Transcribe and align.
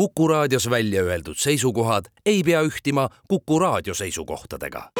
Kuku 0.00 0.28
raadios 0.28 0.70
välja 0.70 1.02
öeldud 1.02 1.36
seisukohad 1.36 2.04
ei 2.26 2.42
pea 2.42 2.62
ühtima 2.62 3.08
Kuku 3.28 3.58
raadio 3.58 3.94
seisukohtadega. 3.94 4.90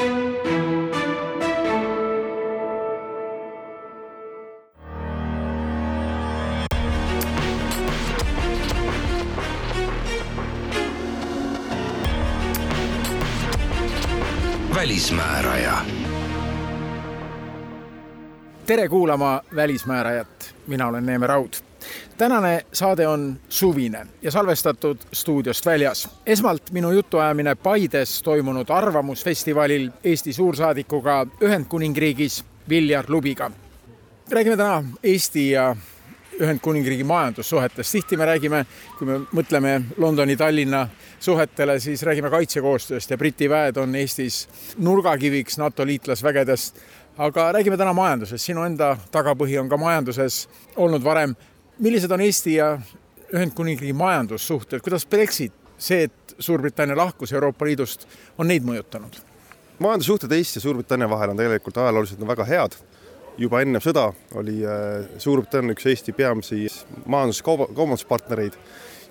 välismääraja 14.75 15.79
tere 18.67 18.89
kuulama 18.89 19.41
Välismäärajat, 19.55 20.55
mina 20.67 20.87
olen 20.87 21.07
Neeme 21.07 21.27
Raud. 21.27 21.70
Tänane 22.19 22.65
saade 22.73 23.07
on 23.07 23.41
suvine 23.49 24.07
ja 24.23 24.31
salvestatud 24.31 24.99
stuudiost 25.13 25.67
väljas. 25.67 26.09
esmalt 26.27 26.71
minu 26.71 26.91
jutuajamine 26.91 27.55
Paides 27.55 28.23
toimunud 28.23 28.71
Arvamusfestivalil 28.71 29.91
Eesti 30.05 30.33
suursaadikuga 30.33 31.27
Ühendkuningriigis 31.41 32.45
Viljar 32.69 33.05
Lubiga. 33.09 33.51
räägime 34.31 34.57
täna 34.57 34.85
Eesti 35.03 35.51
ja 35.51 35.77
Ühendkuningriigi 36.41 37.05
majandussuhetest. 37.05 37.93
tihti 37.93 38.17
me 38.17 38.27
räägime, 38.27 38.67
kui 38.99 39.07
me 39.07 39.19
mõtleme 39.19 39.83
Londoni, 39.97 40.37
Tallinna 40.37 40.89
suhetele, 41.21 41.81
siis 41.81 42.03
räägime 42.03 42.31
kaitsekoostööst 42.31 43.11
ja 43.11 43.19
Briti 43.19 43.49
väed 43.49 43.77
on 43.77 43.95
Eestis 43.95 44.49
nurgakiviks 44.79 45.59
NATO 45.59 45.87
liitlasvägedes 45.87 46.73
aga 47.21 47.51
räägime 47.53 47.77
täna 47.77 47.93
majandusest, 47.93 48.45
sinu 48.45 48.65
enda 48.65 48.95
tagapõhi 49.13 49.59
on 49.61 49.69
ka 49.69 49.77
majanduses 49.81 50.47
olnud 50.77 51.05
varem. 51.05 51.35
Millised 51.81 52.11
on 52.11 52.21
Eesti 52.21 52.55
ja 52.55 52.75
Ühendkuningriigi 53.35 53.95
majandussuhted, 53.97 54.83
kuidas 54.85 55.07
Brexit, 55.07 55.53
see, 55.79 56.05
et 56.09 56.35
Suurbritannia 56.39 56.97
lahkus 56.97 57.33
Euroopa 57.33 57.65
Liidust, 57.69 58.07
on 58.39 58.49
neid 58.49 58.65
mõjutanud? 58.67 59.21
majandussuhted 59.81 60.33
Eesti 60.33 60.59
ja 60.59 60.61
Suurbritannia 60.61 61.09
vahel 61.11 61.31
on 61.33 61.37
tegelikult 61.41 61.77
ajalooliselt 61.77 62.27
väga 62.29 62.45
head. 62.45 62.77
juba 63.39 63.61
enne 63.63 63.81
sõda 63.81 64.11
oli 64.37 64.59
äh, 64.67 65.07
Suurbritannia 65.19 65.73
üks 65.73 65.87
Eesti 65.89 66.13
peamisi 66.13 66.67
majandus-kaubanduspartnereid 67.07 68.59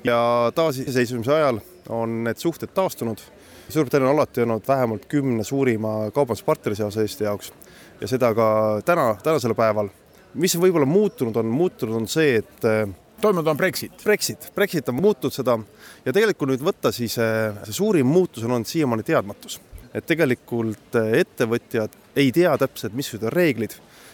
ja 0.03 0.51
taasiseseisvumise 0.55 1.33
ajal 1.33 1.59
on 1.89 2.23
need 2.23 2.38
suhted 2.38 2.69
taastunud. 2.73 3.17
Suurbritannia 3.69 4.09
on 4.09 4.16
alati 4.16 4.41
olnud 4.41 4.67
vähemalt 4.67 5.05
kümne 5.05 5.44
suurima 5.44 6.11
kaubanduspartneri 6.13 6.75
seas 6.75 6.97
Eesti 6.97 7.23
jaoks 7.23 7.53
ja 8.01 8.07
seda 8.07 8.33
ka 8.35 8.49
täna, 8.85 9.16
tänasel 9.23 9.55
päeval. 9.55 9.89
Mis 10.33 10.55
võib-olla 10.59 10.88
muutunud 10.89 11.38
on, 11.41 11.53
muutunud 11.53 12.02
on 12.02 12.08
see, 12.09 12.38
et 12.41 12.67
äh, 12.67 12.83
toimunud 13.22 13.47
on 13.52 13.58
Brexit. 13.58 14.03
Brexit, 14.03 14.52
Brexit 14.55 14.89
on 14.89 14.99
muutnud 15.02 15.33
seda 15.33 15.58
ja 16.05 16.13
tegelikult 16.13 16.53
nüüd 16.53 16.63
võtta, 16.66 16.94
siis 16.95 17.17
äh, 17.22 17.58
see 17.66 17.80
suurim 17.80 18.09
muutus 18.09 18.45
on 18.45 18.57
olnud 18.57 18.69
siiamaani 18.69 19.05
teadmatus. 19.07 19.59
et 19.94 20.05
tegelikult 20.05 20.95
äh, 20.95 21.16
ettevõtjad 21.23 21.95
ei 22.16 22.31
tea 22.31 22.53
täpselt, 22.61 22.94
missugused 22.94 23.25
on 23.25 23.33
reeglid 23.33 23.73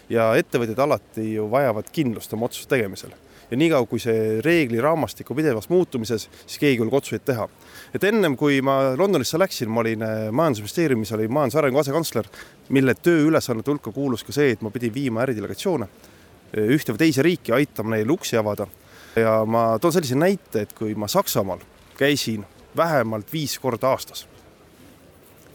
ja 0.09 0.29
ettevõtjad 0.39 0.79
alati 0.79 1.33
ju 1.33 1.49
vajavad 1.51 1.89
kindlust 1.91 2.33
oma 2.33 2.47
otsuste 2.47 2.75
tegemisel 2.75 3.11
ja 3.51 3.57
niikaua, 3.57 3.85
kui 3.89 3.99
see 4.01 4.39
reegliraamistik 4.45 5.29
on 5.31 5.39
pidevas 5.39 5.69
muutumises, 5.69 6.27
siis 6.45 6.59
keegi 6.61 6.75
ei 6.75 6.81
julge 6.81 6.97
otsuseid 6.97 7.25
teha. 7.25 7.47
et 7.93 8.03
ennem 8.03 8.35
kui 8.37 8.61
ma 8.61 8.95
Londonisse 8.97 9.39
läksin, 9.39 9.69
ma 9.69 9.83
olin 9.83 10.03
äh, 10.03 10.15
majandusministeeriumis, 10.31 11.11
oli 11.17 11.27
majandusarengu 11.27 11.79
asekantsler, 11.79 12.29
mille 12.69 12.95
tööülesannete 12.95 13.71
hulka 13.71 13.91
kuulus 13.91 14.23
ka 14.23 14.35
see, 14.35 14.51
et 14.55 14.61
ma 14.65 14.71
pidin 14.73 14.93
viima 14.93 15.23
äridelegatsioone 15.25 15.87
äh, 15.87 16.71
ühte 16.75 16.95
või 16.95 17.05
teise 17.05 17.25
riiki, 17.25 17.53
aitama 17.55 17.95
neil 17.95 18.11
uksi 18.11 18.37
avada. 18.37 18.67
ja 19.15 19.43
ma 19.45 19.67
toon 19.79 19.93
sellise 19.93 20.15
näite, 20.15 20.65
et 20.65 20.73
kui 20.73 20.95
ma 20.95 21.07
Saksamaal 21.07 21.61
käisin 21.97 22.45
vähemalt 22.77 23.31
viis 23.33 23.59
korda 23.59 23.93
aastas, 23.93 24.27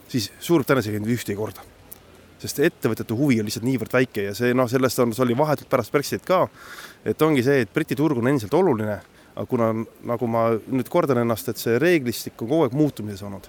siis 0.07 0.31
ei 0.87 0.97
käinud 0.97 1.13
ühtegi 1.13 1.37
korda 1.37 1.70
sest 2.41 2.61
ettevõtete 2.65 3.15
huvi 3.17 3.39
on 3.41 3.47
lihtsalt 3.47 3.65
niivõrd 3.67 3.93
väike 3.93 4.29
ja 4.29 4.35
see 4.37 4.55
noh, 4.57 4.69
sellest 4.71 5.01
on, 5.03 5.13
see 5.15 5.25
oli 5.25 5.37
vahetult 5.37 5.69
pärast 5.71 5.93
Brexitit 5.93 6.25
ka, 6.27 6.43
et 7.05 7.21
ongi 7.21 7.43
see, 7.45 7.65
et 7.65 7.73
Briti 7.73 7.97
turg 7.97 8.19
on 8.21 8.31
endiselt 8.31 8.55
oluline, 8.57 8.97
aga 9.31 9.45
kuna 9.49 9.71
nagu 10.09 10.29
ma 10.31 10.47
nüüd 10.59 10.89
kordan 10.91 11.21
ennast, 11.21 11.51
et 11.51 11.61
see 11.61 11.77
reeglistik 11.81 12.35
on 12.41 12.49
kogu 12.49 12.65
aeg 12.65 12.75
muutumises 12.77 13.23
olnud. 13.27 13.47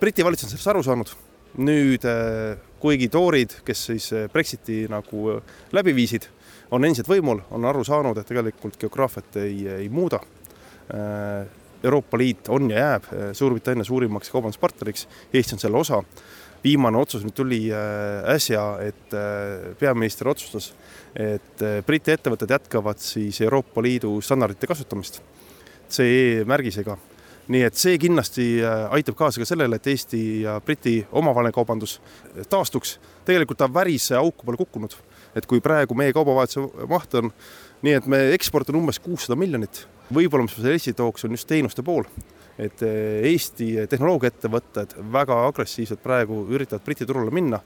Briti 0.00 0.24
valitsus 0.26 0.48
on 0.48 0.54
sellest 0.56 0.72
aru 0.72 0.82
saanud, 0.86 1.14
nüüd 1.62 2.04
äh, 2.08 2.58
kuigi 2.80 3.08
toorid, 3.12 3.58
kes 3.66 3.86
siis 3.90 4.08
äh, 4.16 4.28
Brexiti 4.32 4.84
nagu 4.90 5.36
äh, 5.36 5.56
läbi 5.76 5.94
viisid, 5.96 6.28
on 6.72 6.84
endiselt 6.84 7.10
võimul, 7.10 7.42
on 7.52 7.66
aru 7.68 7.84
saanud, 7.84 8.18
et 8.18 8.28
tegelikult 8.28 8.78
geograafiat 8.80 9.42
ei, 9.42 9.66
ei 9.84 9.90
muuda. 9.92 10.22
Euroopa 11.82 12.18
Liit 12.18 12.48
on 12.52 12.66
ja 12.70 12.78
jääb 12.78 13.04
Suurbritannia 13.36 13.84
suurimaks 13.86 14.30
kaubanduspartneriks, 14.32 15.06
Eesti 15.32 15.54
on 15.54 15.60
selle 15.62 15.78
osa 15.78 16.00
viimane 16.64 16.98
otsus 16.98 17.24
nüüd 17.26 17.36
tuli 17.36 17.60
äh, 17.72 18.22
äsja, 18.34 18.64
et 18.84 19.14
äh, 19.16 19.72
peaminister 19.78 20.30
otsustas, 20.30 20.72
et 21.14 21.62
äh, 21.62 21.80
Briti 21.86 22.14
ettevõtted 22.14 22.50
jätkavad 22.54 23.00
siis 23.02 23.40
Euroopa 23.42 23.82
Liidu 23.82 24.18
standardite 24.22 24.70
kasutamist 24.70 25.20
CE 25.92 26.44
märgisega. 26.48 26.98
nii 27.52 27.64
et 27.66 27.74
see 27.76 27.96
kindlasti 27.98 28.44
aitab 28.94 29.16
kaasa 29.18 29.40
ka 29.42 29.44
sellele, 29.44 29.76
et 29.76 29.86
Eesti 29.90 30.20
ja 30.44 30.60
Briti 30.62 31.00
omavaheline 31.12 31.52
kaubandus 31.52 31.98
taastuks. 32.48 33.00
tegelikult 33.24 33.58
ta 33.58 33.68
värise 33.74 34.16
auku 34.16 34.46
pole 34.46 34.56
kukkunud, 34.56 34.94
et 35.34 35.46
kui 35.46 35.60
praegu 35.60 35.94
meie 35.94 36.12
kaubavahetuse 36.12 36.86
maht 36.88 37.14
on 37.14 37.32
nii, 37.82 37.94
et 37.98 38.06
me 38.06 38.22
eksport 38.32 38.70
on 38.70 38.78
umbes 38.84 39.02
kuussada 39.02 39.36
miljonit, 39.36 39.86
võib-olla 40.14 40.46
mis 40.46 40.54
selle 40.54 40.78
Eesti 40.78 40.94
tooks, 40.94 41.24
on 41.24 41.34
just 41.34 41.48
teenuste 41.50 41.82
pool 41.82 42.06
et 42.60 42.82
eh, 42.84 43.24
Eesti 43.30 43.68
tehnoloogiaettevõtted 43.88 44.96
väga 45.12 45.38
agressiivselt 45.48 46.02
praegu 46.02 46.42
üritavad 46.52 46.84
Briti 46.84 47.06
turule 47.08 47.32
minna. 47.32 47.60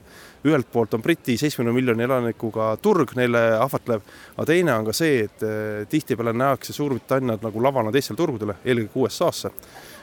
ühelt 0.47 0.69
poolt 0.71 0.93
on 0.93 1.01
Briti 1.01 1.37
seitsmekümne 1.37 1.73
miljoni 1.75 2.03
elanikuga 2.03 2.77
turg 2.81 3.11
neile 3.17 3.41
ahvatlev, 3.57 4.01
aga 4.37 4.45
teine 4.45 4.73
on 4.77 4.85
ka 4.87 4.93
see, 4.95 5.25
et 5.25 5.43
eh, 5.43 5.83
tihtipeale 5.89 6.33
nähakse 6.33 6.73
Suurbritanniat 6.73 7.43
nagu 7.43 7.63
lavana 7.63 7.91
teistele 7.91 8.17
turgudele, 8.17 8.57
eelkõige 8.65 9.03
USA-sse. 9.03 9.51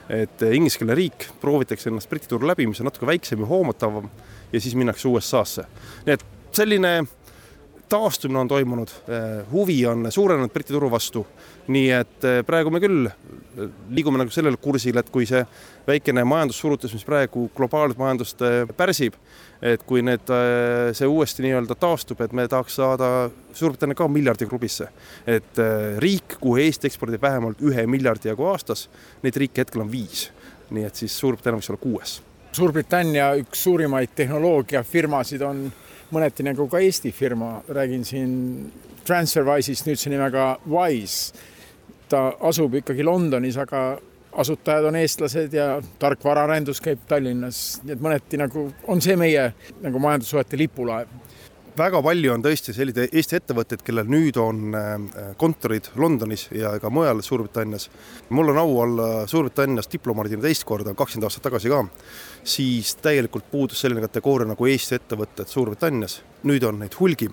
et 0.08 0.42
eh, 0.42 0.52
ingliskeelne 0.52 0.94
riik, 0.94 1.30
proovitakse 1.40 1.88
ennast 1.88 2.10
Briti 2.10 2.28
turul 2.28 2.48
läbi, 2.48 2.66
mis 2.66 2.80
on 2.80 2.90
natuke 2.90 3.06
väiksem 3.06 3.40
ja 3.40 3.46
hoomatavam 3.46 4.10
ja 4.52 4.60
siis 4.60 4.74
minnakse 4.74 5.08
USA-sse. 5.08 5.64
nii 6.06 6.18
et 6.18 6.24
selline 6.52 6.98
taastumine 7.94 8.42
on 8.42 8.50
toimunud, 8.50 8.90
huvi 9.52 9.78
on 9.86 10.10
suurenenud 10.12 10.52
Briti 10.52 10.74
turu 10.74 10.90
vastu. 10.90 11.26
nii 11.64 11.90
et 11.96 12.24
eh, 12.28 12.42
praegu 12.44 12.68
me 12.68 12.76
küll 12.82 13.06
eh, 13.08 13.68
liigume 13.96 14.18
nagu 14.20 14.32
sellel 14.34 14.58
kursil, 14.60 14.98
et 15.00 15.08
kui 15.12 15.24
see 15.24 15.40
väikene 15.86 16.20
majandussurutis, 16.28 16.92
mis 16.92 17.06
praegu 17.08 17.46
globaalset 17.56 18.00
majandust 18.00 18.42
pärsib, 18.76 19.16
et 19.64 19.80
kui 19.88 20.02
need, 20.04 20.28
see 20.92 21.08
uuesti 21.08 21.46
nii-öelda 21.46 21.76
taastub, 21.80 22.20
et 22.20 22.34
me 22.36 22.44
tahaks 22.48 22.76
saada 22.80 23.10
Suurbritannia 23.54 23.96
ka 23.96 24.08
miljardi 24.10 24.48
klubisse. 24.50 24.88
et 25.26 25.60
riik, 26.02 26.36
kuhu 26.40 26.58
Eesti 26.60 26.90
ekspordib 26.90 27.22
vähemalt 27.22 27.62
ühe 27.62 27.86
miljardi 27.86 28.28
jagu 28.28 28.48
aastas, 28.50 28.88
neid 29.22 29.36
riike 29.40 29.64
hetkel 29.64 29.86
on 29.86 29.92
viis. 29.92 30.30
nii 30.70 30.84
et 30.84 31.00
siis 31.00 31.16
Suurbritannia 31.18 31.62
võiks 31.62 31.70
olla 31.72 31.84
kuues. 31.86 32.18
Suurbritannia 32.52 33.32
üks 33.40 33.64
suurimaid 33.64 34.12
tehnoloogiafirmasid 34.14 35.42
on 35.42 35.64
mõneti 36.12 36.44
nagu 36.46 36.68
ka 36.68 36.80
Eesti 36.82 37.12
firma, 37.12 37.62
räägin 37.68 38.04
siin 38.04 38.32
Transferwise'ist 39.04 39.86
nüüdse 39.88 40.10
nimega 40.10 40.58
Wise. 40.66 41.34
ta 42.08 42.34
asub 42.40 42.74
ikkagi 42.74 43.02
Londonis, 43.02 43.56
aga 43.56 43.98
asutajad 44.36 44.84
on 44.84 44.96
eestlased 44.96 45.54
ja 45.56 45.82
tarkvaraarendus 45.98 46.80
käib 46.84 47.06
Tallinnas, 47.08 47.80
nii 47.84 47.94
et 47.96 48.02
mõneti 48.04 48.38
nagu 48.38 48.66
on 48.90 49.00
see 49.02 49.16
meie 49.16 49.46
nagu 49.82 49.98
majandussuhete 50.02 50.58
lipulaev 50.58 51.08
väga 51.78 52.00
palju 52.04 52.32
on 52.34 52.42
tõesti 52.44 52.74
selliseid 52.74 53.14
Eesti 53.18 53.38
ettevõtteid, 53.38 53.82
kellel 53.84 54.08
nüüd 54.10 54.36
on 54.40 54.76
äh, 54.78 54.92
kontorid 55.40 55.90
Londonis 56.00 56.46
ja 56.54 56.74
ka 56.82 56.90
mujal 56.92 57.22
Suurbritannias. 57.24 57.88
mul 58.28 58.52
on 58.52 58.58
au 58.58 58.78
olla 58.84 59.08
Suurbritannias 59.30 59.90
diplomaadina 59.92 60.42
teist 60.42 60.64
korda, 60.64 60.94
kakskümmend 60.94 61.28
aastat 61.28 61.46
tagasi 61.48 61.72
ka, 61.72 61.82
siis 62.44 62.94
täielikult 63.02 63.50
puudus 63.50 63.80
selline 63.80 64.04
kategooria 64.06 64.48
nagu 64.48 64.66
Eesti 64.66 65.00
ettevõtted 65.00 65.50
Suurbritannias. 65.50 66.20
nüüd 66.44 66.64
on 66.64 66.78
neid 66.78 66.94
hulgi. 67.00 67.30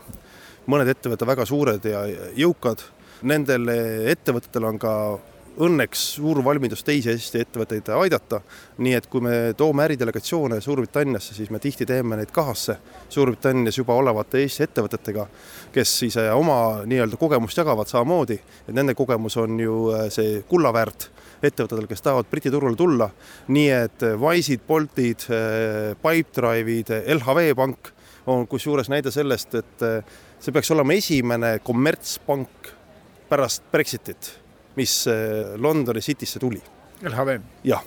mõned 0.68 0.90
ettevõtted 0.90 1.28
väga 1.28 1.46
suured 1.46 1.86
ja 1.86 2.06
jõukad, 2.38 2.82
nendel 3.22 3.70
ettevõtetel 4.10 4.66
on 4.66 4.80
ka 4.80 5.20
õnneks 5.60 6.02
suur 6.16 6.40
valmidus 6.44 6.84
teisi 6.84 7.12
Eesti 7.12 7.42
ettevõtteid 7.44 7.90
aidata. 7.96 8.42
nii 8.78 8.94
et 8.96 9.08
kui 9.12 9.22
me 9.22 9.54
toome 9.58 9.84
äridelegatsioone 9.84 10.62
Suurbritanniasse, 10.62 11.34
siis 11.36 11.50
me 11.50 11.60
tihti 11.60 11.86
teeme 11.86 12.16
neid 12.16 12.32
kahasse 12.32 12.78
Suurbritannias 13.10 13.78
juba 13.78 13.94
olevate 13.94 14.42
Eesti 14.42 14.64
ettevõtetega, 14.64 15.28
kes 15.72 15.98
siis 16.00 16.18
äh, 16.18 16.32
oma 16.38 16.86
nii-öelda 16.86 17.18
kogemust 17.20 17.58
jagavad 17.58 17.88
samamoodi, 17.88 18.40
et 18.68 18.74
nende 18.76 18.96
kogemus 18.96 19.38
on 19.38 19.60
ju 19.60 19.92
äh, 19.92 20.08
see 20.10 20.42
kulla 20.48 20.74
väärt 20.74 21.10
ettevõtetel, 21.44 21.88
kes 21.90 22.02
tahavad 22.02 22.30
Briti 22.32 22.52
turule 22.52 22.76
tulla. 22.76 23.10
nii 23.48 23.70
et 23.70 24.04
äh, 24.04 24.16
Wise'id, 24.16 24.64
Boltid, 24.68 25.28
Pipedrive'id, 26.02 26.94
LHV 27.18 27.56
Pank 27.56 27.92
on 28.26 28.48
kusjuures 28.48 28.90
näide 28.90 29.12
sellest, 29.12 29.56
et 29.56 29.88
see 30.40 30.54
peaks 30.54 30.72
olema 30.72 30.94
esimene 30.94 31.58
kommertspank 31.66 32.70
pärast 33.30 33.64
Brexitit 33.72 34.41
mis 34.76 35.08
äh, 35.08 35.56
Londoni 35.58 36.02
Citysse 36.02 36.40
tuli. 36.40 36.62
LHV. 37.02 37.40
jah, 37.66 37.82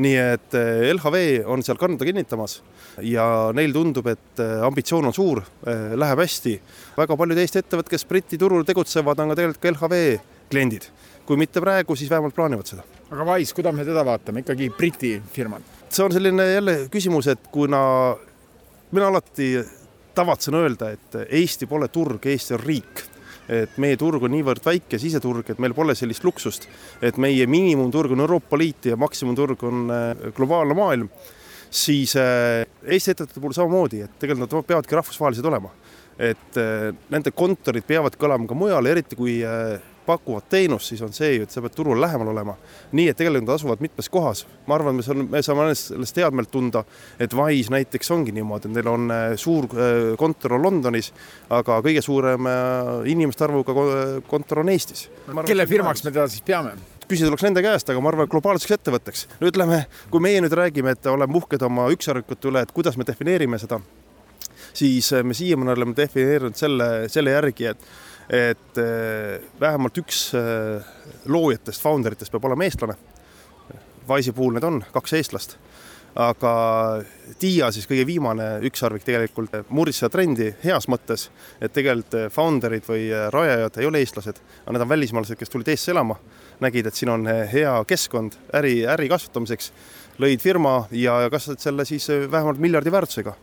nii 0.00 0.16
et 0.16 0.54
LHV 0.94 1.18
on 1.52 1.60
seal 1.64 1.76
kanda 1.80 2.06
kinnitamas 2.08 2.62
ja 3.04 3.26
neil 3.56 3.74
tundub, 3.74 4.06
et 4.08 4.40
ambitsioon 4.64 5.10
on 5.10 5.12
suur, 5.12 5.42
läheb 5.66 6.22
hästi. 6.22 6.54
väga 6.96 7.18
paljud 7.20 7.40
Eesti 7.42 7.60
ettevõtted, 7.60 7.92
kes 7.92 8.06
Briti 8.08 8.38
turul 8.40 8.64
tegutsevad, 8.64 9.20
on 9.20 9.32
ka 9.32 9.36
tegelikult 9.36 9.60
ka 9.60 9.74
LHV 9.74 10.00
kliendid. 10.48 10.88
kui 11.26 11.36
mitte 11.36 11.60
praegu, 11.60 11.96
siis 11.96 12.10
vähemalt 12.10 12.34
plaanivad 12.34 12.66
seda. 12.66 12.84
aga 13.10 13.24
Wise, 13.28 13.54
kuidas 13.54 13.74
me 13.74 13.84
teda 13.84 14.04
vaatame, 14.04 14.40
ikkagi 14.40 14.70
Briti 14.70 15.18
firmad? 15.32 15.62
see 15.88 16.04
on 16.04 16.12
selline 16.12 16.52
jälle 16.52 16.76
küsimus, 16.92 17.28
et 17.28 17.52
kuna 17.52 18.16
mina 18.90 19.08
alati 19.08 19.52
tavatsen 20.14 20.54
öelda, 20.54 20.90
et 20.90 21.18
Eesti 21.28 21.66
pole 21.66 21.88
turg, 21.88 22.26
Eesti 22.26 22.54
on 22.56 22.64
riik 22.64 23.04
et 23.48 23.78
meie 23.82 23.96
turg 24.00 24.24
on 24.26 24.32
niivõrd 24.34 24.64
väike 24.64 24.98
siseturg, 25.00 25.46
et 25.50 25.60
meil 25.62 25.74
pole 25.76 25.94
sellist 25.98 26.24
luksust, 26.26 26.68
et 27.04 27.18
meie 27.22 27.46
miinimumturg 27.50 28.14
on 28.16 28.24
Euroopa 28.24 28.58
Liit 28.58 28.90
ja 28.90 28.98
maksimumturg 29.00 29.64
on 29.68 29.90
äh, 29.92 30.28
globaalne 30.36 30.76
maailm, 30.78 31.10
siis 31.70 32.16
äh, 32.20 32.64
Eesti 32.86 33.14
ettevõtete 33.14 33.42
puhul 33.42 33.56
samamoodi, 33.56 34.04
et 34.06 34.16
tegelikult 34.22 34.52
nad 34.52 34.70
peavadki 34.72 34.98
rahvusvahelised 35.00 35.52
olema. 35.52 35.72
et 36.16 36.56
äh, 36.56 36.94
nende 37.12 37.30
kontorid 37.36 37.84
peavadki 37.84 38.24
olema 38.24 38.48
ka 38.48 38.56
mujal, 38.56 38.86
eriti 38.88 39.18
kui 39.18 39.42
pakuvad 40.06 40.46
teenust, 40.50 40.90
siis 40.90 41.02
on 41.02 41.12
see 41.14 41.34
ju, 41.34 41.46
et 41.46 41.52
sa 41.52 41.62
pead 41.64 41.74
turul 41.76 42.00
lähemal 42.00 42.30
olema. 42.32 42.56
nii 42.92 43.08
et 43.10 43.18
tegelikult 43.18 43.48
nad 43.48 43.54
asuvad 43.56 43.82
mitmes 43.84 44.08
kohas. 44.08 44.46
ma 44.66 44.74
arvan, 44.74 44.96
me 44.96 45.02
saame, 45.02 45.26
me 45.30 45.42
saame 45.42 45.68
sellest 45.74 46.16
headmeelt 46.16 46.50
tunda, 46.50 46.84
et 47.20 47.34
Wise 47.34 47.72
näiteks 47.74 48.10
ongi 48.10 48.32
niimoodi, 48.32 48.70
et 48.70 48.76
neil 48.78 48.90
on 48.90 49.10
äh, 49.10 49.28
suur 49.36 49.68
äh, 49.74 50.16
kontor 50.18 50.56
on 50.56 50.62
Londonis, 50.62 51.12
aga 51.50 51.80
kõige 51.84 52.02
suurem 52.02 52.46
äh, 52.50 52.92
inimeste 53.12 53.44
arvuga 53.46 53.74
kontor 54.28 54.62
on 54.64 54.72
Eestis. 54.72 55.08
kelle 55.46 55.66
firmaks 55.66 56.04
me 56.04 56.10
teda 56.10 56.28
siis 56.28 56.44
peame? 56.46 56.76
küsida 57.06 57.30
tuleks 57.30 57.44
nende 57.46 57.62
käest, 57.62 57.90
aga 57.90 58.00
ma 58.02 58.10
arvan, 58.10 58.30
globaalseks 58.30 58.78
ettevõtteks. 58.78 59.28
no 59.40 59.50
ütleme, 59.50 59.84
kui 60.10 60.22
meie 60.22 60.40
nüüd 60.42 60.54
räägime, 60.58 60.96
et 60.96 61.06
oleme 61.10 61.38
uhked 61.38 61.62
oma 61.62 61.86
ükssarvikute 61.94 62.50
üle, 62.50 62.64
et 62.66 62.74
kuidas 62.74 62.98
me 62.98 63.06
defineerime 63.06 63.60
seda, 63.62 63.78
siis 64.74 65.12
me 65.22 65.34
siiamaani 65.34 65.76
oleme 65.76 65.96
defineerinud 65.96 66.58
selle, 66.58 66.90
selle 67.12 67.36
järgi, 67.36 67.70
et 67.72 67.88
et 68.28 68.80
eh, 68.82 69.42
vähemalt 69.60 69.98
üks 70.02 70.30
eh, 70.34 70.86
loojatest, 71.30 71.82
founder 71.82 72.16
itest 72.16 72.34
peab 72.34 72.48
olema 72.48 72.66
eestlane. 72.66 72.96
Wise'i 74.06 74.34
puhul 74.34 74.54
need 74.54 74.66
on 74.66 74.80
kaks 74.94 75.16
eestlast, 75.18 75.56
aga 76.14 76.52
Dia 77.40 77.72
siis 77.74 77.88
kõige 77.90 78.04
viimane 78.06 78.44
ükssarvik 78.64 79.02
tegelikult 79.04 79.56
murdis 79.74 79.98
seda 80.00 80.12
trendi 80.14 80.46
heas 80.62 80.86
mõttes, 80.88 81.26
et 81.60 81.74
tegelikult 81.74 82.30
founder'id 82.32 82.86
või 82.86 83.08
rajajad 83.34 83.80
ei 83.82 83.88
ole 83.88 84.00
eestlased, 84.04 84.38
aga 84.62 84.76
need 84.76 84.84
on 84.86 84.92
välismaalased, 84.92 85.38
kes 85.40 85.50
tulid 85.50 85.68
Eestisse 85.72 85.92
elama, 85.92 86.16
nägid, 86.62 86.86
et 86.86 86.94
siin 86.96 87.10
on 87.12 87.26
hea 87.26 87.74
keskkond 87.90 88.38
äri, 88.54 88.78
äri 88.88 89.10
kasvatamiseks, 89.10 89.72
lõid 90.22 90.40
firma 90.40 90.78
ja 90.94 91.18
kasvatasid 91.26 91.66
selle 91.66 91.84
siis 91.84 92.06
vähemalt 92.30 92.62
miljardi 92.62 92.94
väärtusega 92.94 93.34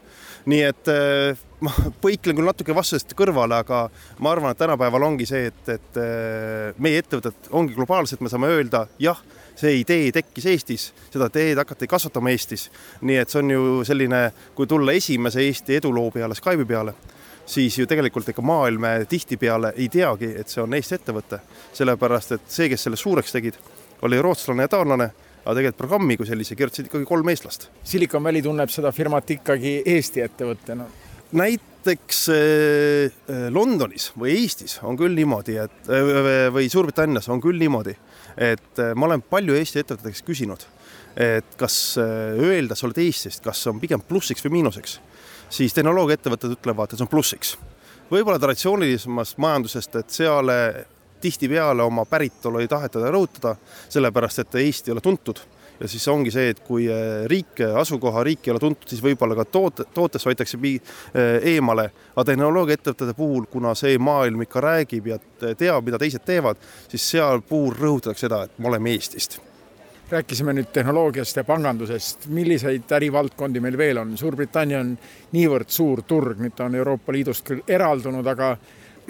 nii 0.50 0.64
et 0.68 0.92
eh, 0.92 1.44
ma 1.66 1.72
põiklen 2.04 2.36
küll 2.38 2.50
natuke 2.50 2.76
vastusest 2.76 3.16
kõrvale, 3.18 3.62
aga 3.64 3.86
ma 4.24 4.34
arvan, 4.34 4.52
et 4.52 4.60
tänapäeval 4.60 5.08
ongi 5.08 5.28
see, 5.30 5.48
et, 5.52 5.64
et 5.72 6.02
eh, 6.02 6.74
meie 6.84 7.00
ettevõtted 7.04 7.52
ongi 7.56 7.78
globaalsed, 7.78 8.22
me 8.24 8.32
saame 8.32 8.52
öelda 8.52 8.86
jah, 9.02 9.22
see 9.60 9.80
idee 9.82 10.12
tekkis 10.16 10.48
Eestis, 10.50 10.88
seda 11.14 11.30
ideed 11.32 11.62
hakati 11.62 11.88
kasvatama 11.88 12.34
Eestis. 12.34 12.70
nii 13.02 13.20
et 13.22 13.32
see 13.32 13.44
on 13.44 13.54
ju 13.54 13.66
selline, 13.88 14.26
kui 14.56 14.68
tulla 14.68 14.96
esimese 14.98 15.44
Eesti 15.46 15.78
eduloo 15.80 16.10
peale 16.12 16.36
Skype'i 16.36 16.68
peale, 16.68 16.96
siis 17.46 17.78
ju 17.78 17.88
tegelikult 17.88 18.30
ega 18.34 18.42
maailm 18.42 18.88
tihtipeale 19.10 19.74
ei 19.78 19.90
teagi, 19.94 20.34
et 20.40 20.50
see 20.50 20.64
on 20.64 20.74
Eesti 20.74 21.00
ettevõte, 21.00 21.40
sellepärast 21.74 22.38
et 22.38 22.50
see, 22.50 22.70
kes 22.72 22.88
selle 22.88 23.00
suureks 23.00 23.36
tegid, 23.36 23.60
oli 24.04 24.20
rootslane 24.20 24.66
ja 24.66 24.72
taanlane 24.74 25.12
aga 25.44 25.56
tegelikult 25.60 25.82
programmi 25.84 26.18
kui 26.20 26.28
sellise 26.28 26.56
kirjutasid 26.56 26.90
ikkagi 26.90 27.08
kolm 27.08 27.30
eestlast. 27.34 27.70
Silicon 27.88 28.24
Valley 28.24 28.44
tunneb 28.46 28.72
seda 28.72 28.92
firmat 28.96 29.36
ikkagi 29.36 29.82
Eesti 29.96 30.24
ettevõttena? 30.24 30.88
näiteks 31.34 32.30
äh, 32.30 32.36
äh, 33.30 33.48
Londonis 33.52 34.12
või 34.20 34.36
Eestis 34.38 34.78
on 34.86 34.98
küll 35.00 35.16
niimoodi, 35.18 35.58
et 35.64 35.90
äh, 35.90 36.48
või 36.54 36.70
Suurbritannias 36.72 37.30
on 37.34 37.42
küll 37.42 37.58
niimoodi, 37.60 37.96
et 38.38 38.82
ma 38.96 39.10
olen 39.10 39.24
palju 39.26 39.58
Eesti 39.58 39.82
ettevõtete 39.82 40.14
käest 40.14 40.28
küsinud, 40.28 40.66
et 41.18 41.58
kas 41.58 41.98
öelda, 41.98 42.78
sa 42.78 42.88
oled 42.88 43.02
Eestist, 43.04 43.44
kas 43.46 43.66
on 43.70 43.82
pigem 43.82 44.02
plussiks 44.06 44.46
või 44.46 44.60
miinuseks, 44.60 45.00
siis 45.54 45.74
tehnoloogiaettevõtted 45.78 46.58
ütlevad, 46.58 46.94
et 46.94 47.02
see 47.02 47.08
on 47.08 47.12
plussiks 47.12 47.58
võib-olla 48.14 48.38
traditsioonilisemast 48.42 49.40
majandusest, 49.42 49.96
et 49.98 50.14
seal 50.14 50.52
tihtipeale 51.24 51.84
oma 51.84 52.06
päritolu 52.10 52.62
ei 52.62 52.70
taheta 52.72 53.10
rõhutada, 53.12 53.56
sellepärast 53.90 54.44
et 54.44 54.62
Eesti 54.64 54.92
ei 54.92 54.98
ole 54.98 55.04
tuntud. 55.04 55.40
Ja 55.80 55.88
siis 55.90 56.06
ongi 56.08 56.32
see, 56.32 56.52
et 56.54 56.60
kui 56.64 56.86
eh, 56.88 57.24
riik, 57.28 57.60
asukoha 57.80 58.22
riik 58.24 58.46
ei 58.48 58.54
ole 58.54 58.62
tuntud, 58.62 58.88
siis 58.88 59.02
võib-olla 59.04 59.36
ka 59.36 59.46
toote, 59.50 59.88
tootest 59.94 60.30
hoitakse 60.30 60.60
eh, 60.70 61.48
eemale, 61.56 61.90
aga 62.14 62.28
tehnoloogiaettevõtete 62.30 63.16
puhul, 63.18 63.48
kuna 63.52 63.74
see 63.76 63.98
maailm 63.98 64.46
ikka 64.46 64.62
räägib 64.64 65.10
ja 65.10 65.18
teab, 65.42 65.88
mida 65.88 66.00
teised 66.00 66.24
teevad, 66.26 66.62
siis 66.92 67.10
seal 67.16 67.42
puhul 67.42 67.74
rõhutatakse 67.80 68.28
seda, 68.28 68.44
et 68.46 68.62
me 68.62 68.70
oleme 68.70 68.94
Eestist. 68.94 69.40
Rääkisime 70.14 70.54
nüüd 70.54 70.70
tehnoloogiast 70.76 71.40
ja 71.40 71.44
pangandusest, 71.48 72.28
milliseid 72.30 72.92
ärivaldkondi 72.94 73.60
meil 73.64 73.78
veel 73.80 73.98
on? 73.98 74.14
Suurbritannia 74.20 74.84
on 74.84 74.94
niivõrd 75.34 75.74
suur 75.74 76.04
turg, 76.06 76.38
nüüd 76.44 76.54
ta 76.54 76.68
on 76.70 76.76
Euroopa 76.78 77.16
Liidust 77.16 77.48
küll 77.48 77.64
eraldunud, 77.68 78.28
aga 78.30 78.54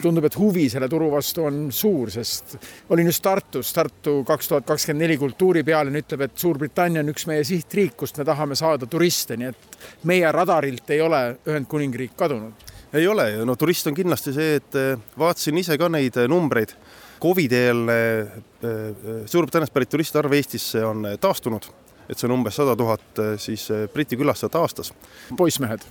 tundub, 0.01 0.25
et 0.27 0.35
huvi 0.37 0.65
selle 0.71 0.87
turu 0.89 1.09
vastu 1.11 1.45
on 1.47 1.67
suur, 1.73 2.11
sest 2.13 2.55
olin 2.93 3.09
just 3.09 3.23
Tartus, 3.23 3.73
Tartu 3.75 4.15
kaks 4.27 4.49
tuhat 4.49 4.67
kakskümmend 4.67 5.05
neli 5.05 5.17
kultuuripealinn 5.21 5.99
ütleb, 6.01 6.25
et 6.25 6.37
Suurbritannia 6.39 7.03
on 7.03 7.13
üks 7.13 7.27
meie 7.29 7.43
sihtriik, 7.47 7.95
kust 7.99 8.17
me 8.19 8.25
tahame 8.27 8.57
saada 8.59 8.89
turiste, 8.89 9.37
nii 9.39 9.51
et 9.51 9.77
meie 10.09 10.31
radarilt 10.33 10.89
ei 10.95 11.01
ole 11.03 11.23
Ühendkuningriik 11.47 12.17
kadunud. 12.17 12.69
ei 12.93 13.07
ole 13.07 13.29
ju, 13.31 13.45
no 13.45 13.55
turist 13.55 13.87
on 13.89 13.95
kindlasti 13.97 14.33
see, 14.33 14.59
et 14.61 14.75
eh, 14.77 14.97
vaatasin 15.17 15.57
ise 15.57 15.77
ka 15.77 15.89
neid 15.89 16.17
eh, 16.17 16.29
numbreid. 16.29 16.75
Covidi 17.23 17.55
eel 17.55 17.89
eh, 17.89 18.37
Suurbritanniast 19.25 19.73
pärit 19.73 19.89
turistide 19.89 20.21
arv 20.21 20.35
Eestisse 20.37 20.83
on 20.85 21.07
taastunud, 21.21 21.65
et 22.07 22.17
see 22.17 22.29
on 22.29 22.37
umbes 22.37 22.55
sada 22.59 22.75
tuhat 22.79 23.25
siis 23.41 23.67
Briti 23.93 24.19
külastajat 24.19 24.55
aastas. 24.61 24.93
poissmehed 25.37 25.83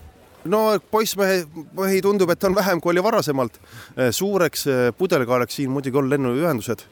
no 0.45 0.63
poissmehe, 0.91 1.43
mehi 1.79 2.03
tundub, 2.03 2.31
et 2.33 2.45
on 2.45 2.55
vähem, 2.55 2.81
kui 2.81 2.93
oli 2.93 3.03
varasemalt. 3.05 3.59
Eh, 3.97 4.11
suureks 4.11 4.67
eh, 4.67 4.85
pudelikaelaks 4.99 5.61
siin 5.61 5.71
muidugi 5.71 5.99
on 5.99 6.11
lennuühendused. 6.11 6.87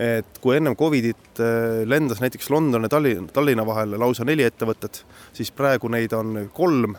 et 0.00 0.38
kui 0.40 0.54
ennem 0.56 0.76
Covidit 0.76 1.40
eh, 1.42 1.82
lendas 1.84 2.20
näiteks 2.22 2.50
London 2.50 2.82
ja 2.82 2.88
Tallinna, 2.88 3.26
Tallinna 3.32 3.66
vahel 3.66 3.98
lausa 3.98 4.24
neli 4.24 4.46
ettevõtet, 4.46 5.02
siis 5.32 5.50
praegu 5.52 5.88
neid 5.88 6.12
on 6.16 6.48
kolm. 6.54 6.94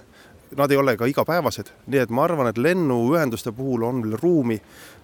Nad 0.57 0.71
ei 0.71 0.77
ole 0.77 0.97
ka 0.99 1.07
igapäevased, 1.07 1.71
nii 1.87 2.01
et 2.03 2.11
ma 2.11 2.25
arvan, 2.27 2.49
et 2.51 2.59
lennuühenduste 2.59 3.53
puhul 3.55 3.87
on 3.87 4.03
veel 4.03 4.17
ruumi 4.21 4.59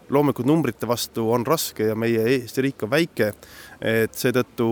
loomulikult 0.10 0.48
numbrite 0.48 0.88
vastu 0.88 1.31
on 1.31 1.45
raske 1.48 1.88
ja 1.88 1.95
meie 1.95 2.21
Eesti 2.36 2.62
riik 2.63 2.83
on 2.83 2.91
väike, 2.91 3.31
et 3.81 4.13
seetõttu 4.15 4.69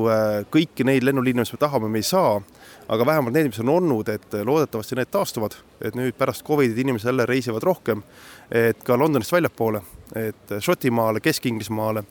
kõiki 0.51 0.85
neid 0.87 1.03
lennuliine, 1.03 1.43
mis 1.43 1.51
me 1.51 1.59
tahame, 1.59 1.89
me 1.91 2.03
ei 2.03 2.07
saa 2.07 2.37
aga 2.87 3.05
vähemalt 3.05 3.33
need, 3.33 3.49
mis 3.49 3.59
on 3.59 3.69
olnud, 3.69 4.09
et 4.13 4.35
loodetavasti 4.45 4.97
need 4.99 5.09
taastuvad, 5.13 5.55
et 5.81 5.95
nüüd 5.97 6.15
pärast 6.17 6.45
Covidit 6.45 6.77
inimesed 6.77 7.09
jälle 7.09 7.25
reisivad 7.25 7.63
rohkem, 7.65 8.03
et 8.51 8.83
ka 8.85 8.97
Londonist 8.97 9.33
väljapoole, 9.33 9.81
et 10.15 10.55
Šotimaale, 10.61 11.21
Kesk-Inglismaale, 11.23 12.03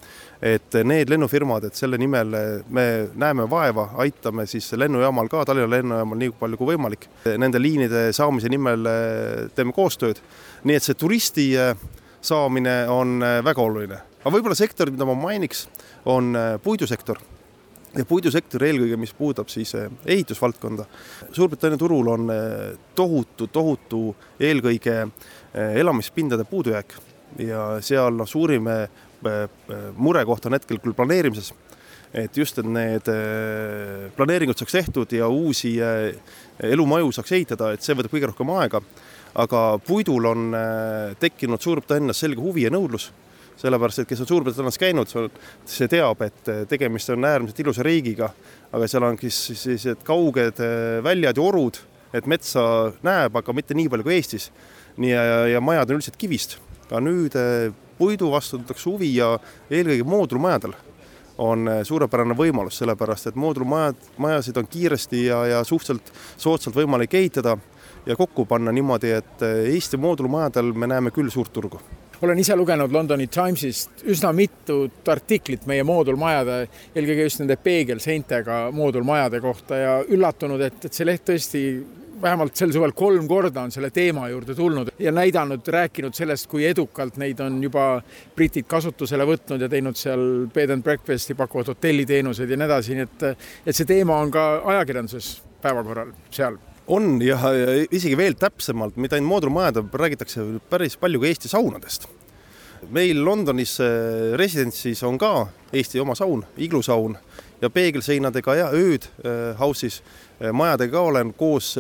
et 0.42 0.78
need 0.84 1.10
lennufirmad, 1.12 1.68
et 1.68 1.78
selle 1.78 1.98
nimel 2.00 2.34
me 2.68 2.86
näeme 3.14 3.46
vaeva, 3.50 3.90
aitame 4.02 4.46
siis 4.50 4.72
lennujaamal 4.72 5.30
ka, 5.30 5.44
Tallinna 5.46 5.70
lennujaamal 5.76 6.20
nii 6.22 6.32
palju 6.40 6.58
kui 6.58 6.72
võimalik, 6.72 7.06
nende 7.38 7.62
liinide 7.62 8.08
saamise 8.16 8.50
nimel 8.50 8.88
teeme 9.54 9.74
koostööd. 9.76 10.18
nii 10.64 10.80
et 10.80 10.82
see 10.82 10.98
turisti 10.98 11.52
saamine 12.24 12.88
on 12.88 13.20
väga 13.44 13.62
oluline, 13.62 14.00
aga 14.24 14.34
võib-olla 14.34 14.58
sektorid, 14.58 14.96
mida 14.96 15.06
ma 15.06 15.14
mainiks, 15.14 15.68
on 16.04 16.34
puidusektor 16.62 17.20
ja 17.98 18.04
puidusektor 18.08 18.64
eelkõige, 18.66 18.98
mis 18.98 19.14
puudutab 19.16 19.50
siis 19.52 19.74
eh, 19.78 19.90
ehitusvaldkonda. 20.16 20.86
Suurbritannia 21.32 21.78
turul 21.80 22.10
on 22.10 22.30
eh, 22.34 22.76
tohutu, 22.96 23.48
tohutu 23.52 24.04
eelkõige 24.40 24.96
eh, 25.04 25.76
elamispindade 25.80 26.46
puudujääk 26.50 26.96
ja 27.42 27.66
seal 27.82 28.14
noh, 28.14 28.28
suurim 28.30 28.68
murekoht 29.96 30.44
on 30.46 30.54
hetkel 30.54 30.78
küll 30.84 30.94
planeerimises, 30.94 31.48
et 32.14 32.36
just, 32.36 32.60
et 32.60 32.68
need 32.68 33.08
planeeringud 34.14 34.60
saaks 34.60 34.76
tehtud 34.76 35.14
ja 35.16 35.26
uusi 35.32 35.72
elumaju 36.62 37.10
saaks 37.16 37.32
ehitada, 37.34 37.72
et 37.72 37.82
see 37.82 37.96
võtab 37.96 38.12
kõige 38.12 38.28
rohkem 38.30 38.52
aega. 38.54 38.82
aga 39.34 39.62
puidul 39.82 40.28
on 40.30 40.54
tekkinud 41.18 41.64
Suurbritannias 41.64 42.20
selge 42.20 42.44
huvi 42.44 42.68
ja 42.68 42.70
nõudlus 42.70 43.08
sellepärast 43.60 44.02
et 44.02 44.08
kes 44.10 44.22
on 44.24 44.28
Suurbritannias 44.28 44.78
käinud, 44.80 45.10
see 45.68 45.88
teab, 45.90 46.22
et 46.26 46.52
tegemist 46.70 47.10
on 47.14 47.26
äärmiselt 47.28 47.60
ilusa 47.64 47.84
riigiga, 47.86 48.30
aga 48.74 48.88
seal 48.90 49.06
on 49.06 49.18
siis 49.22 49.40
sellised 49.62 50.02
kauged 50.06 50.62
äh, 50.62 51.02
väljad 51.04 51.38
ja 51.38 51.44
orud, 51.44 51.78
et 52.14 52.26
metsa 52.30 52.64
näeb, 53.06 53.36
aga 53.38 53.54
mitte 53.56 53.76
nii 53.76 53.90
palju 53.90 54.06
kui 54.06 54.16
Eestis. 54.18 54.50
nii 54.96 55.10
ja, 55.10 55.22
ja 55.50 55.60
majad 55.60 55.90
on 55.90 55.98
üldiselt 55.98 56.18
kivist, 56.18 56.58
aga 56.86 57.02
nüüd 57.02 57.36
äh, 57.38 57.70
puidu 57.98 58.30
vastu 58.30 58.58
tuntakse 58.58 58.90
huvi 58.90 59.14
ja 59.16 59.36
eelkõige 59.70 60.06
moodulmajadel 60.06 60.74
on 61.42 61.66
suurepärane 61.82 62.34
võimalus, 62.38 62.76
sellepärast 62.78 63.32
et 63.32 63.38
moodulmajad, 63.38 63.98
majasid 64.22 64.58
on 64.60 64.68
kiiresti 64.70 65.24
ja, 65.24 65.40
ja 65.50 65.64
suhteliselt 65.66 66.12
soodsalt 66.38 66.78
võimalik 66.78 67.14
ehitada 67.18 67.56
ja 68.06 68.14
kokku 68.14 68.46
panna 68.46 68.70
niimoodi, 68.70 69.10
et 69.18 69.42
Eesti 69.42 69.98
moodulmajadel 69.98 70.70
me 70.78 70.86
näeme 70.86 71.10
küll 71.10 71.34
suurt 71.34 71.50
turgu 71.52 71.82
olen 72.24 72.38
ise 72.38 72.56
lugenud 72.56 72.92
Londoni 72.92 73.26
Timesist 73.26 74.04
üsna 74.08 74.32
mitut 74.32 75.08
artiklit 75.12 75.66
meie 75.68 75.84
moodulmajade, 75.84 76.56
eelkõige 76.94 77.26
just 77.28 77.42
nende 77.42 77.58
peegelseintega 77.60 78.70
moodulmajade 78.72 79.40
kohta 79.44 79.80
ja 79.80 79.92
üllatunud, 80.08 80.64
et, 80.64 80.80
et 80.88 80.96
see 80.96 81.06
leht 81.06 81.26
tõesti 81.28 81.62
vähemalt 82.22 82.56
sel 82.56 82.72
suvel 82.72 82.94
kolm 82.96 83.26
korda 83.28 83.64
on 83.66 83.72
selle 83.74 83.90
teema 83.92 84.28
juurde 84.32 84.54
tulnud 84.56 84.92
ja 85.02 85.12
näidanud, 85.12 85.66
rääkinud 85.76 86.16
sellest, 86.16 86.48
kui 86.48 86.64
edukalt 86.66 87.18
neid 87.20 87.40
on 87.44 87.58
juba 87.62 87.88
britid 88.36 88.68
kasutusele 88.70 89.26
võtnud 89.28 89.66
ja 89.66 89.68
teinud 89.68 89.98
seal 89.98 90.46
bed 90.54 90.72
and 90.72 90.86
breakfast'i, 90.86 91.36
pakuvad 91.36 91.74
hotelliteenuseid 91.74 92.50
ja 92.50 92.60
nii 92.60 92.70
edasi, 92.70 92.96
nii 92.96 93.08
et, 93.08 93.26
et 93.66 93.76
see 93.76 93.88
teema 93.90 94.16
on 94.22 94.32
ka 94.32 94.46
ajakirjanduses 94.76 95.34
päevakorral 95.64 96.14
seal 96.32 96.56
on 96.86 97.22
ja, 97.22 97.38
ja 97.54 97.86
isegi 97.90 98.16
veel 98.16 98.36
täpsemalt, 98.38 98.96
mitte 99.00 99.16
ainult 99.16 99.32
moodulmajade, 99.32 99.84
räägitakse 99.92 100.44
päris 100.70 100.96
palju 101.00 101.20
ka 101.20 101.26
Eesti 101.26 101.48
saunadest. 101.48 102.08
meil 102.90 103.24
Londonis 103.24 103.78
äh, 103.80 104.36
residentsis 104.36 105.02
on 105.02 105.18
ka 105.18 105.46
Eesti 105.72 106.00
oma 106.00 106.14
saun, 106.14 106.44
iglusaun 106.56 107.16
ja 107.62 107.70
peegelseinadega 107.70 108.54
ja 108.54 108.66
ööd 108.76 109.06
äh, 109.24 109.56
house'is 109.60 110.02
äh, 110.42 110.52
majadega 110.52 111.00
olen 111.00 111.34
koos 111.34 111.78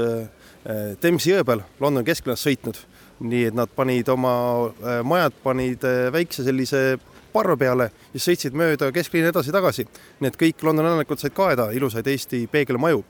Temsi 1.00 1.28
jõe 1.28 1.42
peal 1.44 1.60
Londoni 1.80 2.06
kesklinnas 2.08 2.40
sõitnud. 2.40 2.78
nii 3.20 3.42
et 3.50 3.54
nad 3.54 3.68
panid 3.68 4.08
oma 4.08 4.72
majad, 5.04 5.34
panid 5.42 5.84
väikse 6.12 6.44
sellise 6.44 6.96
parve 7.32 7.56
peale 7.56 7.90
ja 8.14 8.20
sõitsid 8.20 8.56
mööda 8.56 8.88
kesklinna 8.92 9.28
edasi-tagasi. 9.28 9.84
nii 10.20 10.28
et 10.28 10.38
kõik 10.40 10.64
Londoni 10.64 10.88
elanikud 10.88 11.20
said 11.20 11.36
kaeda 11.36 11.68
ilusaid 11.76 12.06
Eesti 12.06 12.46
peegelmaju 12.48 13.04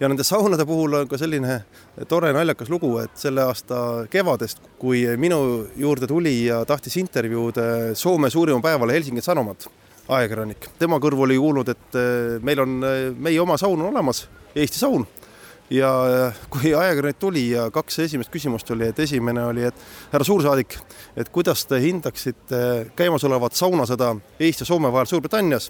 ja 0.00 0.08
nende 0.08 0.24
saunade 0.24 0.66
puhul 0.66 0.94
on 1.00 1.08
ka 1.10 1.18
selline 1.18 1.60
tore 2.08 2.30
naljakas 2.34 2.70
lugu, 2.70 2.92
et 3.02 3.14
selle 3.18 3.42
aasta 3.48 3.80
kevadest, 4.10 4.62
kui 4.78 5.02
minu 5.18 5.40
juurde 5.76 6.06
tuli 6.10 6.34
ja 6.46 6.62
tahtis 6.68 6.96
intervjuud 7.02 7.58
eh, 7.62 7.76
Soome 7.98 8.30
suurima 8.30 8.62
päevalehe 8.62 9.00
Helsingin 9.00 9.26
Sanomat, 9.26 9.68
ajakirjanik, 10.08 10.70
tema 10.78 11.00
kõrvu 11.02 11.26
oli 11.26 11.38
kuulnud, 11.40 11.74
et 11.74 11.98
eh, 11.98 12.38
meil 12.42 12.62
on, 12.64 12.80
eh, 12.86 12.98
meie 13.14 13.40
oma 13.42 13.58
saun 13.58 13.80
on 13.82 13.90
olemas, 13.92 14.26
Eesti 14.54 14.80
saun. 14.80 15.06
Ja 15.68 15.90
kui 16.48 16.70
ajakirjanik 16.72 17.18
tuli 17.20 17.42
ja 17.50 17.66
kaks 17.68 17.98
esimest 18.06 18.30
küsimust 18.32 18.70
oli, 18.72 18.86
et 18.88 19.02
esimene 19.04 19.42
oli, 19.50 19.66
et 19.68 19.82
härra 20.14 20.24
suursaadik, 20.24 20.78
et 21.20 21.28
kuidas 21.28 21.66
te 21.68 21.76
hindaksite 21.82 22.60
käimasolevat 22.96 23.58
saunasõda 23.58 24.14
Eesti 24.40 24.64
ja 24.64 24.70
Soome 24.70 24.88
vahel 24.94 25.10
Suurbritannias 25.10 25.68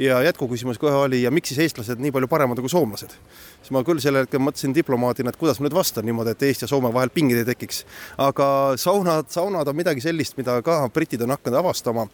ja 0.00 0.22
jätkuküsimus 0.22 0.78
kohe 0.78 0.94
oli 0.94 1.22
ja 1.22 1.30
miks 1.30 1.52
siis 1.52 1.58
eestlased 1.66 2.00
nii 2.00 2.12
palju 2.14 2.28
paremad 2.28 2.60
kui 2.60 2.72
soomlased? 2.72 3.12
siis 3.60 3.72
ma 3.76 3.82
küll 3.84 4.00
sel 4.00 4.16
hetkel 4.16 4.40
mõtlesin 4.40 4.72
diplomaadina, 4.74 5.28
et 5.32 5.38
kuidas 5.40 5.60
ma 5.60 5.66
nüüd 5.66 5.76
vastan 5.76 6.06
niimoodi, 6.08 6.32
et 6.32 6.44
Eesti 6.48 6.64
ja 6.64 6.70
Soome 6.70 6.92
vahel 6.94 7.12
pingeid 7.12 7.42
ei 7.42 7.48
tekiks. 7.50 7.82
aga 8.18 8.46
saunad, 8.80 9.28
saunad 9.28 9.68
on 9.68 9.76
midagi 9.76 10.00
sellist, 10.00 10.38
mida 10.40 10.56
ka 10.64 10.82
britid 10.94 11.20
on 11.26 11.34
hakanud 11.36 11.60
avastama 11.60 12.06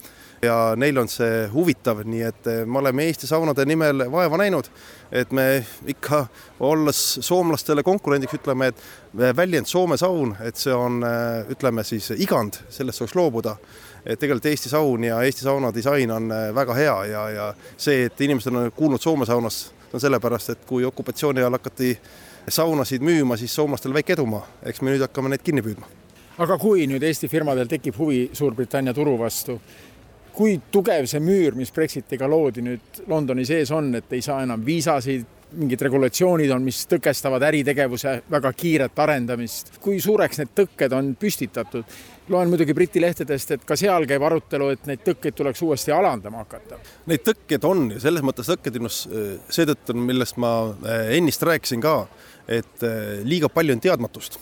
ja 0.42 0.74
neil 0.76 0.98
on 0.98 1.08
see 1.10 1.46
huvitav, 1.52 2.02
nii 2.04 2.26
et 2.26 2.50
me 2.66 2.82
oleme 2.82 3.06
Eesti 3.06 3.30
saunade 3.30 3.64
nimel 3.68 4.08
vaeva 4.10 4.40
näinud, 4.42 4.70
et 5.12 5.30
me 5.30 5.46
ikka, 5.86 6.24
olles 6.66 7.02
soomlastele 7.22 7.86
konkurendiks, 7.86 8.40
ütleme, 8.40 8.72
et 8.72 9.36
väljend 9.36 9.70
Soome 9.70 9.96
saun, 10.00 10.34
et 10.42 10.58
see 10.58 10.74
on, 10.74 10.98
ütleme 11.54 11.86
siis 11.86 12.10
igand, 12.18 12.58
sellest 12.68 13.04
võiks 13.04 13.14
loobuda 13.14 13.56
et 14.06 14.20
tegelikult 14.20 14.46
Eesti 14.46 14.68
saun 14.68 15.04
ja 15.04 15.22
Eesti 15.22 15.42
sauna 15.42 15.72
disain 15.74 16.10
on 16.10 16.30
äh, 16.32 16.54
väga 16.54 16.74
hea 16.74 16.96
ja, 17.04 17.28
ja 17.30 17.46
see, 17.76 18.04
et 18.06 18.20
inimesed 18.20 18.54
on 18.54 18.70
kuulnud 18.76 19.02
Soome 19.02 19.26
saunast, 19.26 19.72
on 19.92 20.00
sellepärast, 20.00 20.50
et 20.50 20.64
kui 20.66 20.84
okupatsiooni 20.84 21.42
ajal 21.42 21.58
hakati 21.58 21.96
saunasid 22.48 23.02
müüma, 23.02 23.36
siis 23.36 23.54
soomlastel 23.54 23.94
väike 23.94 24.14
edumaa, 24.14 24.44
eks 24.62 24.82
me 24.82 24.92
nüüd 24.94 25.02
hakkame 25.02 25.32
neid 25.32 25.42
kinni 25.42 25.64
püüdma. 25.66 25.88
aga 26.38 26.58
kui 26.58 26.86
nüüd 26.86 27.02
Eesti 27.02 27.28
firmadel 27.28 27.68
tekib 27.68 27.98
huvi 27.98 28.30
Suurbritannia 28.32 28.94
turu 28.94 29.16
vastu, 29.18 29.58
kui 30.36 30.60
tugev 30.72 31.06
see 31.08 31.20
müür, 31.20 31.56
mis 31.56 31.72
Brexitiga 31.72 32.28
loodi 32.28 32.62
nüüd 32.62 33.02
Londoni 33.08 33.46
sees 33.48 33.72
on, 33.72 33.94
et 33.94 34.12
ei 34.12 34.22
saa 34.22 34.42
enam 34.44 34.64
viisasid, 34.66 35.24
mingid 35.56 35.82
regulatsioonid 35.86 36.50
on, 36.50 36.64
mis 36.66 36.82
tõkestavad 36.90 37.44
äritegevuse 37.46 38.16
väga 38.30 38.52
kiiret 38.52 38.98
arendamist. 38.98 39.76
kui 39.80 40.00
suureks 40.02 40.42
need 40.42 40.52
tõkked 40.56 40.96
on 40.96 41.14
püstitatud? 41.20 41.84
loen 42.28 42.50
muidugi 42.50 42.74
Briti 42.74 43.00
lehtedest, 43.00 43.50
et 43.54 43.64
ka 43.64 43.76
seal 43.78 44.06
käib 44.10 44.24
arutelu, 44.26 44.72
et 44.74 44.86
neid 44.90 45.02
tõkkeid 45.06 45.36
tuleks 45.38 45.62
uuesti 45.62 45.92
alandama 45.94 46.42
hakata. 46.42 46.78
Neid 47.06 47.22
tõkkeid 47.26 47.66
on 47.68 47.84
ja 47.94 48.00
selles 48.02 48.24
mõttes 48.26 48.50
äh, 48.50 49.36
seetõttu, 49.48 49.94
millest 49.94 50.40
ma 50.42 50.52
äh, 50.66 51.12
ennist 51.20 51.42
rääkisin 51.46 51.84
ka, 51.84 52.00
et 52.48 52.82
äh, 52.82 53.22
liiga 53.22 53.48
palju 53.48 53.76
on 53.76 53.84
teadmatust. 53.84 54.40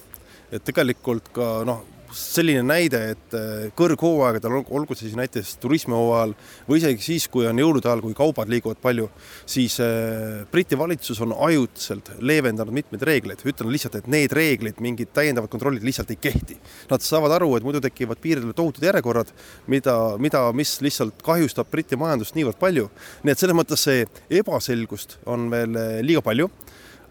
et 0.54 0.64
tegelikult 0.64 1.32
ka 1.34 1.64
noh, 1.66 1.82
selline 2.14 2.62
näide, 2.66 3.00
et 3.14 3.36
äh, 3.36 3.66
kõrghooaegadel, 3.76 4.56
olgu 4.62 4.96
see 4.96 5.08
siis 5.08 5.16
näiteks 5.18 5.56
turismihooajal 5.62 6.34
või 6.68 6.80
isegi 6.80 7.04
siis, 7.04 7.26
kui 7.32 7.46
on 7.48 7.58
jõulude 7.60 7.90
ajal, 7.90 8.02
kui 8.04 8.16
kaubad 8.16 8.50
liiguvad 8.50 8.80
palju, 8.82 9.08
siis 9.50 9.76
äh, 9.82 10.44
Briti 10.50 10.78
valitsus 10.78 11.20
on 11.24 11.34
ajutiselt 11.48 12.12
leevendanud 12.24 12.74
mitmeid 12.74 13.04
reegleid, 13.06 13.44
ütlen 13.48 13.72
lihtsalt, 13.74 13.98
et 14.00 14.10
need 14.10 14.34
reeglid, 14.36 14.80
mingid 14.84 15.12
täiendavad 15.16 15.52
kontrollid 15.52 15.84
lihtsalt 15.86 16.14
ei 16.14 16.20
kehti. 16.20 16.58
Nad 16.90 17.04
saavad 17.04 17.34
aru, 17.38 17.50
et 17.58 17.66
muidu 17.66 17.82
tekivad 17.84 18.22
piiridel 18.22 18.54
tohutud 18.56 18.86
järjekorrad, 18.86 19.34
mida, 19.70 19.96
mida, 20.22 20.46
mis 20.56 20.76
lihtsalt 20.84 21.22
kahjustab 21.26 21.70
Briti 21.72 21.98
majandust 22.00 22.38
niivõrd 22.38 22.60
palju. 22.60 22.88
nii 23.24 23.32
et 23.32 23.40
selles 23.40 23.56
mõttes 23.56 23.84
see 23.88 24.06
ebaselgust 24.40 25.18
on 25.26 25.50
veel 25.52 25.78
äh, 25.78 26.00
liiga 26.06 26.22
palju 26.24 26.50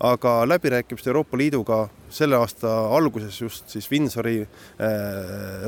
aga 0.04 0.44
läbirääkimised 0.50 1.08
Euroopa 1.08 1.38
Liiduga 1.38 1.88
selle 2.14 2.38
aasta 2.40 2.72
alguses 2.96 3.40
just 3.42 3.70
siis 3.74 3.90
Windsori 3.92 4.42
äh, 4.44 4.50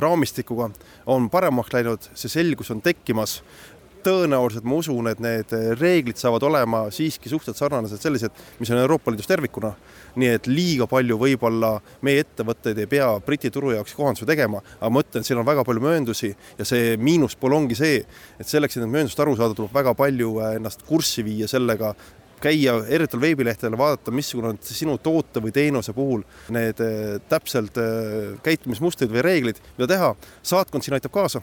raamistikuga 0.02 0.70
on 1.12 1.30
paremaks 1.34 1.74
läinud, 1.74 2.12
see 2.14 2.32
selgus 2.32 2.72
on 2.74 2.84
tekkimas. 2.86 3.42
tõenäoliselt 4.06 4.68
ma 4.70 4.76
usun, 4.78 5.08
et 5.10 5.18
need 5.18 5.50
reeglid 5.80 6.20
saavad 6.22 6.44
olema 6.46 6.84
siiski 6.94 7.26
suhteliselt 7.26 7.58
sarnased 7.58 7.98
sellised, 7.98 8.36
mis 8.60 8.70
on 8.70 8.78
Euroopa 8.78 9.10
Liidus 9.10 9.26
tervikuna. 9.26 9.72
nii 10.16 10.28
et 10.30 10.48
liiga 10.48 10.86
palju 10.88 11.18
võib-olla 11.18 11.72
meie 12.06 12.22
ettevõtteid 12.22 12.78
ei 12.78 12.88
pea 12.88 13.08
Briti 13.26 13.50
turu 13.52 13.72
jaoks 13.74 13.96
kohandusi 13.98 14.28
tegema, 14.30 14.62
aga 14.78 14.92
ma 14.94 15.02
ütlen, 15.02 15.26
siin 15.26 15.42
on 15.42 15.46
väga 15.46 15.64
palju 15.66 15.82
mööndusi 15.82 16.36
ja 16.60 16.66
see 16.66 16.94
miinuspool 16.98 17.58
ongi 17.58 17.76
see, 17.76 18.06
et 18.40 18.48
selleks, 18.48 18.78
et 18.78 18.86
need 18.86 18.94
mööndused 18.94 19.20
aru 19.26 19.34
saada, 19.36 19.58
tuleb 19.58 19.74
väga 19.74 19.96
palju 19.98 20.38
äh, 20.38 20.60
ennast 20.60 20.86
kurssi 20.86 21.26
viia 21.26 21.50
sellega, 21.50 21.96
käia 22.46 22.78
erinevatel 22.86 23.22
veebilehtedel, 23.22 23.78
vaadata, 23.80 24.14
missugune 24.14 24.54
on 24.54 24.62
sinu 24.62 24.98
toote 25.02 25.42
või 25.44 25.54
teenuse 25.56 25.96
puhul 25.98 26.24
need 26.54 26.82
eh, 26.84 27.18
täpselt 27.30 27.78
eh, 27.82 28.34
käitumismustrid 28.46 29.12
või 29.12 29.26
reeglid, 29.26 29.62
mida 29.78 29.90
teha. 29.96 30.16
saatkond 30.44 30.86
siin 30.86 30.98
aitab 30.98 31.14
kaasa. 31.16 31.42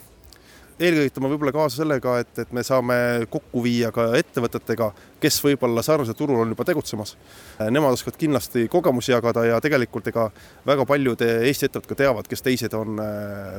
eelkõige 0.82 1.10
aitame 1.10 1.28
võib-olla 1.30 1.52
kaasa 1.52 1.82
sellega, 1.82 2.16
et, 2.22 2.38
et 2.38 2.52
me 2.52 2.62
saame 2.66 2.94
kokku 3.30 3.62
viia 3.62 3.90
ka 3.94 4.08
ettevõtetega, 4.18 4.88
kes 5.20 5.36
võib-olla 5.44 5.82
sarnasel 5.82 6.16
turul 6.18 6.40
on 6.42 6.54
juba 6.54 6.64
tegutsemas. 6.64 7.16
Eh, 7.58 7.68
nemad 7.70 7.98
oskavad 7.98 8.18
kindlasti 8.18 8.68
kogemusi 8.72 9.12
jagada 9.12 9.44
ja 9.46 9.60
tegelikult 9.60 10.08
ega 10.10 10.30
väga 10.66 10.86
paljud 10.86 11.26
Eesti 11.28 11.68
ettevõtted 11.68 11.92
ka 11.92 12.02
teavad, 12.04 12.30
kes 12.30 12.46
teised 12.46 12.74
on 12.78 13.02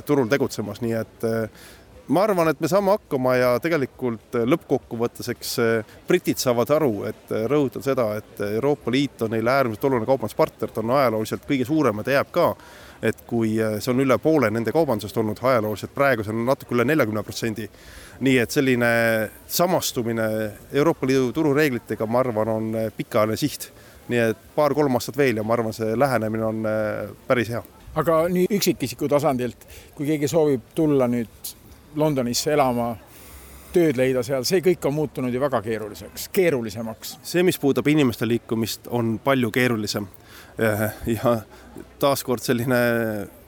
turul 0.08 0.32
tegutsemas, 0.32 0.82
nii 0.84 1.00
et 1.00 1.32
ma 2.08 2.24
arvan, 2.24 2.50
et 2.52 2.60
me 2.60 2.68
saame 2.68 2.92
hakkama 2.98 3.36
ja 3.38 3.50
tegelikult 3.64 4.36
lõppkokkuvõttes, 4.50 5.30
eks 5.34 5.52
eh, 5.64 5.92
britid 6.08 6.42
saavad 6.42 6.72
aru, 6.76 6.94
et 7.10 7.32
eh, 7.32 7.46
rõhutan 7.50 7.86
seda, 7.86 8.10
et 8.20 8.42
Euroopa 8.50 8.92
Liit 8.92 9.24
on 9.24 9.32
neile 9.34 9.52
äärmiselt 9.54 9.88
oluline 9.88 10.10
kaubanduspartner, 10.10 10.72
ta 10.74 10.84
on 10.84 10.96
ajalooliselt 10.98 11.46
kõige 11.48 11.68
suurem 11.68 12.02
ja 12.02 12.08
ta 12.08 12.18
jääb 12.18 12.34
ka. 12.36 12.56
et 13.04 13.18
kui 13.28 13.58
eh, 13.60 13.80
see 13.84 13.92
on 13.92 14.00
üle 14.00 14.16
poole 14.24 14.48
nende 14.52 14.72
kaubandusest 14.72 15.18
olnud 15.20 15.40
ajalooliselt, 15.44 15.92
praegu 15.96 16.24
see 16.24 16.32
on 16.32 16.46
natuke 16.48 16.76
üle 16.76 16.86
neljakümne 16.88 17.24
protsendi. 17.24 17.70
nii 18.20 18.38
et 18.40 18.52
selline 18.52 18.92
samastumine 19.48 20.28
Euroopa 20.74 21.08
Liidu 21.08 21.32
turureeglitega, 21.32 22.06
ma 22.06 22.20
arvan, 22.20 22.48
on 22.48 22.72
pikaajaline 22.98 23.38
siht. 23.38 23.72
nii 24.08 24.20
et 24.20 24.38
paar-kolm 24.56 24.96
aastat 25.00 25.18
veel 25.18 25.38
ja 25.40 25.44
ma 25.44 25.54
arvan, 25.54 25.74
see 25.74 25.96
lähenemine 25.96 26.46
on 26.46 26.64
päris 27.28 27.50
hea. 27.50 27.64
aga 27.96 28.24
nii 28.28 28.48
üksikisiku 28.52 29.08
tasandilt, 29.08 29.68
kui 29.96 30.08
keegi 30.08 30.28
soovib 30.28 30.72
tulla 30.76 31.08
nüüd 31.08 31.54
Londonisse 31.96 32.54
elama, 32.54 32.94
tööd 33.74 33.98
leida 33.98 34.24
seal, 34.26 34.46
see 34.46 34.62
kõik 34.64 34.86
on 34.88 34.96
muutunud 34.96 35.34
ju 35.34 35.42
väga 35.42 35.62
keeruliseks, 35.66 36.28
keerulisemaks. 36.34 37.18
see, 37.26 37.44
mis 37.44 37.60
puudutab 37.60 37.88
inimeste 37.90 38.28
liikumist, 38.28 38.88
on 38.90 39.18
palju 39.24 39.52
keerulisem. 39.52 40.08
ja 41.18 41.38
taaskord 42.00 42.44
selline 42.46 42.80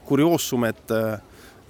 kurioosum, 0.06 0.64
et 0.66 0.90
äh, 0.90 1.20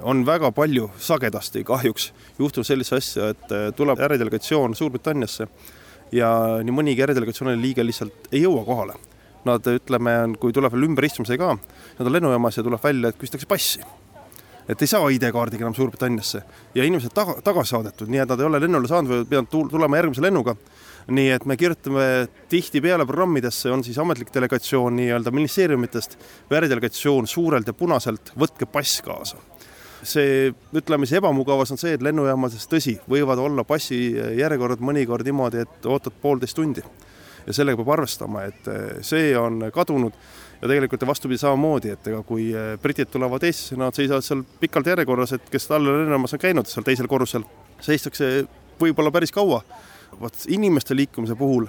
on 0.03 0.25
väga 0.27 0.53
palju, 0.53 0.91
sagedasti 0.99 1.65
kahjuks 1.65 2.13
juhtub 2.39 2.65
sellist 2.65 2.97
asja, 2.97 3.33
et 3.35 3.53
äh, 3.53 3.67
tuleb 3.77 4.01
äridelegatsioon 4.09 4.77
Suurbritanniasse 4.77 5.49
ja 6.13 6.31
nii 6.65 6.75
mõnigi 6.75 7.05
äridelegatsiooni 7.05 7.61
liige 7.61 7.85
lihtsalt 7.85 8.33
ei 8.33 8.45
jõua 8.47 8.65
kohale. 8.65 8.97
Nad 9.47 9.69
ütleme, 9.71 10.17
kui 10.43 10.53
tuleb 10.53 10.73
veel 10.75 10.89
ümberistumise 10.89 11.37
ka, 11.39 11.53
nad 11.99 12.09
on 12.09 12.13
lennujaamas 12.13 12.57
ja 12.59 12.65
tuleb 12.67 12.83
välja, 12.83 13.13
et 13.13 13.21
küsitakse 13.21 13.47
passi 13.47 13.85
et 14.69 14.83
ei 14.83 14.91
saa 14.91 15.09
ID-kaardiga 15.15 15.65
enam 15.65 15.75
Suurbritanniasse 15.77 16.43
ja 16.75 16.85
inimesed 16.85 17.15
taga, 17.15 17.39
tagasi 17.45 17.75
saadetud, 17.75 18.11
nii 18.11 18.25
et 18.25 18.33
nad 18.33 18.43
ei 18.43 18.49
ole 18.49 18.61
lennule 18.63 18.91
saanud 18.91 19.13
või 19.13 19.29
pidanud 19.31 19.71
tulema 19.71 20.01
järgmise 20.01 20.25
lennuga. 20.25 20.57
nii 21.07 21.29
et 21.31 21.45
me 21.47 21.55
kirjutame 21.57 22.27
tihtipeale 22.51 23.05
programmidesse, 23.07 23.71
on 23.71 23.85
siis 23.87 23.99
ametlik 24.03 24.33
delegatsioon 24.35 24.97
nii-öelda 24.97 25.31
ministeeriumitest 25.31 26.17
või 26.51 26.59
äridelegatsioon 26.59 27.27
suurelt 27.31 27.67
ja 27.67 27.73
punaselt, 27.73 28.33
võtke 28.35 28.67
pass 28.67 29.03
kaasa 29.07 29.39
see, 30.07 30.55
ütleme 30.77 31.07
siis 31.07 31.21
ebamugavus 31.21 31.73
on 31.75 31.81
see, 31.81 31.95
et 31.97 32.05
lennujaamades, 32.05 32.67
tõsi, 32.71 32.97
võivad 33.11 33.41
olla 33.43 33.65
passijärjekorrad 33.67 34.83
mõnikord 34.85 35.27
niimoodi, 35.27 35.65
et 35.67 35.87
ootad 35.87 36.17
poolteist 36.23 36.57
tundi. 36.57 36.83
ja 37.47 37.53
sellega 37.55 37.79
peab 37.79 37.93
arvestama, 37.95 38.43
et 38.43 38.69
see 39.07 39.31
on 39.39 39.69
kadunud 39.71 40.13
ja 40.61 40.69
tegelikult 40.69 41.07
vastupidi 41.07 41.39
samamoodi, 41.41 41.93
et 41.93 42.09
ega 42.11 42.23
kui 42.27 42.49
eh, 42.55 42.77
britid 42.83 43.11
tulevad 43.13 43.45
Eestisse, 43.47 43.77
nad 43.81 43.97
seisavad 43.97 44.25
seal 44.25 44.45
pikalt 44.61 44.89
järjekorras, 44.93 45.37
et 45.37 45.51
kes 45.53 45.69
Tallinna 45.69 46.01
lennujaamas 46.01 46.37
on 46.37 46.43
käinud 46.43 46.71
seal 46.71 46.87
teisel 46.87 47.09
korrusel, 47.11 47.45
seistakse 47.85 48.31
võib-olla 48.81 49.13
päris 49.13 49.33
kaua. 49.33 49.63
vot 50.21 50.45
inimeste 50.49 50.97
liikumise 50.97 51.35
puhul 51.35 51.67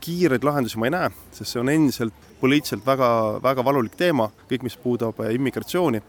kiireid 0.00 0.44
lahendusi 0.44 0.78
ma 0.78 0.86
ei 0.88 0.90
näe, 0.90 1.10
sest 1.32 1.52
see 1.52 1.60
on 1.60 1.68
endiselt 1.68 2.14
poliitiliselt 2.40 2.86
väga, 2.86 3.08
väga 3.42 3.64
valulik 3.64 3.94
teema, 3.96 4.30
kõik, 4.50 4.64
mis 4.66 4.76
puudub 4.76 5.20
eh, 5.20 5.34
immigratsiooni. 5.34 6.02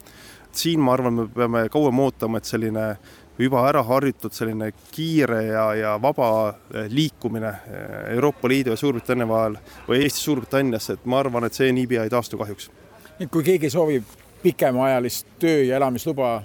siin 0.56 0.80
ma 0.80 0.94
arvan, 0.94 1.14
me 1.14 1.28
peame 1.28 1.70
kauem 1.70 2.00
ootama, 2.00 2.38
et 2.38 2.46
selline 2.48 2.84
juba 3.38 3.66
ära 3.70 3.84
harjutud 3.84 4.34
selline 4.34 4.72
kiire 4.92 5.42
ja, 5.50 5.66
ja 5.76 5.94
vaba 6.02 6.30
eh, 6.74 6.88
liikumine 6.92 7.52
eh, 7.52 7.96
Euroopa 8.16 8.50
Liidu 8.50 8.74
ja 8.74 8.80
Suurbritannia 8.80 9.28
vahel 9.28 9.58
või 9.88 10.02
Eestist 10.04 10.26
Suurbritanniasse, 10.30 10.98
et 10.98 11.08
ma 11.10 11.20
arvan, 11.24 11.48
et 11.48 11.58
see 11.58 11.72
niipea 11.76 12.06
ei 12.06 12.14
taastu 12.14 12.40
kahjuks. 12.40 12.70
nüüd, 13.20 13.32
kui 13.32 13.44
keegi 13.44 13.70
soovib 13.70 14.04
pikemaajalist 14.44 15.36
töö- 15.40 15.66
ja 15.68 15.80
elamisluba 15.80 16.38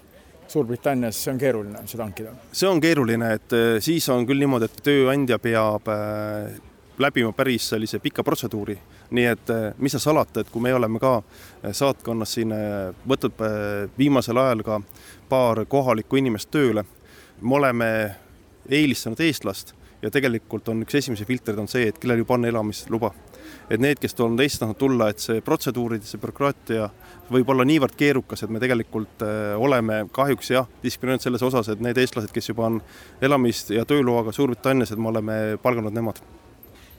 Suurbritannias, 0.51 1.19
see 1.25 1.33
on 1.33 1.39
keeruline 1.39 1.85
seda 1.87 2.07
hankida? 2.09 2.35
see 2.53 2.69
on 2.69 2.81
keeruline, 2.81 3.35
et 3.39 3.53
eh, 3.53 3.77
siis 3.81 4.09
on 4.11 4.27
küll 4.27 4.43
niimoodi, 4.43 4.71
et 4.71 4.83
tööandja 4.91 5.39
peab 5.39 5.91
läbima 7.01 7.33
päris 7.33 7.69
sellise 7.69 7.99
pika 7.99 8.25
protseduuri. 8.25 8.79
nii 9.11 9.27
et 9.27 9.53
mis 9.79 9.93
seal 9.93 10.01
salata, 10.01 10.41
et 10.41 10.51
kui 10.51 10.63
me 10.63 10.75
oleme 10.75 11.01
ka 11.03 11.23
saatkonnas 11.73 12.35
siin 12.35 12.55
võtnud 13.09 13.43
viimasel 13.99 14.39
ajal 14.39 14.63
ka 14.63 14.81
paar 15.29 15.65
kohalikku 15.67 16.17
inimest 16.17 16.51
tööle. 16.51 16.85
me 17.41 17.55
oleme 17.55 18.17
eelistanud 18.69 19.21
eestlast 19.21 19.75
ja 20.03 20.11
tegelikult 20.11 20.69
on 20.73 20.85
üks 20.85 20.97
esimesi 21.01 21.27
filtreid 21.29 21.59
on 21.61 21.69
see, 21.69 21.89
et 21.91 21.99
kellel 22.01 22.23
juba 22.23 22.37
on 22.37 22.49
elamisluba. 22.49 23.13
et 23.71 23.81
need, 23.81 23.99
kes 24.03 24.15
on 24.21 24.35
Eestist 24.41 24.61
tahtnud 24.61 24.79
tulla, 24.79 25.09
et 25.11 25.23
see 25.23 25.41
protseduurid, 25.47 26.03
see 26.07 26.19
bürokraatia 26.23 26.89
võib 27.31 27.49
olla 27.53 27.65
niivõrd 27.67 27.95
keerukas, 27.99 28.43
et 28.43 28.51
me 28.51 28.61
tegelikult 28.63 29.23
oleme 29.59 30.05
kahjuks 30.13 30.51
jah, 30.51 30.67
diskrimineerinud 30.83 31.23
selles 31.23 31.45
osas, 31.47 31.71
et 31.71 31.81
need 31.83 31.99
eestlased, 31.99 32.33
kes 32.35 32.51
juba 32.51 32.67
on 32.67 32.81
elamis- 33.23 33.71
ja 33.71 33.85
tööloaga 33.85 34.33
Suurbritannias, 34.33 34.93
et 34.93 34.99
me 34.99 35.09
oleme 35.09 35.39
palganud 35.63 35.95
nemad. 35.95 36.19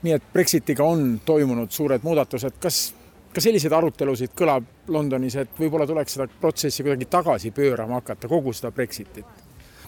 Nii 0.02 0.16
et 0.16 0.32
Brexitiga 0.32 0.84
on 0.84 1.20
toimunud 1.24 1.70
suured 1.70 2.02
muudatused, 2.02 2.58
kas 2.60 2.82
ka 3.32 3.40
selliseid 3.40 3.72
arutelusid 3.72 4.34
kõlab 4.36 4.66
Londonis, 4.92 5.36
et 5.40 5.56
võib-olla 5.58 5.86
tuleks 5.88 6.18
seda 6.18 6.26
protsessi 6.40 6.84
kuidagi 6.84 7.08
tagasi 7.10 7.52
pöörama 7.54 8.00
hakata, 8.00 8.28
kogu 8.28 8.52
seda 8.56 8.72
Brexitit? 8.74 9.26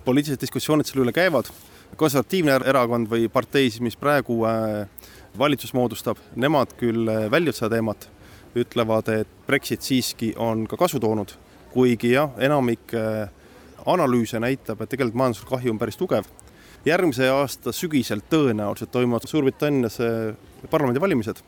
poliitilised 0.05 0.43
diskussioonid 0.43 0.85
selle 0.85 1.07
üle 1.07 1.15
käivad, 1.17 1.49
konservatiivne 1.97 2.59
erakond 2.69 3.09
või 3.09 3.29
partei 3.33 3.71
siis, 3.71 3.81
mis 3.85 3.97
praegu 3.97 4.43
äh, 4.45 4.85
valitsus 5.39 5.73
moodustab, 5.73 6.21
nemad 6.37 6.75
küll 6.77 7.09
äh, 7.09 7.25
väljuvad 7.33 7.57
seda 7.57 7.71
teemat, 7.77 8.09
ütlevad, 8.59 9.09
et 9.15 9.31
Brexit 9.47 9.83
siiski 9.83 10.35
on 10.37 10.67
ka 10.71 10.77
kasu 10.77 11.01
toonud, 11.01 11.33
kuigi 11.73 12.13
jah, 12.13 12.37
enamik 12.37 12.93
äh, 12.99 13.31
analüüse 13.87 14.41
näitab, 14.41 14.83
et 14.85 14.93
tegelikult 14.93 15.19
majanduslik 15.23 15.51
kahju 15.51 15.75
on 15.75 15.81
päris 15.81 15.99
tugev. 16.01 16.29
Järgmise 16.85 17.29
aasta 17.33 17.73
sügisel 17.73 18.21
tõenäoliselt 18.31 18.93
toimuvad 18.93 19.27
Suurbritannias 19.29 19.99
parlamendivalimised. 20.71 21.41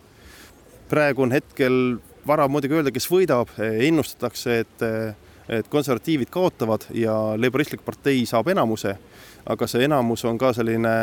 Praegu 0.88 1.22
on 1.26 1.34
hetkel 1.34 1.98
vara 2.26 2.48
muidugi 2.48 2.78
öelda, 2.78 2.92
kes 2.94 3.08
võidab, 3.10 3.52
ennustatakse, 3.60 4.58
et 4.64 4.86
et 5.48 5.68
konservatiivid 5.70 6.26
kaotavad 6.30 6.88
ja 6.90 7.12
Laboristlik 7.38 7.84
partei 7.86 8.24
saab 8.26 8.48
enamuse, 8.50 8.96
aga 9.46 9.68
see 9.70 9.84
enamus 9.86 10.24
on 10.26 10.38
ka 10.38 10.50
selline, 10.56 10.94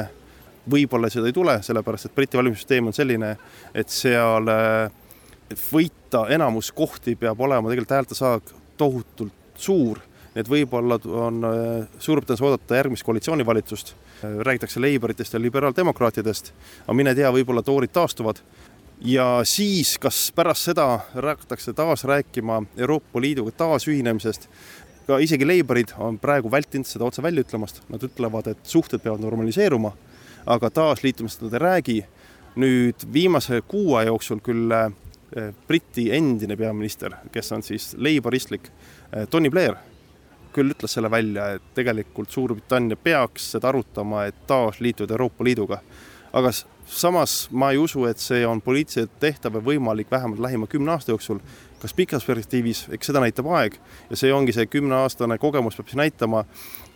võib-olla 0.70 1.08
seda 1.12 1.30
ei 1.30 1.36
tule, 1.36 1.56
sellepärast 1.64 2.10
et 2.10 2.16
Briti 2.16 2.40
valimissüsteem 2.40 2.90
on 2.92 2.96
selline, 2.96 3.30
et 3.74 3.90
seal 3.90 4.52
võita 5.72 6.26
enamus 6.36 6.74
kohti 6.76 7.16
peab 7.20 7.40
olema 7.40 7.72
tegelikult 7.72 7.96
häältesaag 7.96 8.52
tohutult 8.78 9.56
suur, 9.56 10.02
et 10.36 10.50
võib-olla 10.50 10.98
on 11.06 11.46
Suurbritannias 12.00 12.42
oodata 12.42 12.80
järgmist 12.80 13.06
koalitsioonivalitsust, 13.06 13.94
räägitakse 14.24 14.82
Labouritest 14.82 15.34
ja 15.34 15.42
liberaaldemokraatidest, 15.42 16.54
aga 16.86 16.96
mine 16.98 17.16
tea, 17.16 17.32
võib-olla 17.34 17.62
toorid 17.66 17.94
taastuvad. 17.94 18.42
Ja 19.04 19.42
siis, 19.44 19.98
kas 20.00 20.30
pärast 20.36 20.70
seda 20.70 20.86
hakatakse 21.14 21.74
taas 21.76 22.06
rääkima 22.08 22.62
Euroopa 22.78 23.22
Liiduga 23.22 23.52
taasühinemisest, 23.52 24.48
ka 25.08 25.20
isegi 25.20 25.46
Labourid 25.46 25.92
on 26.00 26.18
praegu 26.20 26.52
vältinud 26.52 26.88
seda 26.88 27.06
otse 27.06 27.24
välja 27.24 27.44
ütlemast, 27.44 27.82
nad 27.92 28.04
ütlevad, 28.04 28.48
et 28.54 28.62
suhted 28.64 29.04
peavad 29.04 29.22
normaliseeruma, 29.26 29.92
aga 30.46 30.70
taasliitumist 30.70 31.44
nad 31.44 31.54
ei 31.54 31.66
räägi. 31.68 32.04
nüüd 32.54 33.02
viimase 33.14 33.64
kuu 33.66 33.96
aja 33.98 34.12
jooksul 34.12 34.38
küll 34.46 34.70
eh, 34.72 35.48
Briti 35.68 36.12
endine 36.14 36.54
peaminister, 36.56 37.16
kes 37.32 37.52
on 37.52 37.64
siis 37.66 37.96
leiboristlik, 37.98 38.70
Tony 39.30 39.50
Blair, 39.50 39.74
küll 40.54 40.74
ütles 40.74 40.94
selle 40.96 41.12
välja, 41.12 41.50
et 41.58 41.74
tegelikult 41.76 42.32
Suurbritannia 42.32 42.98
peaks 43.00 43.52
seda 43.56 43.72
arutama, 43.72 44.26
et 44.30 44.46
taas 44.48 44.80
liituda 44.82 45.18
Euroopa 45.18 45.44
Liiduga. 45.44 45.82
aga 46.34 46.50
samas 46.86 47.48
ma 47.52 47.72
ei 47.72 47.78
usu, 47.78 48.06
et 48.06 48.18
see 48.18 48.46
on 48.48 48.62
poliitiliselt 48.62 49.20
tehtav 49.20 49.56
ja 49.56 49.62
võimalik 49.62 50.12
vähemalt 50.12 50.40
lähima 50.40 50.68
kümne 50.68 50.92
aasta 50.92 51.12
jooksul. 51.12 51.40
Kas 51.84 51.94
pikas 51.94 52.24
perspektiivis, 52.24 52.86
eks 52.96 53.10
seda 53.12 53.20
näitab 53.20 53.50
aeg 53.52 53.76
ja 54.10 54.18
see 54.20 54.32
ongi 54.32 54.56
see 54.56 54.70
kümneaastane 54.72 55.36
kogemus 55.42 55.76
peab 55.76 55.90
siis 55.92 56.00
näitama, 56.00 56.46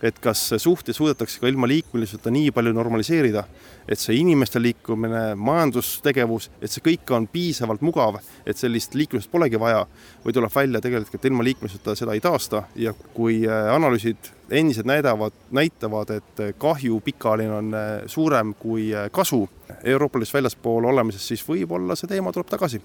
et 0.02 0.16
kas 0.22 0.46
suhteid 0.56 0.96
suudetakse 0.96 1.42
ka 1.42 1.50
ilma 1.50 1.68
liikumiseta 1.68 2.32
nii 2.32 2.52
palju 2.56 2.72
normaliseerida, 2.72 3.42
et 3.88 4.00
see 4.00 4.16
inimeste 4.22 4.62
liikumine, 4.62 5.34
majandustegevus, 5.36 6.48
et 6.62 6.72
see 6.72 6.84
kõik 6.86 7.12
on 7.16 7.26
piisavalt 7.28 7.84
mugav, 7.84 8.16
et 8.48 8.56
sellist 8.56 8.96
liikumist 8.96 9.30
polegi 9.32 9.60
vaja 9.60 9.84
või 10.24 10.36
tuleb 10.36 10.54
välja 10.54 10.80
tegelikult, 10.84 11.18
et 11.18 11.28
ilma 11.28 11.44
liikumiseta 11.44 11.96
seda 11.98 12.16
ei 12.16 12.24
taasta 12.24 12.64
ja 12.78 12.94
kui 13.14 13.42
äh, 13.44 13.68
analüüsid 13.74 14.32
endiselt 14.50 14.88
näidavad, 14.88 15.36
näitavad, 15.52 16.14
et 16.16 16.42
kahju 16.58 17.02
pikaajaline 17.04 17.54
on 17.58 17.76
äh, 17.76 17.90
suurem 18.06 18.56
kui 18.58 18.88
äh, 18.94 19.10
kasu 19.12 19.44
Euroopa 19.84 20.18
Liidust 20.18 20.38
väljaspool 20.38 20.88
olemisest, 20.88 21.28
siis 21.28 21.44
võib-olla 21.44 21.98
see 21.98 22.08
teema 22.08 22.32
tuleb 22.32 22.48
tagasi 22.48 22.80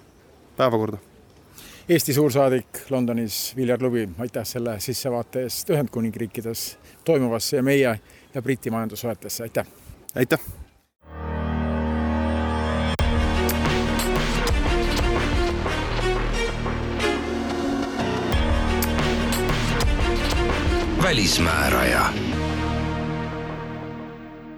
päevakorda. 0.57 1.12
Eesti 1.89 2.13
suursaadik 2.13 2.65
Londonis 2.89 3.55
Viljar 3.55 3.81
Lubi, 3.83 4.09
aitäh 4.17 4.45
selle 4.47 4.79
sissevaate 4.79 5.41
eest 5.43 5.69
Ühendkuningriikides 5.69 6.77
toimuvasse 7.05 7.57
ja 7.57 7.63
meie 7.63 7.99
ja 8.33 8.41
Briti 8.41 8.71
majandussuhetesse, 8.71 9.43
aitäh! 9.43 9.67
aitäh! 10.15 10.39
välismääraja. 21.03 22.13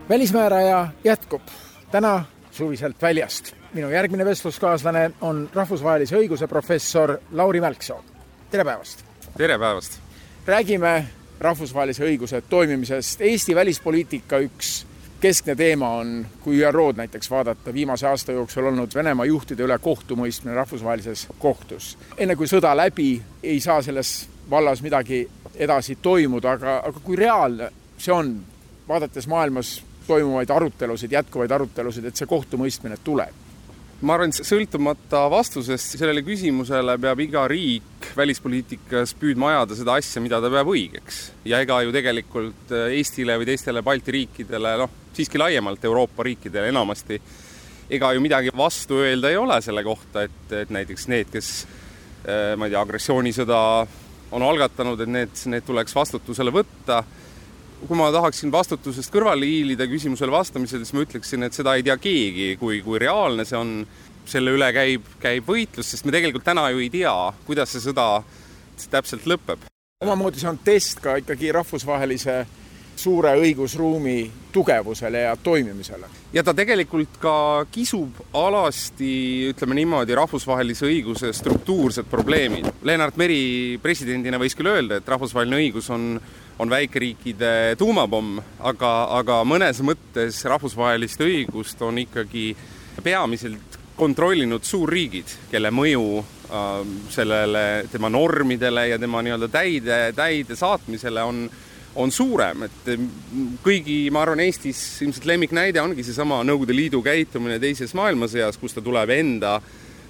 välismääraja 0.10 0.88
jätkub 1.04 1.42
täna 1.92 2.26
suviselt 2.52 3.02
väljast. 3.02 3.65
Minu 3.76 3.90
järgmine 3.90 4.26
vestluskaaslane 4.26 5.12
on 5.22 5.50
rahvusvahelise 5.54 6.16
õiguse 6.16 6.48
professor 6.48 7.18
Lauri 7.32 7.62
Mälksoo. 7.62 8.04
tere 8.52 8.64
päevast! 8.64 9.04
tere 9.38 9.60
päevast! 9.60 10.00
räägime 10.48 11.06
rahvusvahelise 11.40 12.06
õiguse 12.06 12.42
toimimisest. 12.50 13.22
Eesti 13.22 13.56
välispoliitika 13.56 14.40
üks 14.40 14.86
keskne 15.20 15.56
teema 15.56 15.90
on, 16.00 16.26
kui 16.44 16.62
ÜRO-d 16.64 17.02
näiteks 17.04 17.32
vaadata, 17.32 17.74
viimase 17.74 18.08
aasta 18.08 18.32
jooksul 18.32 18.72
olnud 18.72 18.96
Venemaa 18.96 19.26
juhtide 19.26 19.68
üle 19.68 19.80
kohtumõistmine 19.80 20.56
rahvusvahelises 20.56 21.28
kohtus. 21.40 21.98
enne 22.18 22.36
kui 22.36 22.48
sõda 22.48 22.72
läbi, 22.78 23.22
ei 23.44 23.60
saa 23.60 23.82
selles 23.82 24.30
vallas 24.50 24.82
midagi 24.82 25.26
edasi 25.56 25.98
toimuda, 26.02 26.52
aga, 26.52 26.78
aga 26.78 27.00
kui 27.04 27.16
reaalne 27.16 27.72
see 27.98 28.14
on, 28.14 28.38
vaadates 28.88 29.28
maailmas 29.28 29.82
toimuvaid 30.08 30.50
arutelusid, 30.50 31.12
jätkuvaid 31.12 31.52
arutelusid, 31.52 32.06
et 32.06 32.16
see 32.16 32.28
kohtumõistmine 32.28 33.04
tuleb? 33.04 33.45
Ma 34.02 34.16
arvan, 34.16 34.34
et 34.34 34.48
sõltumata 34.48 35.26
vastusest 35.32 35.96
sellele 35.96 36.24
küsimusele 36.26 36.98
peab 37.02 37.22
iga 37.24 37.46
riik 37.48 38.10
välispoliitikas 38.18 39.16
püüdma 39.20 39.54
ajada 39.54 39.78
seda 39.80 39.96
asja, 40.02 40.24
mida 40.24 40.42
ta 40.44 40.52
peab 40.52 40.72
õigeks. 40.74 41.22
ja 41.48 41.62
ega 41.64 41.82
ju 41.86 41.96
tegelikult 41.96 42.76
Eestile 42.90 43.38
või 43.40 43.50
teistele 43.50 43.84
Balti 43.86 44.18
riikidele, 44.18 44.76
noh, 44.84 45.02
siiski 45.16 45.40
laiemalt 45.40 45.84
Euroopa 45.88 46.28
riikidele 46.28 46.74
enamasti, 46.74 47.22
ega 47.90 48.12
ju 48.14 48.24
midagi 48.24 48.52
vastu 48.56 49.00
öelda 49.00 49.32
ei 49.32 49.38
ole 49.38 49.62
selle 49.62 49.84
kohta, 49.84 50.26
et, 50.28 50.52
et 50.52 50.74
näiteks 50.74 51.08
need, 51.08 51.32
kes 51.32 51.54
ma 52.58 52.66
ei 52.66 52.74
tea, 52.74 52.82
agressioonisõda 52.82 53.60
on 54.36 54.44
algatanud, 54.44 55.02
et 55.02 55.12
need, 55.12 55.38
need 55.52 55.66
tuleks 55.66 55.96
vastutusele 55.96 56.52
võtta. 56.54 57.04
Kui 57.88 57.98
ma 58.00 58.10
tahaksin 58.14 58.52
vastutusest 58.54 59.14
kõrvale 59.14 59.48
hiilida 59.50 59.88
küsimusele 59.90 60.34
vastamisel, 60.34 60.84
siis 60.84 60.96
ma 60.96 61.06
ütleksin, 61.06 61.46
et 61.48 61.58
seda 61.58 61.76
ei 61.76 61.86
tea 61.86 61.98
keegi, 62.02 62.56
kui, 62.62 62.82
kui 62.86 63.02
reaalne 63.02 63.46
see 63.46 63.60
on. 63.60 63.78
selle 64.26 64.50
üle 64.56 64.66
käib, 64.74 65.06
käib 65.22 65.46
võitlus, 65.46 65.86
sest 65.92 66.06
me 66.06 66.10
tegelikult 66.10 66.42
täna 66.44 66.64
ju 66.74 66.80
ei 66.82 66.88
tea, 66.90 67.14
kuidas 67.46 67.70
see 67.70 67.84
sõda 67.84 68.24
täpselt 68.90 69.28
lõpeb. 69.30 69.68
omamoodi 70.02 70.42
see 70.42 70.50
on 70.50 70.58
test 70.66 70.98
ka 71.00 71.14
ikkagi 71.22 71.52
rahvusvahelise 71.54 72.40
suure 72.96 73.36
õigusruumi 73.40 74.32
tugevusele 74.52 75.26
ja 75.28 75.36
toimimisele. 75.36 76.08
ja 76.34 76.44
ta 76.44 76.54
tegelikult 76.54 77.20
ka 77.20 77.66
kisub 77.72 78.22
alasti, 78.34 79.52
ütleme 79.52 79.76
niimoodi, 79.76 80.16
rahvusvahelise 80.16 80.88
õiguse 80.88 81.34
struktuursed 81.34 82.08
probleemid. 82.12 82.72
Lennart 82.84 83.18
Meri 83.18 83.78
presidendina 83.84 84.40
võis 84.40 84.56
küll 84.56 84.72
öelda, 84.72 85.00
et 85.00 85.08
rahvusvaheline 85.08 85.62
õigus 85.64 85.90
on, 85.94 86.16
on 86.60 86.70
väikeriikide 86.70 87.76
tuumapomm, 87.78 88.40
aga, 88.60 88.92
aga 89.18 89.42
mõnes 89.48 89.82
mõttes 89.84 90.40
rahvusvahelist 90.48 91.22
õigust 91.26 91.82
on 91.84 92.00
ikkagi 92.00 92.54
peamiselt 93.04 93.80
kontrollinud 93.96 94.64
suurriigid, 94.64 95.30
kelle 95.52 95.72
mõju 95.72 96.08
äh, 96.20 96.82
sellele, 97.12 97.86
tema 97.92 98.12
normidele 98.12 98.90
ja 98.90 99.00
tema 99.00 99.24
nii-öelda 99.24 99.52
täide, 99.52 100.02
täide 100.16 100.60
saatmisele 100.60 101.24
on 101.24 101.48
on 101.96 102.12
suurem, 102.12 102.66
et 102.68 102.90
kõigi, 103.64 104.10
ma 104.12 104.26
arvan, 104.26 104.42
Eestis 104.44 104.80
ilmselt 105.06 105.28
lemmiknäide 105.30 105.80
ongi 105.80 106.04
seesama 106.04 106.42
Nõukogude 106.44 106.76
Liidu 106.76 107.00
käitumine 107.04 107.56
teises 107.62 107.94
maailmasõjas, 107.96 108.60
kus 108.60 108.76
ta 108.76 108.84
tuleb 108.84 109.14
enda 109.16 109.54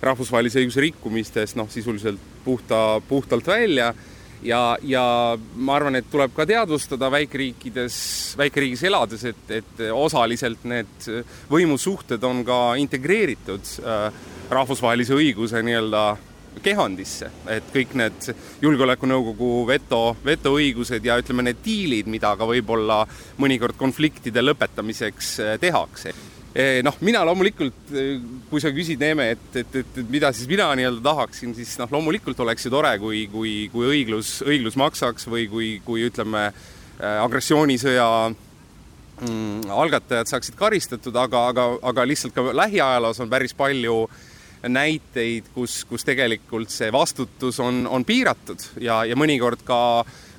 rahvusvahelise 0.06 0.64
õiguse 0.64 0.82
rikkumistest 0.82 1.58
noh, 1.60 1.70
sisuliselt 1.72 2.22
puhta, 2.46 3.00
puhtalt 3.08 3.48
välja 3.48 3.92
ja, 4.46 4.62
ja 4.86 5.06
ma 5.56 5.76
arvan, 5.80 5.98
et 6.00 6.08
tuleb 6.12 6.36
ka 6.36 6.46
teadvustada 6.50 7.10
väikeriikides, 7.14 7.98
väikeriigis 8.40 8.86
elades, 8.90 9.26
et, 9.32 9.44
et 9.62 9.84
osaliselt 9.92 10.64
need 10.70 11.10
võimusuhted 11.52 12.24
on 12.30 12.46
ka 12.48 12.62
integreeritud 12.82 13.76
äh, 13.82 14.24
rahvusvahelise 14.54 15.18
õiguse 15.18 15.62
nii-öelda 15.66 16.06
kehandisse, 16.64 17.30
et 17.52 17.68
kõik 17.74 17.96
need 18.00 18.30
Julgeolekunõukogu 18.64 19.66
veto, 19.68 20.16
vetoõigused 20.26 21.06
ja 21.06 21.18
ütleme, 21.20 21.50
need 21.50 21.62
diilid, 21.66 22.10
mida 22.12 22.36
ka 22.38 22.48
võib-olla 22.50 23.02
mõnikord 23.42 23.78
konfliktide 23.80 24.44
lõpetamiseks 24.44 25.34
eh, 25.44 25.58
tehakse. 25.62 26.14
eh, 26.14 26.35
noh, 26.86 26.96
mina 27.04 27.24
loomulikult, 27.28 27.90
eh, 27.92 28.22
kui 28.50 28.64
sa 28.64 28.72
küsid, 28.76 29.02
Neeme, 29.02 29.32
et, 29.36 29.48
et, 29.56 29.76
et, 29.82 29.98
et 30.02 30.12
mida 30.12 30.32
siis 30.36 30.48
mina 30.52 30.70
nii-öelda 30.78 31.04
tahaksin, 31.04 31.56
siis 31.58 31.74
noh, 31.82 31.92
loomulikult 31.92 32.40
oleks 32.46 32.68
ju 32.68 32.72
tore, 32.74 32.94
kui, 33.02 33.26
kui, 33.32 33.56
kui 33.74 33.90
õiglus, 33.92 34.38
õiglus 34.46 34.80
maksaks 34.80 35.28
või 35.32 35.50
kui, 35.52 35.70
kui 35.86 36.06
ütleme, 36.08 36.48
agressioonisõja 36.96 38.08
mm, 38.32 39.68
algatajad 39.76 40.32
saaksid 40.32 40.56
karistatud, 40.56 41.18
aga, 41.20 41.50
aga, 41.52 41.66
aga 41.92 42.06
lihtsalt 42.08 42.32
ka 42.38 42.54
lähiajaloos 42.56 43.20
on 43.20 43.34
päris 43.34 43.52
palju 43.58 43.98
äh, 44.06 44.24
näiteid, 44.70 45.52
kus, 45.54 45.84
kus 45.90 46.06
tegelikult 46.06 46.72
see 46.74 46.92
vastutus 46.94 47.60
on, 47.64 47.86
on 47.88 48.06
piiratud 48.06 48.62
ja, 48.82 49.04
ja 49.06 49.18
mõnikord 49.18 49.62
ka, 49.66 49.80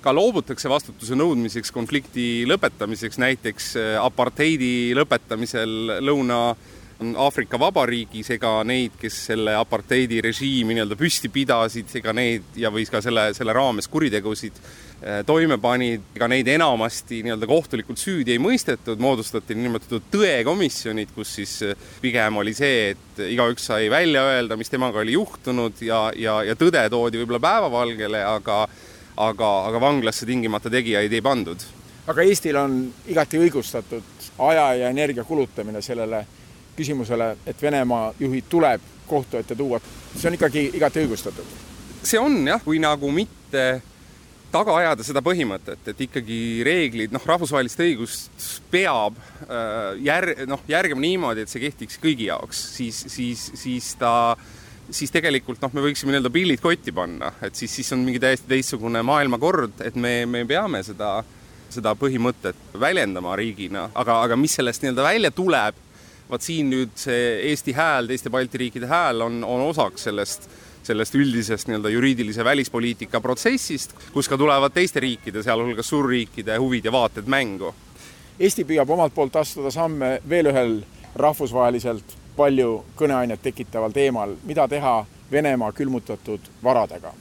ka 0.07 0.14
loobutakse 0.14 0.71
vastutuse 0.71 1.19
nõudmiseks 1.19 1.75
konflikti 1.75 2.47
lõpetamiseks, 2.49 3.21
näiteks 3.23 3.69
äh, 3.81 3.92
apartheidi 4.03 4.95
lõpetamisel 4.97 6.01
Lõuna 6.07 6.40
Aafrika 7.21 7.59
Vabariigis, 7.61 8.31
ega 8.38 8.62
neid, 8.64 8.95
kes 8.97 9.19
selle 9.29 9.53
apartheidi 9.59 10.23
režiimi 10.25 10.73
nii-öelda 10.79 10.97
püsti 10.97 11.29
pidasid, 11.29 11.90
ega 11.99 12.14
neid 12.16 12.57
ja, 12.57 12.71
või 12.73 12.87
ka 12.88 13.03
selle, 13.05 13.29
selle 13.37 13.53
raames 13.57 13.90
kuritegusid 13.92 14.62
Äh, 14.97 15.21
toime 15.29 15.59
panid, 15.61 16.07
ega 16.16 16.25
neid 16.33 16.49
enamasti 16.49 17.19
nii-öelda 17.21 17.45
kohtulikult 17.51 18.01
süüdi 18.01 18.33
ei 18.33 18.40
mõistetud, 18.40 18.97
moodustati 19.05 19.53
niinimetatud 19.53 20.07
tõekomisjonid, 20.09 21.11
kus 21.12 21.35
siis 21.37 21.53
äh, 21.66 21.75
pigem 22.01 22.38
oli 22.40 22.55
see, 22.57 22.95
et 22.95 23.21
igaüks 23.27 23.69
sai 23.69 23.90
välja 23.92 24.23
öelda, 24.25 24.57
mis 24.57 24.73
temaga 24.73 25.03
oli 25.03 25.12
juhtunud 25.19 25.83
ja, 25.85 25.99
ja, 26.16 26.38
ja 26.49 26.57
tõde 26.57 26.81
toodi 26.88 27.21
võib-olla 27.21 27.42
päevavalgele, 27.45 28.23
aga 28.25 28.62
aga, 29.16 29.50
aga 29.68 29.81
vanglasse 29.81 30.26
tingimata 30.26 30.70
tegijaid 30.70 31.12
ei 31.12 31.22
pandud. 31.22 31.62
aga 32.07 32.22
Eestil 32.22 32.57
on 32.57 32.79
igati 33.09 33.38
õigustatud 33.38 34.29
aja 34.50 34.66
ja 34.74 34.90
energia 34.90 35.24
kulutamine 35.24 35.83
sellele 35.83 36.26
küsimusele, 36.76 37.37
et 37.46 37.62
Venemaa 37.62 38.12
juhid 38.20 38.44
tuleb 38.48 38.81
kohtu 39.07 39.37
ette 39.37 39.57
tuua, 39.57 39.81
see 40.16 40.29
on 40.29 40.35
ikkagi 40.35 40.70
igati 40.74 41.05
õigustatud? 41.05 41.61
see 42.07 42.20
on 42.20 42.46
jah, 42.46 42.62
kui 42.62 42.79
nagu 42.79 43.11
mitte 43.11 43.66
taga 44.52 44.76
ajada 44.79 45.05
seda 45.05 45.22
põhimõtet, 45.24 45.88
et 45.90 46.02
ikkagi 46.07 46.38
reeglid, 46.66 47.12
noh, 47.14 47.24
rahvusvahelist 47.26 47.81
õigust 47.83 48.46
peab 48.70 49.18
äh, 49.18 49.96
jär-, 50.07 50.46
noh, 50.48 50.62
järgima 50.70 51.02
niimoodi, 51.02 51.44
et 51.44 51.52
see 51.52 51.64
kehtiks 51.64 51.98
kõigi 52.02 52.29
jaoks, 52.31 52.61
siis, 52.76 53.02
siis, 53.12 53.48
siis 53.59 53.90
ta, 54.00 54.37
siis 54.90 55.12
tegelikult 55.14 55.62
noh, 55.62 55.72
me 55.75 55.85
võiksime 55.87 56.12
nii-öelda 56.12 56.33
pillid 56.33 56.62
kotti 56.62 56.92
panna, 56.94 57.33
et 57.42 57.57
siis, 57.59 57.72
siis 57.81 57.92
on 57.96 58.05
mingi 58.07 58.20
täiesti 58.22 58.49
teistsugune 58.51 59.03
maailmakord, 59.07 59.81
et 59.87 59.96
me, 59.99 60.18
me 60.31 60.44
peame 60.49 60.83
seda, 60.87 61.18
seda 61.72 61.94
põhimõtet 61.99 62.79
väljendama 62.81 63.35
riigina, 63.38 63.88
aga, 63.94 64.20
aga 64.27 64.38
mis 64.38 64.55
sellest 64.59 64.85
nii-öelda 64.85 65.07
välja 65.07 65.33
tuleb, 65.35 65.83
vaat 66.27 66.42
siin 66.42 66.70
nüüd 66.72 66.94
see 66.99 67.51
Eesti 67.53 67.75
hääl, 67.77 68.09
teiste 68.11 68.31
Balti 68.35 68.59
riikide 68.64 68.88
hääl 68.90 69.22
on, 69.27 69.42
on 69.44 69.68
osaks 69.70 70.09
sellest 70.09 70.49
sellest 70.87 71.16
üldisest 71.18 71.66
nii-öelda 71.66 71.90
juriidilise 71.90 72.44
välispoliitika 72.46 73.18
protsessist, 73.20 73.96
kus 74.14 74.29
ka 74.31 74.38
tulevad 74.38 74.70
teiste 74.70 75.03
riikide, 75.03 75.42
sealhulgas 75.42 75.88
suurriikide 75.90 76.61
huvid 76.62 76.87
ja 76.87 76.92
vaated 76.94 77.27
mängu. 77.27 77.72
Eesti 78.38 78.62
püüab 78.68 78.90
omalt 78.94 79.14
poolt 79.16 79.35
astuda 79.40 79.72
samme 79.75 80.20
veel 80.29 80.53
ühel 80.53 80.77
rahvusvaheliselt 81.18 82.14
palju 82.37 82.85
kõneainet 82.96 83.42
tekitaval 83.42 83.92
teemal, 83.92 84.37
mida 84.44 84.68
teha 84.68 85.05
Venemaa 85.31 85.72
külmutatud 85.72 86.40
varadega. 86.62 87.12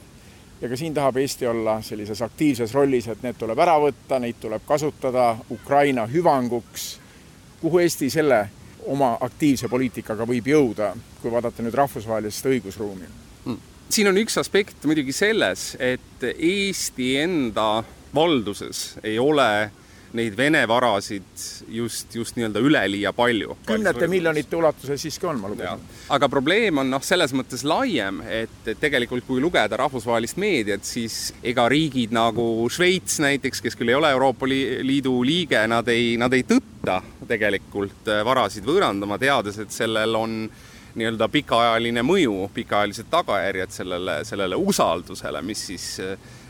ja 0.60 0.68
ka 0.68 0.76
siin 0.76 0.94
tahab 0.94 1.16
Eesti 1.16 1.46
olla 1.46 1.82
sellises 1.82 2.22
aktiivses 2.22 2.74
rollis, 2.74 3.08
et 3.08 3.22
need 3.22 3.36
tuleb 3.38 3.58
ära 3.58 3.74
võtta, 3.80 4.18
neid 4.20 4.36
tuleb 4.40 4.62
kasutada 4.66 5.36
Ukraina 5.50 6.06
hüvanguks. 6.06 6.98
kuhu 7.60 7.78
Eesti 7.78 8.10
selle 8.10 8.48
oma 8.86 9.18
aktiivse 9.20 9.68
poliitikaga 9.68 10.26
võib 10.26 10.46
jõuda, 10.46 10.94
kui 11.22 11.30
vaadata 11.30 11.62
nüüd 11.62 11.74
rahvusvahelist 11.74 12.46
õigusruumi? 12.46 13.06
siin 13.90 14.08
on 14.08 14.16
üks 14.18 14.38
aspekt 14.38 14.84
muidugi 14.84 15.12
selles, 15.12 15.76
et 15.80 16.22
Eesti 16.38 17.16
enda 17.18 17.84
valduses 18.14 18.98
ei 19.02 19.18
ole 19.18 19.70
neid 20.16 20.36
Vene 20.36 20.62
varasid 20.68 21.44
just, 21.68 22.14
just 22.14 22.36
nii-öelda 22.38 22.60
üleliia 22.64 23.12
palju. 23.16 23.56
kümnete 23.66 24.08
miljonite 24.10 24.56
ulatuses 24.56 25.02
siiski 25.02 25.26
on, 25.26 25.40
ma 25.40 25.50
lugesin. 25.52 25.82
aga 26.12 26.28
probleem 26.32 26.82
on 26.82 26.90
noh, 26.90 27.02
selles 27.04 27.34
mõttes 27.36 27.64
laiem, 27.66 28.22
et, 28.26 28.60
et 28.66 28.80
tegelikult 28.80 29.26
kui 29.26 29.42
lugeda 29.42 29.78
rahvusvahelist 29.80 30.40
meediat, 30.40 30.84
siis 30.84 31.34
ega 31.44 31.68
riigid 31.72 32.14
nagu 32.16 32.46
Šveits 32.72 33.20
näiteks, 33.24 33.62
kes 33.64 33.76
küll 33.78 33.92
ei 33.92 33.98
ole 33.98 34.10
Euroopa 34.14 34.48
Liidu 34.48 35.18
liige, 35.26 35.60
nad 35.70 35.88
ei, 35.92 36.14
nad 36.20 36.32
ei 36.36 36.46
tõtta 36.48 37.00
tegelikult 37.28 38.08
varasid 38.24 38.66
võõrandama, 38.66 39.18
teades, 39.20 39.60
et 39.62 39.74
sellel 39.74 40.16
on 40.16 40.40
nii-öelda 40.96 41.28
pikaajaline 41.28 42.02
mõju, 42.06 42.48
pikaajalised 42.56 43.08
tagajärjed 43.12 43.74
sellele, 43.74 44.20
sellele 44.24 44.56
usaldusele, 44.56 45.42
mis 45.44 45.66
siis, 45.70 45.86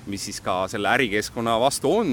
mis 0.06 0.28
siis 0.28 0.38
ka 0.44 0.64
selle 0.70 0.92
ärikeskkonna 0.92 1.56
vastu 1.60 1.90
on 1.98 2.12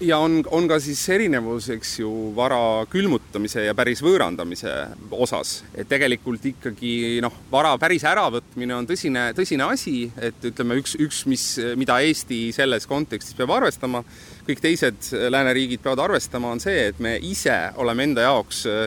ja 0.00 0.18
on, 0.18 0.38
on 0.54 0.68
ka 0.70 0.78
siis 0.82 1.00
erinevus, 1.12 1.68
eks 1.74 1.94
ju, 2.00 2.10
vara 2.36 2.84
külmutamise 2.90 3.64
ja 3.66 3.74
päris 3.78 4.02
võõrandamise 4.04 4.72
osas. 5.10 5.62
et 5.74 5.88
tegelikult 5.90 6.44
ikkagi 6.52 7.18
noh, 7.24 7.34
vara 7.50 7.74
päris 7.80 8.04
äravõtmine 8.08 8.76
on 8.76 8.86
tõsine, 8.88 9.28
tõsine 9.36 9.66
asi, 9.66 10.10
et 10.16 10.48
ütleme, 10.50 10.78
üks, 10.82 10.94
üks, 11.02 11.24
mis, 11.30 11.46
mida 11.80 11.98
Eesti 12.04 12.48
selles 12.54 12.86
kontekstis 12.86 13.36
peab 13.38 13.52
arvestama, 13.58 14.04
kõik 14.46 14.62
teised 14.64 15.10
lääneriigid 15.34 15.82
peavad 15.84 16.06
arvestama, 16.08 16.54
on 16.54 16.62
see, 16.62 16.88
et 16.92 17.02
me 17.02 17.16
ise 17.18 17.58
oleme 17.82 18.08
enda 18.08 18.28
jaoks 18.28 18.64
äh, 18.70 18.86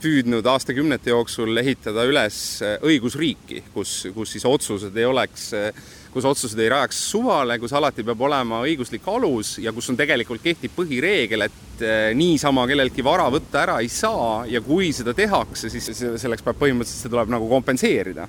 püüdnud 0.00 0.46
aastakümnete 0.48 1.12
jooksul 1.12 1.56
ehitada 1.60 2.04
üles 2.08 2.36
äh, 2.64 2.76
õigusriiki, 2.86 3.62
kus, 3.74 4.06
kus 4.14 4.34
siis 4.34 4.46
otsused 4.48 4.96
ei 4.96 5.06
oleks, 5.08 5.50
äh, 5.56 5.82
kus 6.14 6.26
otsused 6.28 6.58
ei 6.60 6.70
rajaks 6.72 7.00
suvale, 7.12 7.58
kus 7.62 7.74
alati 7.76 8.04
peab 8.06 8.24
olema 8.26 8.62
õiguslik 8.66 9.06
alus 9.12 9.56
ja 9.62 9.74
kus 9.76 9.90
on 9.92 9.98
tegelikult 10.00 10.42
kehtib 10.44 10.74
põhireegel, 10.76 11.46
et 11.46 11.84
äh, 11.84 12.00
niisama 12.16 12.66
kelleltki 12.70 13.04
vara 13.06 13.28
võtta 13.32 13.64
ära 13.64 13.78
ei 13.84 13.92
saa 13.92 14.44
ja 14.50 14.62
kui 14.64 14.92
seda 14.96 15.14
tehakse, 15.16 15.70
siis 15.72 15.92
selleks 15.92 16.44
peab 16.46 16.60
põhimõtteliselt, 16.60 17.06
see 17.06 17.12
tuleb 17.12 17.32
nagu 17.36 17.48
kompenseerida. 17.50 18.28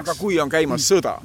aga 0.00 0.14
kui 0.18 0.40
on 0.40 0.50
käimas 0.50 0.88
sõda? 0.88 1.18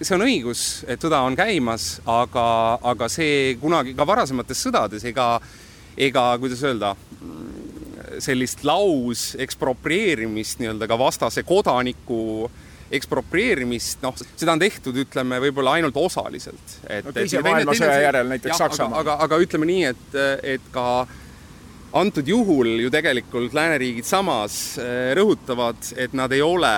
see 0.00 0.16
on 0.16 0.26
õigus, 0.26 0.84
et 0.88 1.00
sõda 1.00 1.22
on 1.24 1.36
käimas, 1.36 1.96
aga, 2.04 2.46
aga 2.84 3.08
see 3.08 3.56
kunagi 3.60 3.94
ka 3.96 4.04
varasemates 4.08 4.60
sõdades 4.66 5.04
ega, 5.08 5.40
ega 5.96 6.24
kuidas 6.40 6.62
öelda, 6.68 6.92
sellist 8.22 8.64
laus 8.66 9.34
eksproprieerimist 9.38 10.62
nii-öelda 10.62 10.88
ka 10.88 10.98
vastase 11.00 11.42
kodaniku 11.46 12.50
eksproprieerimist, 12.96 13.98
noh, 14.04 14.14
seda 14.14 14.54
on 14.54 14.62
tehtud, 14.62 14.96
ütleme, 15.02 15.40
võib-olla 15.42 15.72
ainult 15.78 15.96
osaliselt. 15.98 16.76
no 17.04 17.14
teise 17.14 17.42
maailmasõja 17.42 17.96
järel 18.04 18.30
näiteks 18.30 18.60
Saksamaal. 18.62 19.00
aga, 19.00 19.16
aga, 19.16 19.24
aga 19.26 19.40
ütleme 19.42 19.66
nii, 19.66 19.88
et, 19.90 20.18
et 20.54 20.68
ka 20.74 21.06
antud 21.92 22.28
juhul 22.28 22.80
ju 22.80 22.90
tegelikult 22.90 23.54
lääneriigid 23.54 24.04
samas 24.04 24.78
eh, 24.78 25.12
rõhutavad, 25.16 25.78
et 25.96 26.14
nad 26.16 26.32
ei 26.32 26.42
ole 26.42 26.72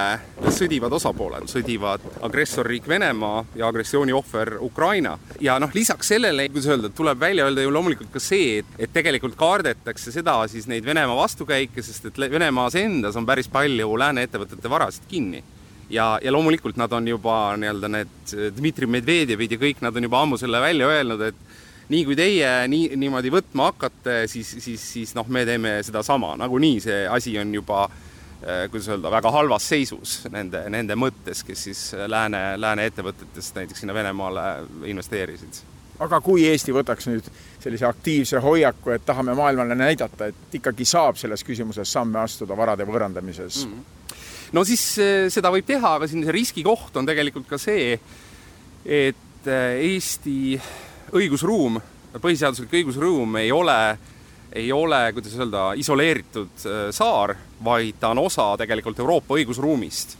sõdivad 0.55 0.93
osapooled, 0.99 1.49
sõdivad 1.51 2.05
agressorriik 2.27 2.89
Venemaa 2.89 3.45
ja 3.59 3.69
agressiooni 3.69 4.13
ohver 4.13 4.57
Ukraina. 4.61 5.19
ja 5.41 5.59
noh, 5.59 5.71
lisaks 5.75 6.13
sellele, 6.15 6.49
kuidas 6.49 6.71
öelda, 6.73 6.93
tuleb 6.95 7.21
välja 7.21 7.49
öelda 7.49 7.63
ju 7.63 7.73
loomulikult 7.75 8.13
ka 8.13 8.23
see, 8.23 8.59
et, 8.63 8.73
et 8.79 8.93
tegelikult 8.93 9.37
kardetakse 9.39 10.13
seda 10.15 10.41
siis 10.49 10.67
neid 10.71 10.87
Venemaa 10.87 11.17
vastukäike, 11.17 11.83
sest 11.83 12.11
et 12.11 12.19
Venemaas 12.19 12.75
endas 12.79 13.17
on 13.17 13.27
päris 13.27 13.49
palju 13.49 13.97
lääne 13.97 14.27
ettevõtete 14.29 14.71
varasid 14.71 15.09
kinni 15.09 15.43
ja, 15.91 16.19
ja 16.23 16.33
loomulikult 16.33 16.77
nad 16.77 16.93
on 16.93 17.09
juba 17.09 17.57
nii-öelda 17.57 17.91
need 17.93 18.35
Dmitri 18.57 18.87
Medvedjevid 18.91 19.55
ja 19.55 19.61
kõik 19.61 19.83
nad 19.85 19.97
on 19.97 20.09
juba 20.09 20.23
ammu 20.23 20.39
selle 20.41 20.61
välja 20.63 20.89
öelnud, 20.93 21.23
et 21.31 21.48
nii 21.89 22.05
kui 22.05 22.17
teie 22.19 22.51
nii, 22.69 22.93
niimoodi 23.01 23.33
võtma 23.33 23.71
hakkate, 23.71 24.21
siis, 24.29 24.51
siis, 24.61 24.83
siis 24.93 25.15
noh, 25.17 25.29
me 25.33 25.45
teeme 25.49 25.79
sedasama, 25.87 26.35
nagunii 26.41 26.83
see 26.85 27.01
asi 27.09 27.33
on 27.41 27.55
juba 27.55 27.87
eh, 27.89 28.67
kuidas 28.71 28.91
öelda, 28.93 29.13
väga 29.13 29.33
halvas 29.33 29.69
seisus 29.73 30.19
nende, 30.33 30.67
nende 30.73 30.97
mõttes, 31.01 31.43
kes 31.47 31.65
siis 31.69 31.83
lääne, 32.07 32.43
lääne 32.61 32.89
ettevõtetest 32.91 33.57
näiteks 33.57 33.85
sinna 33.85 33.97
Venemaale 33.97 34.47
investeerisid. 34.91 35.63
aga 36.05 36.21
kui 36.21 36.45
Eesti 36.47 36.75
võtaks 36.77 37.09
nüüd 37.09 37.31
sellise 37.59 37.87
aktiivse 37.89 38.43
hoiaku, 38.45 38.93
et 38.95 39.07
tahame 39.07 39.35
maailmale 39.35 39.75
näidata, 39.75 40.29
et 40.29 40.59
ikkagi 40.61 40.85
saab 40.85 41.17
selles 41.17 41.45
küsimuses 41.45 41.93
samme 41.93 42.21
astuda 42.21 42.57
varade 42.57 42.85
võõrandamises 42.85 43.65
mm? 43.65 43.73
-hmm. 43.73 44.19
no 44.53 44.65
siis 44.65 44.85
eh, 44.99 45.31
seda 45.33 45.51
võib 45.55 45.65
teha, 45.67 45.95
aga 45.95 46.07
siin 46.07 46.25
see 46.25 46.37
riskikoht 46.37 47.01
on 47.01 47.09
tegelikult 47.09 47.49
ka 47.49 47.59
see, 47.59 47.97
et 48.85 49.49
eh, 49.49 49.81
Eesti 49.89 50.61
õigusruum, 51.17 51.79
põhiseaduslik 52.21 52.73
õigusruum 52.81 53.37
ei 53.41 53.53
ole, 53.53 53.99
ei 54.53 54.71
ole, 54.73 55.01
kuidas 55.17 55.37
öelda, 55.39 55.73
isoleeritud 55.81 56.65
äh, 56.67 56.79
saar, 56.95 57.35
vaid 57.65 57.99
ta 58.01 58.13
on 58.15 58.25
osa 58.27 58.51
tegelikult 58.61 58.99
Euroopa 59.01 59.39
õigusruumist. 59.39 60.17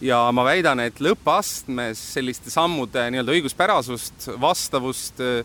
ja 0.00 0.30
ma 0.32 0.44
väidan, 0.44 0.80
et 0.80 1.00
lõppastmes 1.00 2.00
selliste 2.14 2.50
sammude 2.50 3.10
nii-öelda 3.10 3.34
õiguspärasust, 3.36 4.30
vastavust 4.40 5.20
äh, 5.20 5.44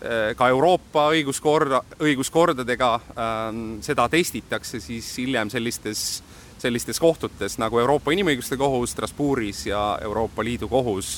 äh, 0.00 0.34
ka 0.36 0.48
Euroopa 0.48 1.10
õiguskorra, 1.12 1.82
õiguskordadega, 2.00 2.92
ähm, 3.16 3.64
seda 3.84 4.08
testitakse 4.08 4.80
siis 4.80 5.16
hiljem 5.18 5.50
sellistes 5.50 6.22
sellistes 6.60 6.98
kohtutes 7.00 7.54
nagu 7.56 7.78
Euroopa 7.80 8.12
Inimõiguste 8.12 8.58
Kohus 8.60 8.92
Strasbourgis 8.92 9.62
ja 9.70 9.98
Euroopa 10.04 10.44
Liidu 10.44 10.68
Kohus 10.68 11.14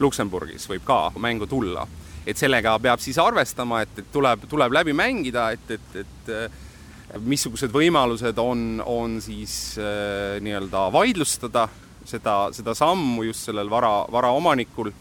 Luksemburgis 0.00 0.64
võib 0.70 0.86
ka 0.88 1.10
mängu 1.20 1.44
tulla 1.46 1.84
et 2.26 2.36
sellega 2.36 2.76
peab 2.82 3.00
siis 3.00 3.18
arvestama, 3.18 3.82
et, 3.82 3.98
et 3.98 4.12
tuleb, 4.12 4.46
tuleb 4.50 4.72
läbi 4.80 4.94
mängida, 4.96 5.50
et, 5.56 5.70
et, 5.70 5.96
et 6.02 7.20
missugused 7.24 7.72
võimalused 7.72 8.38
on, 8.42 8.82
on 8.84 9.18
siis 9.24 9.78
äh, 9.80 10.38
nii-öelda 10.44 10.88
vaidlustada 10.92 11.68
seda, 12.08 12.48
seda 12.52 12.74
sammu 12.76 13.24
just 13.28 13.48
sellel 13.48 13.70
vara, 13.70 14.02
varaomanikul 14.12 14.92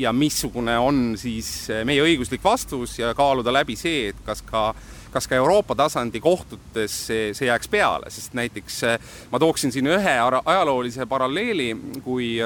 ja 0.00 0.12
missugune 0.16 0.78
on 0.80 1.12
siis 1.20 1.68
meie 1.84 2.00
õiguslik 2.00 2.44
vastus 2.44 2.96
ja 2.98 3.12
kaaluda 3.14 3.52
läbi 3.52 3.76
see, 3.76 4.08
et 4.12 4.24
kas 4.24 4.40
ka 4.46 4.70
kas 5.12 5.28
ka 5.28 5.36
Euroopa 5.36 5.74
tasandi 5.76 6.20
kohtutes 6.24 6.94
see, 7.06 7.32
see 7.36 7.48
jääks 7.48 7.68
peale, 7.68 8.10
sest 8.10 8.32
näiteks 8.36 8.78
äh, 8.88 9.10
ma 9.30 9.40
tooksin 9.42 9.72
siin 9.72 9.90
ühe 9.92 10.14
ajaloolise 10.44 11.06
paralleeli, 11.06 11.74
kui 12.04 12.38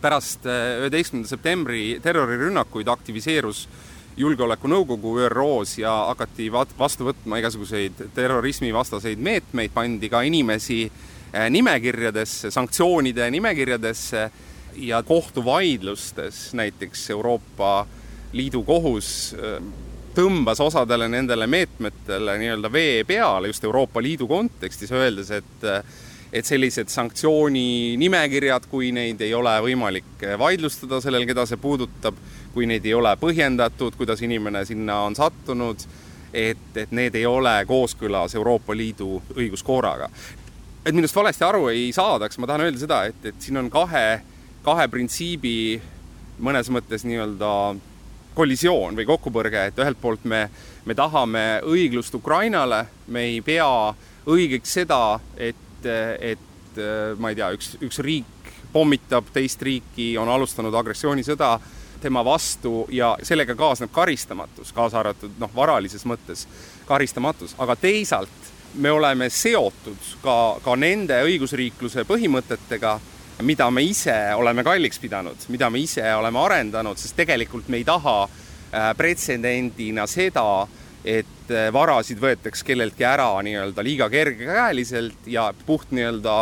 pärast 0.00 0.46
äh, 0.46 0.82
üheteistkümnenda 0.82 1.28
septembri 1.28 1.82
terrorirünnakuid 2.02 2.88
aktiviseerus 2.88 3.66
julgeolekunõukogu 4.16 5.14
ÜRO-s 5.26 5.78
ja 5.80 5.92
hakati 6.10 6.50
vastu 6.52 7.08
võtma 7.08 7.40
igasuguseid 7.40 8.02
terrorismivastaseid 8.14 9.20
meetmeid, 9.22 9.72
pandi 9.74 10.10
ka 10.12 10.22
inimesi 10.28 10.84
äh, 10.86 11.48
nimekirjadesse, 11.52 12.50
sanktsioonide 12.52 13.30
nimekirjadesse 13.32 14.26
ja 14.76 15.02
kohtuvaidlustes 15.02 16.52
näiteks 16.56 17.10
Euroopa 17.10 17.86
Liidu 18.32 18.62
kohus 18.64 19.34
äh, 19.36 19.58
tõmbas 20.16 20.60
osadele 20.60 21.08
nendele 21.08 21.46
meetmetele 21.48 22.36
nii-öelda 22.40 22.72
vee 22.72 23.04
peale 23.08 23.48
just 23.48 23.64
Euroopa 23.64 24.02
Liidu 24.04 24.28
kontekstis, 24.28 24.92
öeldes, 24.92 25.30
et 25.32 25.68
et 26.32 26.48
sellised 26.48 26.88
sanktsiooninimekirjad, 26.88 28.66
kui 28.70 28.88
neid 28.96 29.20
ei 29.20 29.34
ole 29.36 29.52
võimalik 29.66 30.24
vaidlustada 30.40 31.00
sellel, 31.04 31.26
keda 31.28 31.44
see 31.48 31.60
puudutab, 31.60 32.16
kui 32.54 32.66
neid 32.68 32.86
ei 32.88 32.94
ole 32.96 33.12
põhjendatud, 33.20 33.96
kuidas 33.98 34.22
inimene 34.24 34.64
sinna 34.64 35.02
on 35.06 35.16
sattunud, 35.16 35.84
et, 36.32 36.68
et 36.76 36.92
need 36.96 37.16
ei 37.20 37.26
ole 37.28 37.52
kooskõlas 37.68 38.36
Euroopa 38.38 38.76
Liidu 38.76 39.20
õiguskorraga. 39.36 40.08
et 40.86 40.94
minust 40.94 41.14
valesti 41.14 41.44
aru 41.44 41.68
ei 41.68 41.92
saadaks, 41.92 42.38
ma 42.38 42.46
tahan 42.46 42.64
öelda 42.64 42.80
seda, 42.80 43.04
et, 43.04 43.24
et 43.24 43.34
siin 43.38 43.60
on 43.60 43.68
kahe, 43.70 44.22
kahe 44.64 44.88
printsiibi 44.88 45.80
mõnes 46.42 46.70
mõttes 46.72 47.04
nii-öelda 47.04 47.50
kollisioon 48.34 48.96
või 48.96 49.06
kokkupõrge, 49.06 49.66
et 49.68 49.78
ühelt 49.78 50.00
poolt 50.00 50.24
me, 50.24 50.46
me 50.88 50.96
tahame 50.96 51.60
õiglust 51.68 52.14
Ukrainale, 52.16 52.86
me 53.06 53.26
ei 53.28 53.42
pea 53.44 53.68
õigeks 54.26 54.78
seda, 54.80 55.20
et 55.36 55.71
et, 55.86 56.38
et 56.38 56.80
ma 57.18 57.32
ei 57.32 57.36
tea, 57.36 57.50
üks, 57.56 57.74
üks 57.84 58.00
riik 58.04 58.52
pommitab 58.72 59.28
teist 59.32 59.62
riiki, 59.62 60.14
on 60.18 60.28
alustanud 60.28 60.74
agressioonisõda 60.74 61.52
tema 62.02 62.24
vastu 62.24 62.86
ja 62.90 63.12
sellega 63.22 63.54
kaasneb 63.54 63.92
karistamatus, 63.94 64.72
kaasa 64.74 64.98
arvatud 65.02 65.36
noh, 65.38 65.50
varalises 65.54 66.04
mõttes 66.08 66.46
karistamatus, 66.88 67.54
aga 67.62 67.76
teisalt 67.76 68.50
me 68.74 68.90
oleme 68.90 69.28
seotud 69.30 70.08
ka, 70.22 70.36
ka 70.64 70.76
nende 70.76 71.20
õigusriikluse 71.28 72.06
põhimõtetega, 72.08 72.96
mida 73.46 73.68
me 73.70 73.84
ise 73.84 74.16
oleme 74.34 74.64
kalliks 74.64 74.98
pidanud, 75.02 75.46
mida 75.52 75.70
me 75.70 75.82
ise 75.84 76.04
oleme 76.14 76.40
arendanud, 76.40 76.98
sest 76.98 77.16
tegelikult 77.16 77.68
me 77.68 77.82
ei 77.82 77.86
taha 77.86 78.16
äh, 78.24 78.90
pretsedendina 78.96 80.06
seda, 80.10 80.66
et 81.04 81.50
äh, 81.50 81.70
varasid 81.74 82.20
võetaks 82.22 82.62
kelleltki 82.66 83.06
ära 83.06 83.30
nii-öelda 83.42 83.84
liiga 83.84 84.10
kergekäeliselt 84.12 85.26
ja 85.26 85.50
puht 85.66 85.90
nii-öelda 85.90 86.36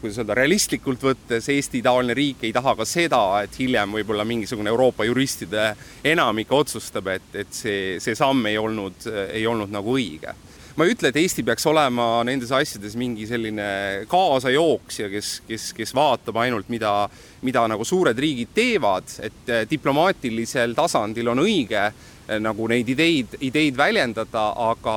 kuidas 0.00 0.20
öelda, 0.22 0.34
realistlikult 0.34 1.02
võttes 1.04 1.48
Eesti-taoline 1.52 2.14
riik 2.16 2.44
ei 2.48 2.54
taha 2.56 2.72
ka 2.78 2.86
seda, 2.88 3.20
et 3.44 3.56
hiljem 3.60 3.98
võib-olla 3.98 4.24
mingisugune 4.24 4.72
Euroopa 4.72 5.04
juristide 5.04 5.74
enamik 6.08 6.52
otsustab, 6.56 7.10
et, 7.12 7.26
et 7.36 7.50
see, 7.52 7.98
see 8.00 8.16
samm 8.16 8.46
ei 8.48 8.56
olnud, 8.56 9.04
ei 9.28 9.44
olnud 9.46 9.72
nagu 9.72 9.98
õige. 9.98 10.32
ma 10.76 10.86
ei 10.86 10.94
ütle, 10.94 11.10
et 11.10 11.18
Eesti 11.20 11.42
peaks 11.44 11.66
olema 11.68 12.22
nendes 12.24 12.52
asjades 12.56 12.94
mingi 12.96 13.26
selline 13.28 14.06
kaasajooksja, 14.08 15.10
kes, 15.12 15.42
kes, 15.44 15.72
kes 15.76 15.92
vaatab 15.94 16.40
ainult, 16.40 16.70
mida, 16.72 16.94
mida 17.44 17.66
nagu 17.68 17.84
suured 17.84 18.16
riigid 18.16 18.54
teevad, 18.56 19.12
et 19.20 19.52
diplomaatilisel 19.68 20.72
tasandil 20.78 21.28
on 21.34 21.44
õige 21.44 21.90
Eh, 21.90 22.09
nagu 22.38 22.68
neid 22.70 22.88
ideid, 22.88 23.36
ideid 23.40 23.76
väljendada, 23.76 24.50
aga 24.70 24.96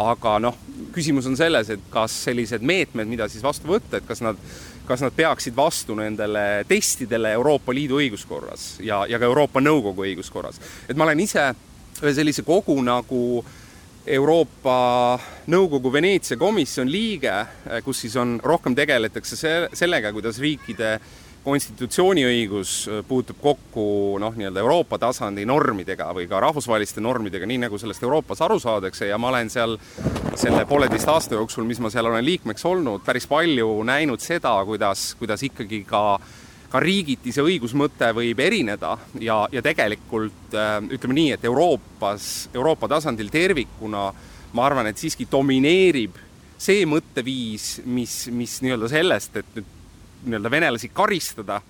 aga 0.00 0.36
noh, 0.40 0.56
küsimus 0.94 1.26
on 1.28 1.36
selles, 1.36 1.70
et 1.72 1.82
kas 1.92 2.14
sellised 2.26 2.64
meetmed, 2.64 3.08
mida 3.10 3.28
siis 3.28 3.44
vastu 3.44 3.68
võtta, 3.68 3.98
et 3.98 4.06
kas 4.08 4.22
nad, 4.24 4.38
kas 4.88 5.02
nad 5.04 5.14
peaksid 5.16 5.56
vastu 5.56 5.96
nendele 5.98 6.64
testidele 6.68 7.34
Euroopa 7.36 7.74
Liidu 7.76 8.00
õiguskorras 8.00 8.78
ja, 8.84 9.02
ja 9.08 9.20
ka 9.20 9.28
Euroopa 9.28 9.60
Nõukogu 9.60 10.06
õiguskorras. 10.06 10.60
et 10.88 10.96
ma 10.96 11.04
olen 11.04 11.20
ise 11.20 11.50
ühe 12.02 12.14
sellise 12.16 12.44
kogu 12.46 12.78
nagu 12.82 13.44
Euroopa 14.06 15.18
Nõukogu 15.52 15.92
Veneetsia 15.92 16.36
komisjon 16.36 16.90
liige, 16.90 17.34
kus 17.84 18.00
siis 18.02 18.16
on, 18.18 18.38
rohkem 18.42 18.74
tegeletakse 18.74 19.38
sellega, 19.76 20.10
kuidas 20.12 20.40
riikide 20.42 20.96
konstitutsiooniõigus 21.44 22.74
äh, 22.88 23.00
puutub 23.08 23.40
kokku 23.42 23.84
noh, 24.22 24.34
nii-öelda 24.38 24.62
Euroopa 24.62 24.98
tasandi 25.02 25.44
normidega 25.48 26.10
või 26.14 26.28
ka 26.30 26.40
rahvusvaheliste 26.44 27.02
normidega, 27.02 27.48
nii 27.48 27.64
nagu 27.64 27.80
sellest 27.80 28.02
Euroopas 28.06 28.44
aru 28.46 28.60
saadakse. 28.62 29.08
Ja 29.10 29.18
ma 29.18 29.32
olen 29.32 29.50
seal 29.52 29.76
selle 30.38 30.64
pooleteist 30.70 31.10
aasta 31.10 31.36
jooksul, 31.38 31.66
mis 31.68 31.82
ma 31.82 31.90
seal 31.92 32.08
olen 32.10 32.24
liikmeks 32.26 32.64
olnud, 32.68 33.04
päris 33.06 33.26
palju 33.30 33.74
näinud 33.88 34.22
seda, 34.22 34.54
kuidas, 34.68 35.12
kuidas 35.20 35.44
ikkagi 35.50 35.84
ka 35.88 36.04
ka 36.72 36.80
riigiti 36.80 37.28
see 37.34 37.44
õigusmõte 37.44 38.08
võib 38.16 38.38
erineda. 38.40 38.94
Ja, 39.20 39.42
ja 39.52 39.60
tegelikult 39.64 40.54
äh, 40.56 40.78
ütleme 40.96 41.18
nii, 41.18 41.32
et 41.36 41.44
Euroopas, 41.44 42.28
Euroopa 42.54 42.88
tasandil 42.94 43.28
tervikuna 43.32 44.06
ma 44.52 44.66
arvan, 44.66 44.88
et 44.88 45.00
siiski 45.00 45.26
domineerib 45.30 46.16
see 46.62 46.86
mõtteviis, 46.88 47.82
mis, 47.90 48.16
mis 48.32 48.58
nii-öelda 48.64 48.88
sellest, 48.92 49.36
et 49.42 49.56
nüüd 49.58 49.78
nii-öelda 50.24 50.50
venelasi 50.50 50.90
karistada 50.94 51.60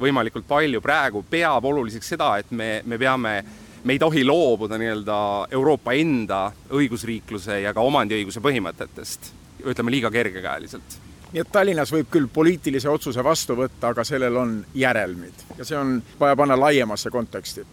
võimalikult 0.00 0.46
palju, 0.48 0.80
praegu 0.82 1.22
peab 1.30 1.64
oluliseks 1.64 2.14
seda, 2.14 2.34
et 2.42 2.50
me, 2.50 2.80
me 2.84 2.98
peame, 2.98 3.36
me 3.84 3.94
ei 3.94 4.00
tohi 4.02 4.24
loobuda 4.26 4.78
nii-öelda 4.80 5.18
Euroopa 5.50 5.94
enda 5.98 6.44
õigusriikluse 6.72 7.62
ja 7.62 7.74
ka 7.74 7.84
omandiõiguse 7.86 8.42
põhimõtetest, 8.44 9.32
ütleme 9.62 9.94
liiga 9.94 10.10
kergekäeliselt 10.10 11.00
nii 11.32 11.40
et 11.40 11.48
Tallinnas 11.52 11.88
võib 11.92 12.10
küll 12.12 12.28
poliitilise 12.28 12.90
otsuse 12.92 13.22
vastu 13.24 13.56
võtta, 13.56 13.92
aga 13.92 14.04
sellel 14.04 14.36
on 14.36 14.58
järelmid 14.76 15.46
ja 15.56 15.64
see 15.64 15.78
on 15.78 15.94
vaja 16.20 16.36
panna 16.36 16.58
laiemasse 16.60 17.10
konteksti. 17.10 17.64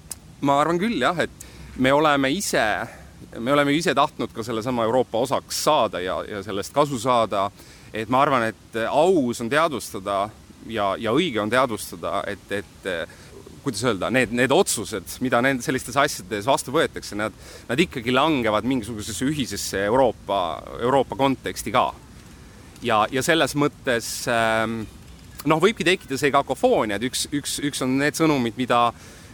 ma 0.42 0.62
arvan 0.62 0.80
küll 0.80 1.02
jah, 1.02 1.20
et 1.20 1.48
me 1.78 1.92
oleme 1.94 2.32
ise, 2.32 2.64
me 3.40 3.54
oleme 3.54 3.74
ise 3.76 3.96
tahtnud 3.96 4.32
ka 4.36 4.44
sellesama 4.44 4.84
Euroopa 4.88 5.20
osaks 5.20 5.64
saada 5.64 6.00
ja, 6.00 6.22
ja 6.28 6.44
sellest 6.44 6.74
kasu 6.74 7.00
saada. 7.00 7.50
Et 7.94 8.10
ma 8.10 8.22
arvan, 8.24 8.50
et 8.52 8.78
aus 8.90 9.42
on 9.42 9.50
teadvustada 9.50 10.22
ja, 10.70 10.94
ja 11.00 11.14
õige 11.16 11.42
on 11.42 11.50
teadvustada, 11.50 12.24
et, 12.30 12.52
et 12.52 12.90
kuidas 13.64 13.84
öelda, 13.84 14.10
need, 14.14 14.34
need 14.36 14.52
otsused, 14.54 15.18
mida 15.24 15.42
nende 15.44 15.64
sellistes 15.66 15.98
asjades 16.00 16.48
vastu 16.48 16.74
võetakse, 16.74 17.18
nad, 17.20 17.36
nad 17.70 17.82
ikkagi 17.82 18.14
langevad 18.16 18.68
mingisugusesse 18.70 19.28
ühisesse 19.28 19.84
Euroopa, 19.90 20.40
Euroopa 20.80 21.18
konteksti 21.20 21.74
ka. 21.76 21.90
ja, 22.84 23.04
ja 23.12 23.24
selles 23.26 23.56
mõttes 23.60 24.10
ähm, 24.32 24.82
noh, 25.48 25.62
võibki 25.62 25.88
tekkida 25.88 26.18
see 26.20 26.32
kakofoonia, 26.34 27.00
et 27.00 27.08
üks, 27.10 27.28
üks, 27.36 27.60
üks 27.66 27.84
on 27.86 27.98
need 28.00 28.18
sõnumid, 28.18 28.58
mida 28.60 28.90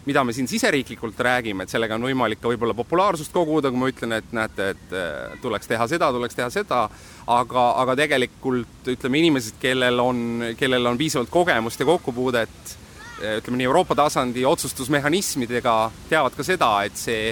mida 0.05 0.23
me 0.23 0.33
siin 0.33 0.47
siseriiklikult 0.47 1.19
räägime, 1.19 1.65
et 1.65 1.73
sellega 1.73 1.97
on 1.97 2.05
võimalik 2.05 2.41
ka 2.41 2.51
võib-olla 2.51 2.75
populaarsust 2.77 3.33
koguda, 3.33 3.71
kui 3.73 3.81
ma 3.81 3.91
ütlen, 3.91 4.15
et 4.19 4.31
näete, 4.35 4.71
et 4.75 4.95
äh, 4.95 5.35
tuleks 5.41 5.69
teha 5.71 5.87
seda, 5.89 6.11
tuleks 6.13 6.37
teha 6.37 6.49
seda, 6.53 6.85
aga, 7.27 7.67
aga 7.83 7.97
tegelikult 7.99 8.93
ütleme, 8.95 9.23
inimesed, 9.23 9.59
kellel 9.61 10.01
on, 10.03 10.25
kellel 10.59 10.91
on 10.93 10.97
piisavalt 11.01 11.33
kogemust 11.33 11.81
ja 11.81 11.89
kokkupuudet 11.89 12.75
Eh, 13.21 13.37
ütleme 13.39 13.61
nii, 13.61 13.69
Euroopa 13.69 13.95
tasandi 13.95 14.43
otsustusmehhanismidega 14.45 15.73
teavad 16.09 16.33
ka 16.35 16.43
seda, 16.43 16.71
et 16.83 16.97
see, 16.99 17.29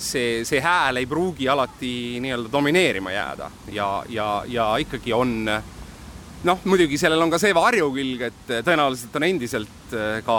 see, 0.00 0.46
see 0.48 0.62
hääl 0.64 1.02
ei 1.02 1.08
pruugi 1.08 1.48
alati 1.48 1.92
nii-öelda 2.24 2.48
domineerima 2.52 3.12
jääda. 3.12 3.50
Ja, 3.74 3.88
ja, 4.08 4.28
ja 4.48 4.70
ikkagi 4.80 5.12
on 5.12 5.34
noh, 5.44 6.64
muidugi 6.64 6.96
sellel 6.98 7.20
on 7.20 7.34
ka 7.34 7.40
see 7.42 7.52
varjukülg, 7.52 8.24
et 8.30 8.54
tõenäoliselt 8.64 9.20
on 9.20 9.28
endiselt 9.28 9.92
eh, 9.92 10.22
ka 10.24 10.38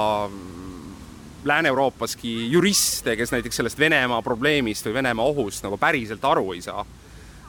Lääne-Euroopaski 1.46 2.52
juriste, 2.52 3.16
kes 3.18 3.32
näiteks 3.32 3.56
sellest 3.56 3.80
Venemaa 3.80 4.22
probleemist 4.22 4.86
või 4.86 5.00
Venemaa 5.00 5.26
ohust 5.26 5.64
nagu 5.66 5.78
päriselt 5.82 6.26
aru 6.26 6.54
ei 6.54 6.62
saa, 6.62 6.86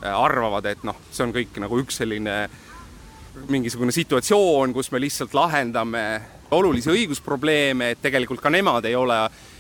eh, 0.03 0.09
arvavad, 0.09 0.67
et 0.67 0.85
noh, 0.85 0.97
see 1.11 1.27
on 1.27 1.35
kõik 1.35 1.61
nagu 1.61 1.81
üks 1.83 2.01
selline 2.01 2.37
mingisugune 3.49 3.93
situatsioon, 3.93 4.73
kus 4.73 4.91
me 4.93 5.01
lihtsalt 5.01 5.35
lahendame 5.35 6.05
olulisi 6.53 6.91
õigusprobleeme, 6.93 7.93
et 7.93 8.03
tegelikult 8.03 8.41
ka 8.41 8.51
nemad 8.53 8.85
ei 8.85 8.95
ole, 8.97 9.17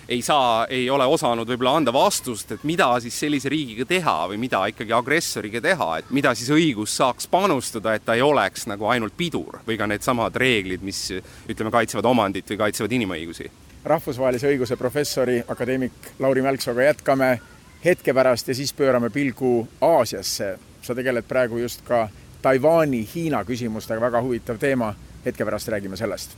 ei 0.08 0.20
saa, 0.22 0.66
ei 0.68 0.90
ole 0.90 1.06
osanud 1.08 1.48
võib-olla 1.48 1.76
anda 1.78 1.92
vastust, 1.94 2.52
et 2.52 2.64
mida 2.68 2.88
siis 3.00 3.16
sellise 3.24 3.48
riigiga 3.52 3.86
teha 3.88 4.16
või 4.32 4.40
mida 4.42 4.60
ikkagi 4.68 4.92
agressoriga 4.92 5.60
teha, 5.64 5.90
et 5.98 6.10
mida 6.12 6.34
siis 6.36 6.52
õigus 6.52 6.96
saaks 7.00 7.28
panustada, 7.32 7.94
et 7.96 8.04
ta 8.04 8.16
ei 8.18 8.24
oleks 8.24 8.66
nagu 8.68 8.88
ainult 8.92 9.16
pidur 9.16 9.62
või 9.66 9.78
ka 9.80 9.88
needsamad 9.88 10.36
reeglid, 10.36 10.84
mis 10.84 11.08
ütleme, 11.48 11.72
kaitsevad 11.72 12.08
omandit 12.12 12.52
või 12.52 12.64
kaitsevad 12.66 12.96
inimõigusi. 13.00 13.48
Rahvusvahelise 13.84 14.48
õiguse 14.52 14.76
professori, 14.76 15.42
akadeemik 15.48 16.12
Lauri 16.18 16.42
Mälksooga 16.42 16.82
jätkame 16.82 17.40
hetke 17.84 18.14
pärast 18.14 18.48
ja 18.48 18.54
siis 18.54 18.72
pöörame 18.72 19.10
pilgu 19.10 19.68
Aasiasse. 19.80 20.58
sa 20.82 20.94
tegeled 20.94 21.24
praegu 21.28 21.58
just 21.58 21.82
ka 21.86 22.08
Taiwan'i, 22.42 23.08
Hiina 23.14 23.44
küsimustega, 23.44 24.00
väga 24.00 24.22
huvitav 24.22 24.58
teema, 24.58 24.94
hetke 25.24 25.44
pärast 25.44 25.68
räägime 25.68 25.96
sellest 25.96 26.36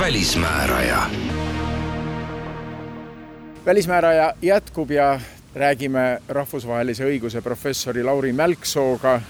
välismääraja. 0.00 1.10
välismääraja 3.66 4.34
jätkub 4.42 4.90
ja 4.90 5.20
räägime 5.54 6.22
rahvusvahelise 6.28 7.04
õiguse 7.04 7.42
professori 7.42 8.04
Lauri 8.04 8.32
Mälksooga 8.32 9.20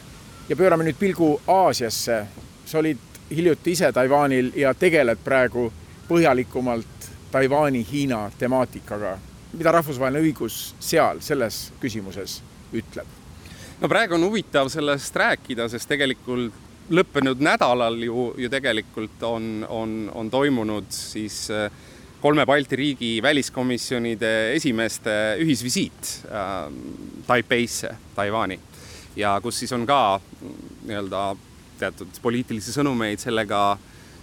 ja 0.49 0.57
pöörame 0.57 0.85
nüüd 0.85 0.99
pilgu 0.99 1.41
Aasiasse. 1.47 2.27
sa 2.67 2.79
olid 2.79 2.99
hiljuti 3.31 3.73
ise 3.73 3.93
Taiwanil 3.93 4.53
ja 4.55 4.75
tegeled 4.75 5.19
praegu 5.25 5.73
põhjalikumalt 6.09 7.11
Taiwan'i-Hiina 7.33 8.31
temaatikaga. 8.39 9.19
mida 9.53 9.73
rahvusvaheline 9.73 10.23
õigus 10.29 10.75
seal 10.81 11.21
selles 11.21 11.73
küsimuses 11.81 12.43
ütleb? 12.73 13.07
no 13.81 13.89
praegu 13.89 14.15
on 14.15 14.25
huvitav 14.25 14.69
sellest 14.69 15.17
rääkida, 15.17 15.69
sest 15.69 15.89
tegelikult 15.89 16.53
lõppenud 16.91 17.41
nädalal 17.41 18.03
ju, 18.03 18.35
ju 18.37 18.49
tegelikult 18.49 19.23
on, 19.23 19.67
on, 19.69 20.11
on 20.15 20.31
toimunud 20.31 20.85
siis 20.91 21.51
äh, 21.51 21.71
kolme 22.21 22.45
Balti 22.47 22.77
riigi 22.77 23.11
väliskomisjonide 23.23 24.53
esimeeste 24.55 25.13
ühisvisiit 25.41 26.11
äh, 26.29 26.67
Taipeisse, 27.27 27.95
Taiwan'i 28.15 28.59
ja 29.17 29.41
kus 29.43 29.59
siis 29.59 29.73
on 29.73 29.87
ka 29.87 30.21
nii-öelda 30.87 31.23
teatud 31.81 32.21
poliitilisi 32.23 32.75
sõnumeid 32.75 33.23
sellega, 33.23 33.79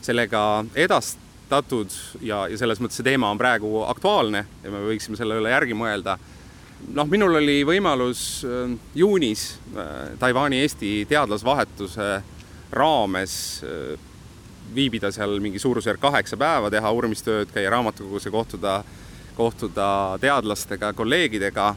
sellega 0.05 0.41
edastatud 0.77 1.93
ja, 2.21 2.45
ja 2.47 2.57
selles 2.59 2.81
mõttes 2.83 3.01
see 3.01 3.07
teema 3.07 3.31
on 3.33 3.41
praegu 3.41 3.81
aktuaalne 3.87 4.45
ja 4.63 4.73
me 4.73 4.83
võiksime 4.87 5.17
selle 5.19 5.39
üle 5.41 5.53
järgi 5.53 5.77
mõelda. 5.77 6.17
noh, 6.93 7.07
minul 7.09 7.39
oli 7.41 7.63
võimalus 7.65 8.43
äh, 8.45 8.75
juunis 8.95 9.49
äh, 9.73 10.13
Taiwan'i 10.19 10.61
Eesti 10.61 11.05
teadlasvahetuse 11.09 12.11
raames 12.71 13.63
äh, 13.63 13.97
viibida 14.75 15.11
seal 15.11 15.39
mingi 15.43 15.59
suurusjärk 15.59 16.01
kaheksa 16.01 16.37
päeva, 16.37 16.71
teha 16.73 16.91
uurimistööd, 16.91 17.51
käia 17.53 17.71
raamatukogus 17.73 18.27
ja 18.27 18.31
kohtuda, 18.31 18.77
kohtuda 19.37 19.89
teadlastega, 20.21 20.93
kolleegidega. 20.93 21.75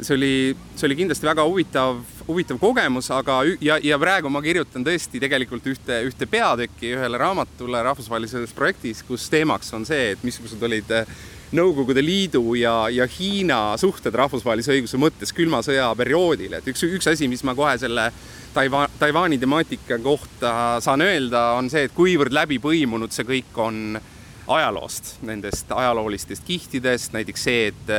see 0.00 0.16
oli, 0.16 0.56
see 0.76 0.88
oli 0.88 0.96
kindlasti 0.96 1.26
väga 1.26 1.44
huvitav, 1.46 2.00
huvitav 2.26 2.58
kogemus, 2.58 3.10
aga 3.14 3.38
ja, 3.60 3.78
ja 3.82 3.98
praegu 3.98 4.28
ma 4.28 4.42
kirjutan 4.42 4.84
tõesti 4.84 5.20
tegelikult 5.22 5.66
ühte, 5.70 6.00
ühte 6.08 6.26
peatükki 6.26 6.96
ühele 6.96 7.18
raamatule 7.18 7.82
rahvusvahelises 7.82 8.52
projektis, 8.52 9.04
kus 9.06 9.28
teemaks 9.30 9.72
on 9.72 9.86
see, 9.86 10.10
et 10.16 10.26
missugused 10.26 10.62
olid 10.62 10.90
äh, 10.90 11.06
Nõukogude 11.54 12.02
Liidu 12.02 12.56
ja, 12.58 12.88
ja 12.90 13.04
Hiina 13.06 13.76
suhted 13.78 14.14
rahvusvahelise 14.18 14.72
õiguse 14.74 14.98
mõttes 14.98 15.30
külma 15.34 15.60
sõja 15.62 15.86
perioodil, 15.94 16.56
et 16.56 16.66
üks, 16.70 16.82
üks 16.88 17.06
asi, 17.12 17.28
mis 17.30 17.44
ma 17.46 17.54
kohe 17.54 17.76
selle 17.78 18.08
Taiwan, 18.54 18.90
Taiwan'i 18.98 19.38
temaatika 19.38 19.98
kohta 19.98 20.80
saan 20.80 21.02
öelda, 21.02 21.52
on 21.58 21.70
see, 21.70 21.88
et 21.88 21.94
kuivõrd 21.94 22.34
läbipõimunud 22.34 23.12
see 23.14 23.26
kõik 23.26 23.58
on 23.58 23.98
ajaloost, 24.46 25.16
nendest 25.26 25.72
ajaloolistest 25.72 26.44
kihtidest, 26.46 27.12
näiteks 27.16 27.46
see, 27.48 27.72
et 27.72 27.92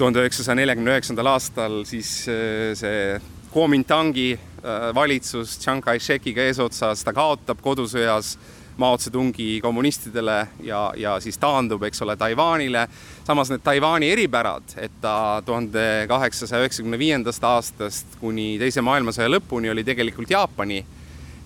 tuhande 0.00 0.22
üheksasaja 0.24 0.56
neljakümne 0.56 0.94
üheksandal 0.94 1.28
aastal 1.34 1.82
siis 1.88 2.10
äh, 2.32 2.72
see 2.78 3.20
Kuomintangi 3.50 4.30
äh, 4.32 4.90
valitsus 4.94 5.56
Chiang 5.58 5.82
Kai-shekiga 5.84 6.44
eesotsas, 6.48 7.02
ta 7.04 7.12
kaotab 7.12 7.60
kodusõjas 7.62 8.36
Mao 8.80 8.98
Zedongi 8.98 9.60
kommunistidele 9.60 10.36
ja, 10.64 10.80
ja 10.96 11.18
siis 11.20 11.38
taandub, 11.38 11.82
eks 11.84 12.02
ole, 12.02 12.16
Taiwanile. 12.16 12.86
samas 13.26 13.50
need 13.52 13.62
Taiwan'i 13.64 14.08
eripärad, 14.10 14.74
et 14.80 14.94
ta 15.00 15.42
tuhande 15.46 16.06
kaheksasaja 16.08 16.64
üheksakümne 16.64 16.98
viiendast 16.98 17.44
aastast 17.44 18.16
kuni 18.20 18.56
Teise 18.58 18.80
maailmasõja 18.80 19.28
lõpuni 19.28 19.70
oli 19.70 19.84
tegelikult 19.84 20.30
Jaapani, 20.30 20.80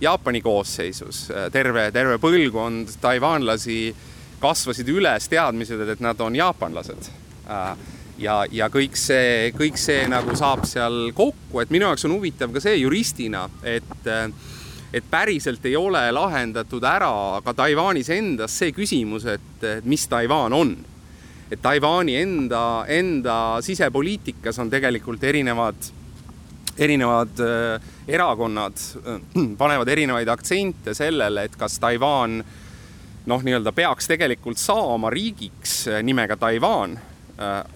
Jaapani 0.01 0.41
koosseisus. 0.41 1.27
terve, 1.53 1.91
terve 1.93 2.19
põlvkond 2.23 2.95
taiwanlasi 3.01 3.95
kasvasid 4.41 4.89
üles 4.89 5.29
teadmised, 5.29 5.89
et 5.89 6.01
nad 6.01 6.21
on 6.21 6.37
jaapanlased 6.37 7.11
ja, 8.19 8.41
ja 8.53 8.69
kõik 8.73 8.97
see, 8.99 9.51
kõik 9.57 9.79
see 9.81 10.05
nagu 10.11 10.35
saab 10.39 10.65
seal 10.69 11.11
kokku, 11.17 11.63
et 11.63 11.73
minu 11.75 11.89
jaoks 11.89 12.07
on 12.09 12.17
huvitav 12.17 12.53
ka 12.55 12.63
see 12.63 12.79
juristina, 12.83 13.47
et 13.67 14.09
et 14.95 15.05
päriselt 15.11 15.65
ei 15.67 15.75
ole 15.77 16.03
lahendatud 16.15 16.85
ära 16.87 17.41
ka 17.45 17.55
Taiwanis 17.59 18.11
endas 18.15 18.55
see 18.61 18.71
küsimus, 18.75 19.27
et 19.27 19.67
mis 19.85 20.07
Taiwan 20.09 20.55
on. 20.55 20.77
et 21.51 21.61
Taiwan'i 21.63 22.15
enda, 22.17 22.85
enda 22.89 23.37
sisepoliitikas 23.63 24.59
on 24.59 24.71
tegelikult 24.71 25.23
erinevad, 25.25 25.77
erinevad 26.79 27.43
äh, 27.43 27.91
erakonnad 28.09 28.79
äh, 29.03 29.21
panevad 29.61 29.89
erinevaid 29.89 30.29
aktsente 30.29 30.95
sellele, 30.95 31.45
et 31.45 31.57
kas 31.59 31.79
Taiwan 31.83 32.39
noh, 33.27 33.43
nii-öelda 33.43 33.73
peaks 33.75 34.09
tegelikult 34.11 34.59
saama 34.63 35.11
riigiks 35.11 35.89
äh, 35.91 36.03
nimega 36.03 36.37
Taiwan 36.37 36.99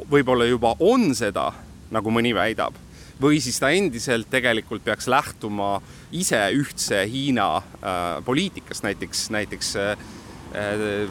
võib-olla 0.07 0.47
juba 0.47 0.77
on 0.87 1.09
seda, 1.19 1.49
nagu 1.91 2.13
mõni 2.15 2.31
väidab 2.31 2.77
või 3.21 3.41
siis 3.43 3.59
ta 3.61 3.71
endiselt 3.75 4.29
tegelikult 4.31 4.85
peaks 4.85 5.09
lähtuma 5.11 5.79
ise 6.15 6.41
ühtse 6.55 7.03
Hiina 7.11 7.57
äh, 7.57 8.21
poliitikast, 8.25 8.85
näiteks, 8.87 9.27
näiteks 9.35 9.75
äh, 9.77 10.07
äh, 10.55 11.11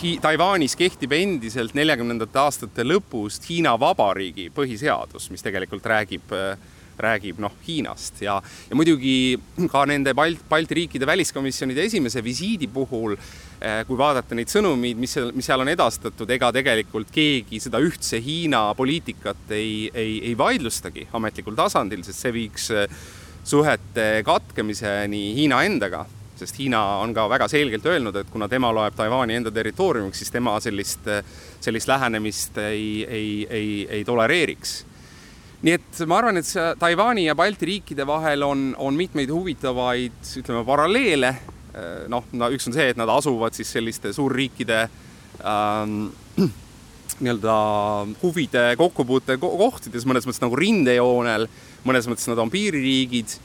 Hi-, 0.00 0.18
Taiwanis 0.22 0.76
kehtib 0.78 1.12
endiselt 1.12 1.74
neljakümnendate 1.76 2.38
aastate 2.40 2.84
lõpust 2.86 3.48
Hiina 3.50 3.74
Vabariigi 3.80 4.48
põhiseadus, 4.54 5.28
mis 5.34 5.42
tegelikult 5.44 5.86
räägib 5.86 6.32
äh, 6.32 6.54
räägib 7.04 7.40
noh, 7.42 7.52
Hiinast. 7.66 8.20
Ja, 8.24 8.38
ja 8.70 8.76
muidugi 8.78 9.38
ka 9.72 9.84
nende 9.88 10.14
Balt-, 10.16 10.42
Balti 10.48 10.82
riikide 10.82 11.08
väliskomisjonide 11.08 11.84
esimese 11.88 12.22
visiidi 12.24 12.68
puhul 12.70 13.16
eh, 13.16 13.80
kui 13.88 13.98
vaadata 13.98 14.36
neid 14.38 14.52
sõnumeid, 14.52 15.00
mis 15.00 15.16
seal, 15.16 15.32
mis 15.36 15.48
seal 15.50 15.64
on 15.64 15.72
edastatud, 15.72 16.30
ega 16.30 16.52
tegelikult 16.54 17.10
keegi 17.14 17.60
seda 17.62 17.80
ühtse 17.82 18.20
Hiina 18.22 18.68
poliitikat 18.78 19.56
ei, 19.56 19.90
ei, 19.94 20.20
ei 20.30 20.36
vaidlustagi 20.38 21.08
ametlikul 21.16 21.58
tasandil, 21.58 22.04
sest 22.06 22.26
see 22.26 22.34
viiks 22.36 22.70
eh, 22.76 23.02
suhete 23.44 24.08
katkemiseni 24.26 25.30
Hiina 25.38 25.64
endaga. 25.66 26.04
Sest 26.40 26.56
Hiina 26.56 26.80
on 27.02 27.12
ka 27.12 27.26
väga 27.28 27.50
selgelt 27.52 27.84
öelnud, 27.84 28.16
et 28.16 28.30
kuna 28.32 28.46
tema 28.48 28.70
loeb 28.72 28.94
Taiwan'i 28.96 29.34
enda 29.36 29.50
territooriumiks, 29.52 30.22
siis 30.22 30.32
tema 30.32 30.54
sellist, 30.64 31.04
sellist 31.60 31.88
lähenemist 31.90 32.56
ei, 32.64 33.04
ei, 33.04 33.34
ei, 33.50 33.74
ei 33.98 34.06
tolereeriks 34.08 34.78
nii 35.60 35.76
et 35.76 36.00
ma 36.08 36.20
arvan, 36.20 36.40
et 36.40 36.48
see 36.48 36.62
Taiwan'i 36.80 37.26
ja 37.26 37.36
Balti 37.36 37.68
riikide 37.68 38.06
vahel 38.08 38.44
on, 38.46 38.70
on 38.80 38.96
mitmeid 38.96 39.30
huvitavaid, 39.32 40.22
ütleme, 40.40 40.64
paralleele. 40.64 41.34
noh, 42.10 42.24
no 42.34 42.48
üks 42.50 42.66
on 42.66 42.74
see, 42.74 42.88
et 42.90 42.98
nad 42.98 43.08
asuvad 43.12 43.54
siis 43.54 43.68
selliste 43.76 44.10
suurriikide 44.12 44.80
ähm, 45.46 46.08
nii-öelda 47.20 47.54
huvide 48.22 48.64
kokkupuute 48.80 49.36
kohtades, 49.38 50.06
mõnes 50.08 50.26
mõttes 50.26 50.42
nagu 50.42 50.56
rindejoonel, 50.58 51.46
mõnes 51.86 52.08
mõttes 52.10 52.26
nad 52.30 52.40
on 52.40 52.50
piiririigid. 52.50 53.36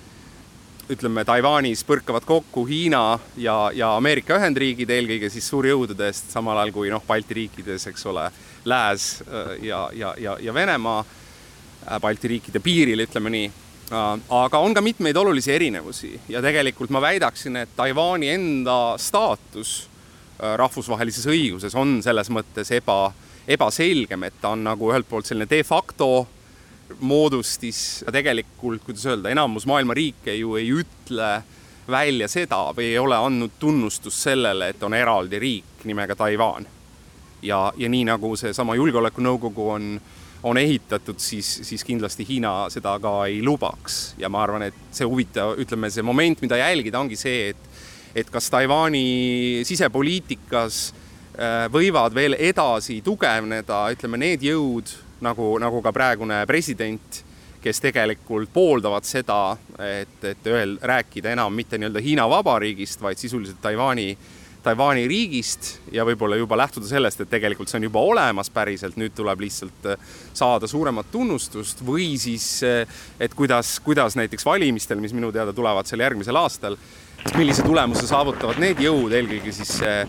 ütleme, 0.90 1.24
Taiwan'is 1.26 1.82
põrkavad 1.84 2.26
kokku 2.30 2.66
Hiina 2.70 3.20
ja, 3.38 3.72
ja 3.74 3.96
Ameerika 3.98 4.38
Ühendriigid 4.38 4.90
eelkõige 4.90 5.30
siis 5.34 5.48
suurjõududest, 5.50 6.32
samal 6.32 6.58
ajal 6.62 6.72
kui 6.72 6.90
noh, 6.94 7.04
Balti 7.08 7.34
riikides, 7.34 7.88
eks 7.92 8.06
ole, 8.06 8.30
Lääs 8.66 9.22
äh, 9.28 9.54
ja, 9.66 9.90
ja, 9.94 10.14
ja, 10.18 10.38
ja 10.42 10.54
Venemaa 10.54 11.04
Äh, 11.04 11.25
Balti 12.02 12.28
riikide 12.28 12.60
piiril, 12.64 13.04
ütleme 13.06 13.30
nii. 13.34 13.52
Äh, 13.92 14.20
aga 14.34 14.60
on 14.60 14.74
ka 14.74 14.82
mitmeid 14.82 15.18
olulisi 15.18 15.52
erinevusi 15.54 16.16
ja 16.30 16.42
tegelikult 16.42 16.90
ma 16.90 17.02
väidaksin, 17.04 17.60
et 17.62 17.76
Taiwan'i 17.78 18.32
enda 18.34 18.96
staatus 18.98 19.76
äh, 20.40 20.56
rahvusvahelises 20.58 21.28
õiguses 21.30 21.78
on 21.78 22.00
selles 22.02 22.32
mõttes 22.34 22.74
eba, 22.74 23.12
ebaselgem, 23.48 24.26
et 24.26 24.42
ta 24.42 24.56
on 24.56 24.66
nagu 24.66 24.90
ühelt 24.90 25.06
poolt 25.10 25.30
selline 25.30 25.46
de 25.50 25.62
facto 25.64 26.26
moodustis, 27.06 28.02
tegelikult, 28.14 28.82
kuidas 28.86 29.06
öelda, 29.06 29.30
enamus 29.30 29.70
maailma 29.70 29.94
riike 29.98 30.34
ju 30.34 30.58
ei 30.58 30.74
ütle 30.82 31.30
välja 31.90 32.26
seda 32.30 32.64
või 32.74 32.90
ei 32.90 32.98
ole 32.98 33.22
andnud 33.22 33.58
tunnustust 33.62 34.26
sellele, 34.32 34.74
et 34.74 34.84
on 34.84 34.98
eraldi 34.98 35.40
riik 35.40 35.86
nimega 35.86 36.18
Taiwan. 36.18 36.66
ja, 37.42 37.74
ja 37.78 37.90
nii 37.90 38.06
nagu 38.10 38.36
seesama 38.36 38.76
Julgeolekunõukogu 38.76 39.70
on 39.70 39.92
äh, 40.02 40.25
on 40.46 40.58
ehitatud, 40.62 41.18
siis, 41.20 41.48
siis 41.66 41.84
kindlasti 41.84 42.26
Hiina 42.28 42.68
seda 42.70 42.96
ka 43.02 43.14
ei 43.26 43.42
lubaks. 43.44 44.14
Ja 44.22 44.30
ma 44.30 44.44
arvan, 44.46 44.68
et 44.68 44.78
see 44.94 45.08
huvitav, 45.10 45.56
ütleme, 45.62 45.90
see 45.90 46.06
moment, 46.06 46.44
mida 46.46 46.60
jälgida, 46.62 47.02
ongi 47.02 47.18
see, 47.20 47.50
et 47.54 47.72
et 48.16 48.30
kas 48.32 48.46
Taiwan'i 48.48 49.64
sisepoliitikas 49.68 50.78
äh, 51.36 51.66
võivad 51.68 52.14
veel 52.16 52.38
edasi 52.40 53.02
tugevneda, 53.04 53.82
ütleme, 53.92 54.20
need 54.22 54.46
jõud 54.46 54.94
nagu, 55.26 55.50
nagu 55.60 55.82
ka 55.84 55.92
praegune 55.92 56.38
president, 56.48 57.20
kes 57.60 57.82
tegelikult 57.82 58.52
pooldavad 58.54 59.04
seda, 59.04 59.58
et, 59.82 60.16
et 60.24 60.48
öel-, 60.48 60.78
rääkida 60.80 61.34
enam 61.34 61.52
mitte 61.52 61.80
nii-öelda 61.82 62.04
Hiina 62.06 62.30
Vabariigist, 62.30 63.02
vaid 63.04 63.20
sisuliselt 63.20 63.60
Taiwan'i 63.62 64.14
Taiwan'i 64.66 65.06
riigist 65.10 65.70
ja 65.94 66.06
võib-olla 66.08 66.40
juba 66.40 66.58
lähtuda 66.58 66.88
sellest, 66.90 67.22
et 67.22 67.30
tegelikult 67.30 67.70
see 67.70 67.78
on 67.80 67.88
juba 67.88 68.02
olemas 68.02 68.50
päriselt, 68.54 68.98
nüüd 68.98 69.14
tuleb 69.18 69.46
lihtsalt 69.46 69.90
äh, 69.92 70.14
saada 70.34 70.70
suuremat 70.70 71.12
tunnustust 71.14 71.84
või 71.86 72.16
siis, 72.22 72.48
äh, 72.66 73.02
et 73.22 73.36
kuidas, 73.38 73.78
kuidas 73.86 74.18
näiteks 74.18 74.46
valimistel, 74.46 75.02
mis 75.04 75.14
minu 75.14 75.32
teada 75.36 75.54
tulevad 75.54 75.90
seal 75.90 76.02
järgmisel 76.06 76.42
aastal, 76.42 76.80
millise 77.38 77.66
tulemuse 77.66 78.08
saavutavad 78.10 78.58
need 78.62 78.82
jõud, 78.82 79.14
eelkõige 79.14 79.54
siis 79.54 79.78
see 79.80 80.00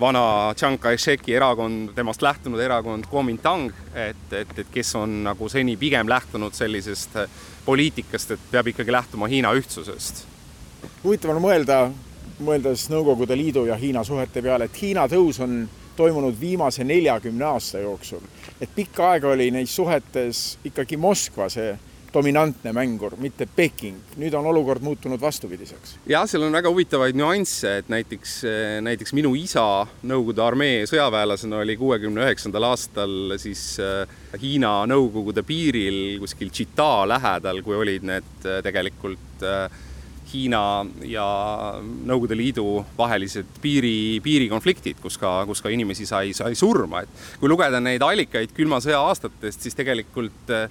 vana 0.00 0.54
Chiang 0.56 0.80
Kai-sheki 0.80 1.34
erakond, 1.36 1.94
temast 1.94 2.22
lähtunud 2.22 2.60
erakond 2.60 3.06
Kuomintang, 3.10 3.70
et, 3.94 4.26
et, 4.32 4.58
et 4.58 4.70
kes 4.72 4.94
on 4.98 5.20
nagu 5.28 5.48
seni 5.52 5.76
pigem 5.80 6.08
lähtunud 6.08 6.56
sellisest 6.56 7.18
äh, 7.20 7.40
poliitikast, 7.66 8.34
et 8.34 8.46
peab 8.50 8.72
ikkagi 8.72 8.92
lähtuma 8.92 9.30
Hiina 9.30 9.52
ühtsusest. 9.54 10.24
huvitav 11.04 11.36
on 11.36 11.42
mõelda, 11.44 11.84
mõeldes 12.40 12.88
Nõukogude 12.92 13.36
Liidu 13.36 13.66
ja 13.68 13.76
Hiina 13.76 14.04
suhete 14.04 14.42
peale, 14.42 14.66
et 14.70 14.82
Hiina 14.82 15.06
tõus 15.08 15.40
on 15.44 15.62
toimunud 15.96 16.36
viimase 16.40 16.84
neljakümne 16.84 17.44
aasta 17.44 17.78
jooksul. 17.78 18.20
et 18.60 18.70
pikka 18.74 19.10
aega 19.12 19.28
oli 19.28 19.50
neis 19.50 19.76
suhetes 19.76 20.58
ikkagi 20.64 20.96
Moskva 20.96 21.48
see 21.48 21.76
dominantne 22.12 22.72
mängur, 22.72 23.14
mitte 23.18 23.46
Peking. 23.46 23.98
nüüd 24.18 24.34
on 24.34 24.46
olukord 24.50 24.82
muutunud 24.82 25.20
vastupidiseks. 25.20 25.96
jah, 26.10 26.26
seal 26.28 26.42
on 26.46 26.52
väga 26.52 26.70
huvitavaid 26.72 27.18
nüansse, 27.18 27.76
et 27.82 27.88
näiteks, 27.92 28.40
näiteks 28.86 29.14
minu 29.16 29.34
isa 29.38 29.86
Nõukogude 30.02 30.42
armee 30.44 30.86
sõjaväelasena 30.90 31.60
oli 31.62 31.76
kuuekümne 31.76 32.24
üheksandal 32.26 32.66
aastal 32.70 33.36
siis 33.38 33.62
äh, 33.82 34.08
Hiina 34.40 34.80
Nõukogude 34.90 35.44
piiril 35.46 36.18
kuskil 36.22 36.50
Chita 36.50 37.06
lähedal, 37.08 37.62
kui 37.66 37.78
olid 37.78 38.06
need 38.10 38.48
äh, 38.48 38.60
tegelikult 38.66 39.46
äh, 39.46 39.68
Hiina 40.30 40.62
ja 41.08 41.26
Nõukogude 41.80 42.38
Liidu 42.38 42.64
vahelised 42.98 43.58
piiri, 43.62 44.20
piirikonfliktid, 44.24 45.00
kus 45.02 45.18
ka, 45.20 45.40
kus 45.48 45.62
ka 45.64 45.72
inimesi 45.72 46.06
sai, 46.08 46.34
sai 46.36 46.54
surma, 46.58 47.04
et 47.04 47.26
kui 47.40 47.50
lugeda 47.50 47.82
neid 47.82 48.02
allikaid 48.06 48.54
külma 48.56 48.80
sõja 48.82 49.02
aastatest, 49.10 49.66
siis 49.66 49.78
tegelikult 49.78 50.54
äh, 50.56 50.66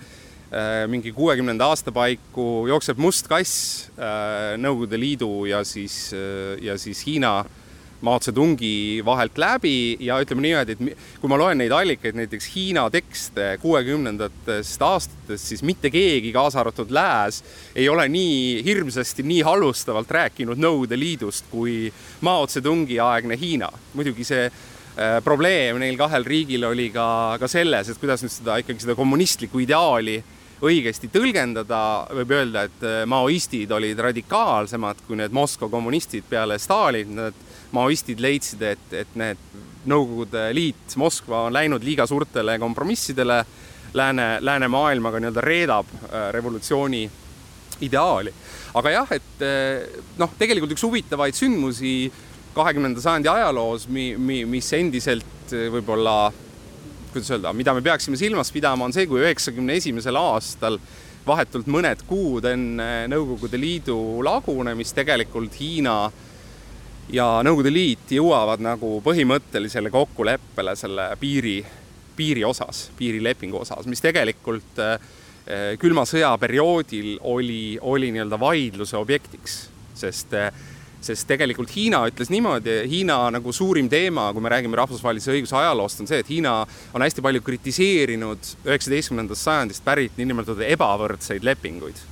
mingi 0.91 1.14
kuuekümnenda 1.16 1.70
aasta 1.70 1.93
paiku 1.95 2.68
jookseb 2.72 3.01
must 3.01 3.30
kass 3.32 3.89
äh, 3.95 4.55
Nõukogude 4.62 4.99
Liidu 4.99 5.34
ja 5.49 5.64
siis 5.68 6.10
äh,, 6.16 6.55
ja 6.64 6.78
siis 6.82 7.03
Hiina 7.07 7.39
äh, 7.43 7.57
Mao 8.02 8.20
Zedongi 8.24 9.02
vahelt 9.06 9.38
läbi 9.38 9.97
ja 10.00 10.20
ütleme 10.24 10.45
niimoodi, 10.45 10.76
et 10.76 11.20
kui 11.20 11.32
ma 11.32 11.36
loen 11.39 11.60
neid 11.60 11.74
allikaid, 11.76 12.16
näiteks 12.16 12.47
Hiina 12.54 12.86
tekste 12.93 13.50
kuuekümnendatest 13.60 14.86
aastatest, 14.88 15.52
siis 15.52 15.64
mitte 15.68 15.91
keegi, 15.91 16.32
kaasa 16.36 16.62
arvatud 16.64 16.93
Lääs, 16.95 17.41
ei 17.76 17.89
ole 17.91 18.08
nii 18.12 18.64
hirmsasti, 18.64 19.26
nii 19.28 19.43
halvustavalt 19.43 20.12
rääkinud 20.16 20.60
Nõukogude 20.60 21.00
Liidust 21.00 21.52
kui 21.52 21.89
Mao 22.24 22.47
Zedongi 22.47 23.02
aegne 23.04 23.36
Hiina. 23.39 23.70
muidugi 23.93 24.24
see 24.24 24.47
äh, 24.47 25.20
probleem 25.24 25.80
neil 25.84 26.00
kahel 26.00 26.24
riigil 26.24 26.64
oli 26.72 26.89
ka, 26.95 27.36
ka 27.39 27.52
selles, 27.52 27.89
et 27.89 28.00
kuidas 28.00 28.24
nüüd 28.24 28.32
seda 28.32 28.62
ikkagi 28.64 28.88
seda 28.88 28.95
kommunistlikku 28.95 29.60
ideaali 29.60 30.22
õigesti 30.64 31.08
tõlgendada, 31.12 31.82
võib 32.20 32.34
öelda, 32.36 32.66
et 32.68 32.88
äh, 32.88 33.04
maoistid 33.10 33.72
olid 33.76 34.00
radikaalsemad 34.08 35.04
kui 35.08 35.20
need 35.20 35.36
Moskva 35.36 35.70
kommunistid 35.72 36.28
peale 36.30 36.60
Stalinit, 36.60 37.16
nad 37.16 37.45
maoistid 37.76 38.22
leidsid, 38.24 38.63
et, 38.65 38.93
et 38.93 39.17
need 39.20 39.49
Nõukogude 39.89 40.49
Liit, 40.53 40.95
Moskva 40.99 41.45
on 41.47 41.55
läinud 41.55 41.84
liiga 41.88 42.03
suurtele 42.07 42.57
kompromissidele, 42.59 43.38
lääne, 43.95 44.26
läänemaailmaga 44.43 45.22
nii-öelda 45.24 45.43
reedab 45.43 45.93
äh, 45.95 46.28
revolutsiooni 46.36 47.05
ideaali. 47.88 48.34
aga 48.74 48.91
jah, 48.91 49.13
et 49.15 49.45
äh, 49.45 50.03
noh, 50.20 50.36
tegelikult 50.38 50.76
üks 50.76 50.84
huvitavaid 50.84 51.38
sündmusi 51.38 52.11
kahekümnenda 52.53 53.01
sajandi 53.01 53.32
ajaloos, 53.32 53.88
mi-, 53.88 54.17
mi-, 54.17 54.45
mis 54.45 54.74
endiselt 54.76 55.55
äh, 55.55 55.70
võib-olla 55.72 56.34
kuidas 57.13 57.32
öelda, 57.32 57.53
mida 57.55 57.74
me 57.74 57.82
peaksime 57.82 58.20
silmas 58.20 58.51
pidama, 58.53 58.86
on 58.86 58.93
see, 58.93 59.07
kui 59.09 59.24
üheksakümne 59.24 59.80
esimesel 59.80 60.20
aastal 60.20 60.78
vahetult 61.26 61.70
mõned 61.72 62.03
kuud 62.09 62.45
enne 62.51 63.07
Nõukogude 63.09 63.57
Liidu 63.57 63.97
lagunemist 64.26 64.97
tegelikult 64.97 65.55
Hiina 65.57 66.01
äh, 66.09 66.26
ja 67.14 67.28
Nõukogude 67.45 67.72
Liit 67.74 68.12
jõuavad 68.14 68.62
nagu 68.64 68.97
põhimõttelisele 69.05 69.91
kokkuleppele 69.93 70.76
selle 70.80 71.10
piiri, 71.20 71.60
piiri 72.16 72.43
osas, 72.45 72.88
piirilepingu 72.97 73.62
osas, 73.62 73.88
mis 73.89 74.03
tegelikult 74.03 74.82
eh, 74.86 74.97
külma 75.82 76.05
sõja 76.10 76.36
perioodil 76.41 77.16
oli, 77.32 77.78
oli 77.82 78.12
nii-öelda 78.14 78.39
vaidluse 78.41 78.97
objektiks, 78.99 79.62
sest 79.97 80.36
sest 80.99 81.28
tegelikult 81.30 81.72
Hiina 81.72 82.01
ütles 82.10 82.28
niimoodi, 82.32 82.74
Hiina 82.91 83.22
nagu 83.32 83.53
suurim 83.55 83.88
teema, 83.91 84.30
kui 84.36 84.43
me 84.43 84.51
räägime 84.51 84.76
rahvusvahelise 84.80 85.32
õiguse 85.32 85.55
ajaloost, 85.55 86.01
on 86.03 86.10
see, 86.10 86.20
et 86.20 86.32
Hiina 86.32 86.55
on 86.95 87.05
hästi 87.05 87.24
palju 87.24 87.43
kritiseerinud 87.45 88.49
üheksateistkümnendast 88.68 89.47
sajandist 89.47 89.86
pärit 89.86 90.20
niinimetatud 90.20 90.66
ebavõrdseid 90.68 91.47
lepinguid. 91.47 92.03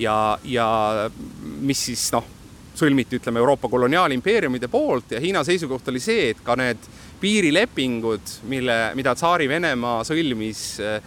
ja, 0.00 0.38
ja 0.44 0.68
mis 1.60 1.84
siis 1.90 2.08
noh, 2.12 2.24
sõlmiti, 2.76 3.20
ütleme, 3.20 3.40
Euroopa 3.42 3.68
koloniaalimpeeriumide 3.72 4.68
poolt 4.68 5.16
ja 5.16 5.20
Hiina 5.20 5.44
seisukoht 5.44 5.88
oli 5.88 6.00
see, 6.00 6.30
et 6.30 6.42
ka 6.44 6.56
need 6.60 6.88
piirilepingud, 7.20 8.34
mille, 8.50 8.80
mida 8.94 9.14
Tsaari-Venemaa 9.16 10.02
sõlmis 10.04 10.64
äh, 10.84 10.98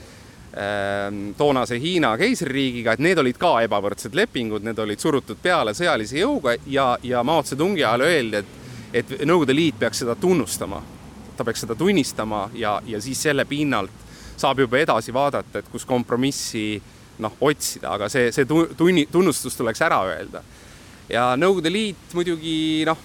toonase 1.38 1.78
Hiina 1.80 2.16
keisririigiga, 2.18 2.96
et 2.98 3.04
need 3.06 3.22
olid 3.22 3.38
ka 3.38 3.60
ebavõrdsed 3.68 4.18
lepingud, 4.18 4.66
need 4.66 4.80
olid 4.82 5.00
surutud 5.00 5.38
peale 5.42 5.76
sõjalise 5.78 6.18
jõuga 6.24 6.56
ja, 6.66 6.96
ja 7.06 7.22
Mao 7.24 7.46
Zedongi 7.46 7.86
ajal 7.86 8.08
öeldi, 8.10 8.42
et 8.42 8.58
et 8.94 9.12
Nõukogude 9.22 9.54
Liit 9.54 9.80
peaks 9.80 10.02
seda 10.04 10.16
tunnustama. 10.16 10.82
ta 11.38 11.44
peaks 11.46 11.62
seda 11.64 11.76
tunnistama 11.76 12.50
ja, 12.54 12.82
ja 12.86 13.00
siis 13.02 13.22
selle 13.22 13.46
pinnalt 13.46 13.92
saab 14.38 14.60
juba 14.60 14.78
edasi 14.78 15.14
vaadata, 15.14 15.60
et 15.60 15.70
kus 15.72 15.86
kompromissi 15.86 16.82
noh, 17.20 17.36
otsida, 17.42 17.94
aga 17.96 18.10
see, 18.12 18.32
see 18.36 18.48
tunni, 18.48 19.06
tunnustus 19.12 19.56
tuleks 19.56 19.82
ära 19.82 20.02
öelda. 20.08 20.42
Ja 21.10 21.34
Nõukogude 21.40 21.72
Liit 21.74 22.16
muidugi 22.18 22.86
noh, 22.88 22.98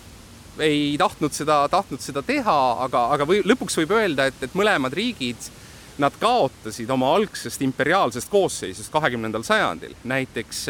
ei 0.63 0.95
tahtnud 1.01 1.35
seda, 1.35 1.65
tahtnud 1.71 2.03
seda 2.05 2.23
teha, 2.23 2.59
aga, 2.87 3.09
aga 3.17 3.27
või 3.29 3.43
lõpuks 3.47 3.81
võib 3.83 3.97
öelda, 3.97 4.29
et, 4.31 4.43
et 4.47 4.55
mõlemad 4.55 4.95
riigid, 4.95 5.51
nad 5.99 6.15
kaotasid 6.19 6.91
oma 6.91 7.13
algsest 7.15 7.63
imperiaalsest 7.63 8.31
koosseisust 8.31 8.91
kahekümnendal 8.93 9.45
sajandil, 9.47 9.95
näiteks 10.05 10.65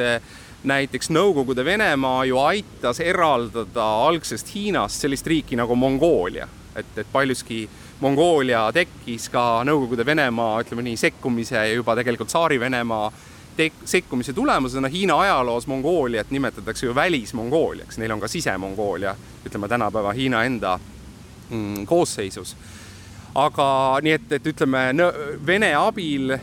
näiteks 0.65 1.11
Nõukogude 1.13 1.65
Venemaa 1.65 2.25
ju 2.25 2.39
aitas 2.41 3.01
eraldada 3.05 3.85
algsest 4.07 4.49
Hiinast 4.55 5.03
sellist 5.05 5.27
riiki 5.29 5.59
nagu 5.61 5.77
Mongoolia, 5.77 6.49
et, 6.77 6.89
et 6.97 7.11
paljuski 7.13 7.67
Mongoolia 8.01 8.63
tekkis 8.73 9.29
ka 9.33 9.63
Nõukogude 9.69 10.07
Venemaa, 10.07 10.63
ütleme 10.65 10.87
nii, 10.87 10.97
sekkumise 10.97 11.57
ja 11.57 11.75
juba 11.75 11.97
tegelikult 12.01 12.33
Tsaari-Venemaa 12.33 13.13
sekkumise 13.85 14.33
tulemusena 14.33 14.89
Hiina 14.89 15.19
ajaloos 15.21 15.67
Mongooliat 15.67 16.31
nimetatakse 16.31 16.87
ju 16.87 16.95
välismongooliaks, 16.95 17.99
neil 17.99 18.13
on 18.13 18.21
ka 18.21 18.29
sisemongoolia, 18.29 19.15
ütleme 19.47 19.69
tänapäeva 19.69 20.13
Hiina 20.13 20.45
enda 20.45 20.79
mm, 21.51 21.87
koosseisus. 21.87 22.57
aga 23.35 23.99
nii 24.03 24.13
et, 24.13 24.33
et 24.33 24.47
ütleme, 24.47 24.79
Vene 25.47 25.75
abil 25.75 26.37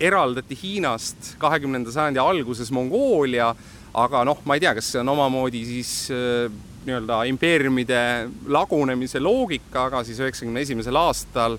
eraldati 0.00 0.58
Hiinast 0.62 1.34
kahekümnenda 1.38 1.92
sajandi 1.92 2.18
alguses 2.18 2.70
Mongoolia, 2.72 3.54
aga 3.94 4.24
noh, 4.24 4.40
ma 4.44 4.56
ei 4.56 4.62
tea, 4.62 4.74
kas 4.74 4.92
see 4.92 5.00
on 5.00 5.12
omamoodi 5.12 5.64
siis 5.68 5.92
äh, 6.12 6.52
nii-öelda 6.86 7.22
impeeriumide 7.30 8.02
lagunemise 8.50 9.20
loogika, 9.20 9.86
aga 9.86 10.02
siis 10.04 10.20
üheksakümne 10.22 10.64
esimesel 10.64 10.96
aastal 10.98 11.58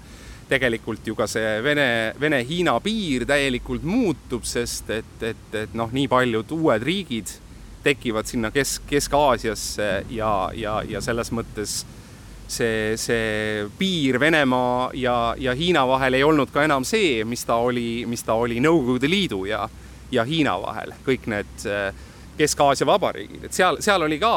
tegelikult 0.50 1.08
ju 1.08 1.16
ka 1.16 1.28
see 1.30 1.60
Vene, 1.64 1.88
Vene-Hiina 2.20 2.76
piir 2.84 3.26
täielikult 3.30 3.86
muutub, 3.88 4.46
sest 4.48 4.90
et, 4.94 5.16
et, 5.22 5.48
et 5.56 5.74
noh, 5.78 5.92
nii 5.94 6.10
paljud 6.12 6.52
uued 6.56 6.84
riigid 6.84 7.32
tekivad 7.84 8.30
sinna 8.30 8.52
Kesk, 8.52 8.86
Kesk-Aasiasse 8.88 9.90
ja, 10.16 10.32
ja, 10.56 10.78
ja 10.88 11.02
selles 11.04 11.34
mõttes 11.36 11.82
see, 12.48 12.96
see 13.00 13.66
piir 13.78 14.20
Venemaa 14.20 14.92
ja, 14.98 15.18
ja 15.40 15.56
Hiina 15.58 15.86
vahel 15.88 16.20
ei 16.20 16.24
olnud 16.24 16.52
ka 16.54 16.64
enam 16.64 16.86
see, 16.88 17.24
mis 17.28 17.44
ta 17.48 17.60
oli, 17.60 18.06
mis 18.10 18.24
ta 18.24 18.38
oli 18.40 18.62
Nõukogude 18.64 19.10
Liidu 19.12 19.44
ja, 19.50 19.66
ja 20.12 20.26
Hiina 20.28 20.56
vahel, 20.62 20.96
kõik 21.06 21.28
need 21.32 21.68
Kesk-Aasia 22.38 22.88
vabariigid, 22.90 23.44
et 23.46 23.54
seal, 23.54 23.78
seal 23.84 24.08
oli 24.08 24.18
ka 24.22 24.34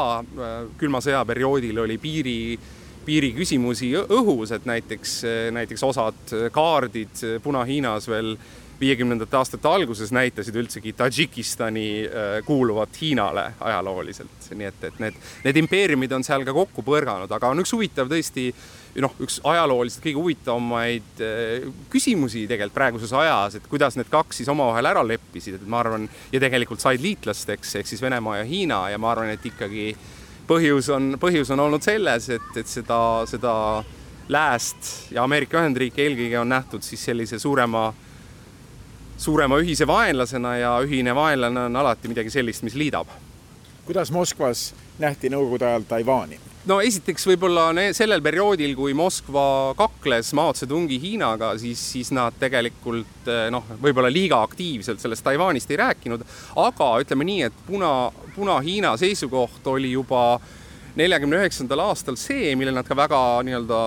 külma 0.77 1.01
sõja 1.01 1.23
perioodil 1.25 1.79
oli 1.85 1.97
piiri 2.01 2.39
piiriküsimusi 3.07 3.93
õhus, 4.03 4.51
et 4.55 4.67
näiteks, 4.67 5.17
näiteks 5.55 5.83
osad 5.87 6.37
kaardid 6.51 7.23
Puna-Hiinas 7.43 8.09
veel 8.11 8.35
viiekümnendate 8.79 9.37
aastate 9.37 9.67
alguses 9.69 10.11
näitasid 10.13 10.55
üldsegi 10.55 10.93
Tadžikistani 10.93 11.87
äh, 12.05 12.25
kuuluvat 12.45 13.01
Hiinale 13.01 13.51
ajalooliselt, 13.59 14.49
nii 14.53 14.67
et, 14.69 14.83
et 14.89 14.99
need, 15.01 15.21
need 15.45 15.61
impeeriumid 15.63 16.13
on 16.13 16.25
seal 16.25 16.45
ka 16.45 16.53
kokku 16.55 16.85
põrganud, 16.85 17.31
aga 17.33 17.51
on 17.53 17.63
üks 17.63 17.73
huvitav 17.73 18.09
tõesti 18.11 18.51
noh, 19.01 19.13
üks 19.23 19.39
ajalooliselt 19.45 20.05
kõige 20.05 20.21
huvitavamaid 20.21 21.23
äh, 21.25 21.65
küsimusi 21.93 22.45
tegelikult 22.49 22.77
praeguses 22.77 23.13
ajas, 23.17 23.57
et 23.57 23.69
kuidas 23.71 23.97
need 23.97 24.11
kaks 24.13 24.41
siis 24.41 24.53
omavahel 24.53 24.91
ära 24.93 25.05
leppisid, 25.05 25.57
et 25.57 25.65
ma 25.69 25.81
arvan, 25.81 26.05
ja 26.33 26.41
tegelikult 26.43 26.83
said 26.83 27.01
liitlasteks, 27.01 27.79
ehk 27.81 27.89
siis 27.89 28.03
Venemaa 28.03 28.41
ja 28.41 28.47
Hiina 28.47 28.83
ja 28.93 29.01
ma 29.01 29.13
arvan, 29.15 29.33
et 29.33 29.49
ikkagi 29.49 29.89
põhjus 30.47 30.89
on, 30.95 31.15
põhjus 31.19 31.51
on 31.53 31.59
olnud 31.59 31.83
selles, 31.83 32.29
et, 32.29 32.49
et 32.55 32.67
seda, 32.67 32.99
seda 33.29 33.53
lääst 34.29 35.11
ja 35.11 35.23
Ameerika 35.23 35.61
Ühendriike 35.61 36.03
eelkõige 36.03 36.39
on 36.39 36.49
nähtud 36.51 36.83
siis 36.83 37.03
sellise 37.09 37.39
suurema, 37.39 37.91
suurema 39.17 39.59
ühise 39.63 39.87
vaenlasena 39.87 40.57
ja 40.57 40.73
ühine 40.83 41.15
vaenlane 41.15 41.67
on 41.69 41.79
alati 41.83 42.11
midagi 42.11 42.33
sellist, 42.33 42.63
mis 42.63 42.75
liidab. 42.75 43.07
kuidas 43.85 44.11
Moskvas 44.11 44.73
nähti 44.99 45.29
nõukogude 45.31 45.65
ajal 45.65 45.87
Taiwan'i? 45.87 46.46
No 46.67 46.77
esiteks 46.83 47.25
võib-olla 47.29 47.69
sellel 47.95 48.21
perioodil, 48.23 48.73
kui 48.77 48.95
Moskva 48.97 49.73
kakles 49.77 50.33
Mao 50.37 50.53
Zedongi 50.57 50.97
Hiinaga, 51.01 51.53
siis, 51.59 51.81
siis 51.93 52.11
nad 52.15 52.35
tegelikult 52.39 53.29
eh, 53.31 53.47
noh, 53.53 53.65
võib-olla 53.81 54.11
liiga 54.11 54.41
aktiivselt 54.43 55.01
sellest 55.03 55.25
Taiwanist 55.25 55.71
ei 55.71 55.79
rääkinud, 55.81 56.25
aga 56.63 56.89
ütleme 57.03 57.27
nii, 57.27 57.47
et 57.47 57.63
Puna, 57.67 57.93
Puna-Hiina 58.35 58.95
seisukoht 58.99 59.67
oli 59.71 59.93
juba 59.93 60.39
neljakümne 60.97 61.43
üheksandal 61.43 61.85
aastal 61.87 62.17
see, 62.19 62.55
mille 62.57 62.73
nad 62.75 62.87
ka 62.87 62.97
väga 62.97 63.21
nii-öelda 63.47 63.81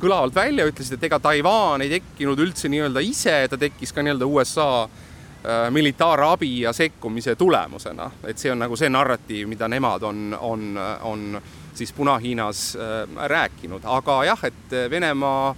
kõlavalt 0.00 0.36
välja 0.36 0.66
ütlesid, 0.68 0.98
et 0.98 1.08
ega 1.08 1.18
Taiwan 1.22 1.82
ei 1.82 1.94
tekkinud 1.96 2.40
üldse 2.44 2.70
nii-öelda 2.70 3.02
ise, 3.02 3.38
ta 3.50 3.58
tekkis 3.58 3.94
ka 3.96 4.04
nii-öelda 4.04 4.30
USA 4.30 4.70
eh, 4.86 5.68
militaarabi 5.74 6.54
ja 6.68 6.76
sekkumise 6.76 7.34
tulemusena, 7.40 8.10
et 8.28 8.38
see 8.38 8.54
on 8.54 8.62
nagu 8.62 8.78
see 8.78 8.92
narratiiv, 8.92 9.48
mida 9.50 9.66
nemad 9.72 10.06
on, 10.06 10.26
on, 10.38 10.68
on 11.02 11.30
siis 11.76 11.92
Puna-Hiinas 11.96 12.66
äh, 12.76 13.28
rääkinud, 13.28 13.84
aga 13.84 14.20
jah, 14.28 14.44
et 14.48 14.74
äh, 14.74 14.90
Venemaa 14.90 15.54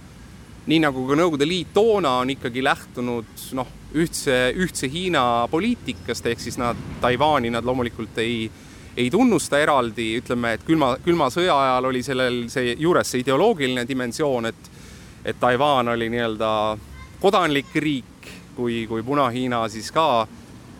nii 0.69 0.79
nagu 0.83 1.05
ka 1.07 1.17
Nõukogude 1.17 1.47
Liit 1.47 1.73
toona 1.73 2.19
on 2.21 2.29
ikkagi 2.35 2.63
lähtunud 2.63 3.45
noh, 3.57 3.69
ühtse, 3.97 4.39
ühtse 4.59 4.89
Hiina 4.91 5.47
poliitikast, 5.51 6.27
ehk 6.29 6.41
siis 6.43 6.59
nad 6.61 6.77
Taiwan'i 7.01 7.49
nad 7.53 7.65
loomulikult 7.65 8.19
ei, 8.21 8.49
ei 8.97 9.09
tunnusta 9.09 9.59
eraldi, 9.63 10.11
ütleme, 10.19 10.53
et 10.57 10.65
külma, 10.67 10.93
külma 11.05 11.31
sõja 11.33 11.55
ajal 11.55 11.89
oli 11.89 12.03
sellel 12.05 12.43
see 12.53 12.75
juures 12.77 13.09
see 13.09 13.23
ideoloogiline 13.23 13.87
dimensioon, 13.89 14.51
et 14.51 14.75
et 15.25 15.35
Taiwan 15.39 15.87
oli 15.91 16.07
nii-öelda 16.09 16.77
kodanlik 17.19 17.73
riik, 17.75 18.29
kui, 18.55 18.85
kui 18.87 19.03
Puna-Hiina 19.03 19.65
siis 19.69 19.91
ka 19.91 20.27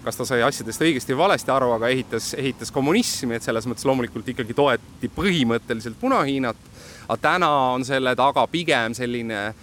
kas 0.03 0.19
ta 0.19 0.27
sai 0.27 0.43
asjadest 0.45 0.83
õigesti 0.83 1.15
või 1.15 1.25
valesti 1.25 1.51
aru, 1.53 1.73
aga 1.75 1.89
ehitas, 1.91 2.31
ehitas 2.39 2.71
kommunismi, 2.71 3.35
et 3.35 3.45
selles 3.45 3.67
mõttes 3.67 3.87
loomulikult 3.87 4.27
ikkagi 4.31 4.55
toeti 4.55 5.11
põhimõtteliselt 5.15 5.99
Puna-Hiinat. 5.99 6.69
aga 7.07 7.17
täna 7.21 7.49
on 7.73 7.85
selle 7.85 8.15
taga 8.15 8.45
pigem 8.47 8.93
selline 8.93 9.39
äh, 9.47 9.53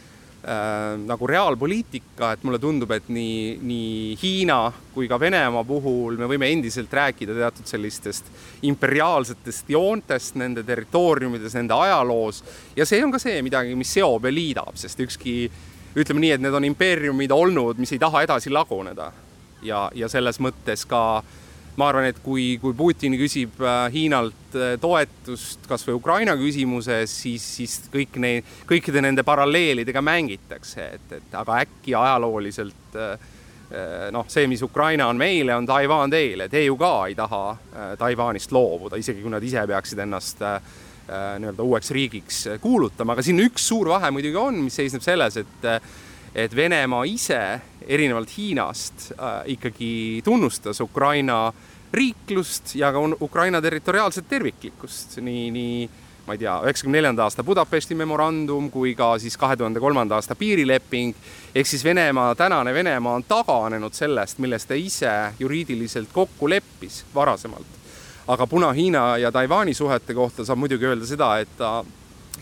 nagu 1.07 1.27
reaalpoliitika, 1.27 2.33
et 2.33 2.45
mulle 2.45 2.59
tundub, 2.59 2.91
et 2.93 3.09
nii, 3.09 3.59
nii 3.63 4.17
Hiina 4.23 4.61
kui 4.95 5.09
ka 5.09 5.21
Venemaa 5.21 5.65
puhul 5.65 6.19
me 6.21 6.29
võime 6.29 6.51
endiselt 6.53 6.93
rääkida 6.93 7.35
teatud 7.35 7.67
sellistest 7.67 8.29
imperiaalsetest 8.63 9.71
joontest 9.73 10.37
nende 10.37 10.67
territooriumides, 10.67 11.55
nende 11.57 11.75
ajaloos 11.75 12.43
ja 12.77 12.87
see 12.87 13.05
on 13.05 13.15
ka 13.15 13.23
see 13.23 13.41
midagi, 13.47 13.75
mis 13.75 13.95
seob 13.95 14.29
ja 14.29 14.35
liidab, 14.35 14.77
sest 14.77 15.01
ükski 15.01 15.39
ütleme 15.97 16.21
nii, 16.21 16.35
et 16.37 16.43
need 16.45 16.53
on 16.53 16.67
impeeriumid 16.69 17.33
olnud, 17.33 17.79
mis 17.81 17.95
ei 17.97 18.03
taha 18.03 18.27
edasi 18.27 18.53
laguneda 18.53 19.15
ja, 19.67 19.87
ja 19.95 20.09
selles 20.13 20.41
mõttes 20.43 20.87
ka 20.89 21.03
ma 21.77 21.91
arvan, 21.91 22.09
et 22.09 22.19
kui, 22.25 22.57
kui 22.61 22.75
Putin 22.77 23.17
küsib 23.21 23.61
äh, 23.61 23.87
Hiinalt 23.93 24.57
äh, 24.57 24.75
toetust 24.81 25.67
kas 25.69 25.85
või 25.87 25.99
Ukraina 25.99 26.37
küsimuses, 26.39 27.13
siis, 27.23 27.45
siis 27.59 27.79
kõik 27.93 28.17
neid, 28.23 28.49
kõikide 28.69 29.03
nende 29.05 29.25
paralleelidega 29.27 30.03
mängitakse, 30.05 30.89
et, 30.97 31.17
et 31.19 31.37
aga 31.37 31.61
äkki 31.65 31.97
ajalooliselt 31.97 32.97
äh, 33.01 33.35
noh, 34.15 34.29
see, 34.31 34.47
mis 34.49 34.63
Ukraina 34.63 35.09
on 35.11 35.21
meile, 35.21 35.57
on 35.59 35.67
Taiwan 35.69 36.13
teile, 36.13 36.49
te 36.49 36.63
ju 36.63 36.77
ka 36.79 36.93
ei 37.11 37.17
taha 37.19 37.45
Taiwanist 37.99 38.53
loobuda, 38.55 38.95
isegi 39.01 39.25
kui 39.25 39.33
nad 39.33 39.43
ise 39.43 39.65
peaksid 39.67 40.05
ennast 40.05 40.45
nii-öelda 41.07 41.67
uueks 41.67 41.91
riigiks 41.95 42.39
kuulutama, 42.63 43.17
aga 43.17 43.25
siin 43.27 43.43
üks 43.43 43.67
suur 43.67 43.91
vahe 43.91 44.13
muidugi 44.15 44.39
on, 44.39 44.61
mis 44.69 44.79
seisneb 44.79 45.03
selles, 45.03 45.41
et 45.43 45.67
et 46.37 46.57
Venemaa 46.57 47.05
ise 47.09 47.41
erinevalt 47.89 48.33
Hiinast 48.37 49.13
äh, 49.13 49.43
ikkagi 49.57 50.21
tunnustas 50.25 50.81
Ukraina 50.81 51.53
riiklust 51.93 52.75
ja 52.75 52.93
ka 52.93 52.99
Ukraina 53.21 53.63
territoriaalset 53.63 54.29
terviklikkust, 54.29 55.17
nii, 55.25 55.51
nii 55.51 55.89
ma 56.27 56.35
ei 56.35 56.43
tea, 56.43 56.59
üheksakümne 56.67 56.99
neljanda 56.99 57.25
aasta 57.25 57.45
Budapesti 57.47 57.95
memorandum 57.95 58.69
kui 58.75 58.95
ka 58.99 59.15
siis 59.23 59.37
kahe 59.39 59.57
tuhande 59.57 59.81
kolmanda 59.81 60.19
aasta 60.19 60.35
piirileping, 60.37 61.15
ehk 61.55 61.71
siis 61.71 61.85
Venemaa, 61.85 62.35
tänane 62.35 62.75
Venemaa 62.75 63.15
on 63.21 63.25
taganenud 63.25 63.95
sellest, 63.97 64.43
milles 64.43 64.67
ta 64.67 64.77
ise 64.77 65.13
juriidiliselt 65.41 66.13
kokku 66.13 66.51
leppis 66.51 67.05
varasemalt. 67.15 67.73
aga 68.29 68.47
Puna-Hiina 68.47 69.19
ja 69.19 69.33
Taiwan'i 69.33 69.75
suhete 69.75 70.15
kohta 70.15 70.45
saab 70.45 70.59
muidugi 70.59 70.85
öelda 70.85 71.07
seda, 71.07 71.39
et 71.39 71.49
ta, 71.59 71.85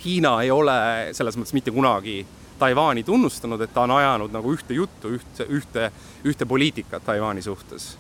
Hiina 0.05 0.40
ei 0.42 0.51
ole 0.51 1.12
selles 1.12 1.36
mõttes 1.36 1.53
mitte 1.55 1.70
kunagi 1.70 2.24
Taiwan'i 2.65 3.05
tunnustanud, 3.05 3.61
et 3.61 3.75
ta 3.75 3.85
on 3.85 3.93
ajanud 3.99 4.33
nagu 4.33 4.53
ühte 4.57 4.75
juttu, 4.75 5.12
ühte, 5.19 5.45
ühte, 5.53 5.91
ühte 6.25 6.47
poliitikat 6.49 7.05
Taiwan'i 7.05 7.43
suhtes. 7.43 7.97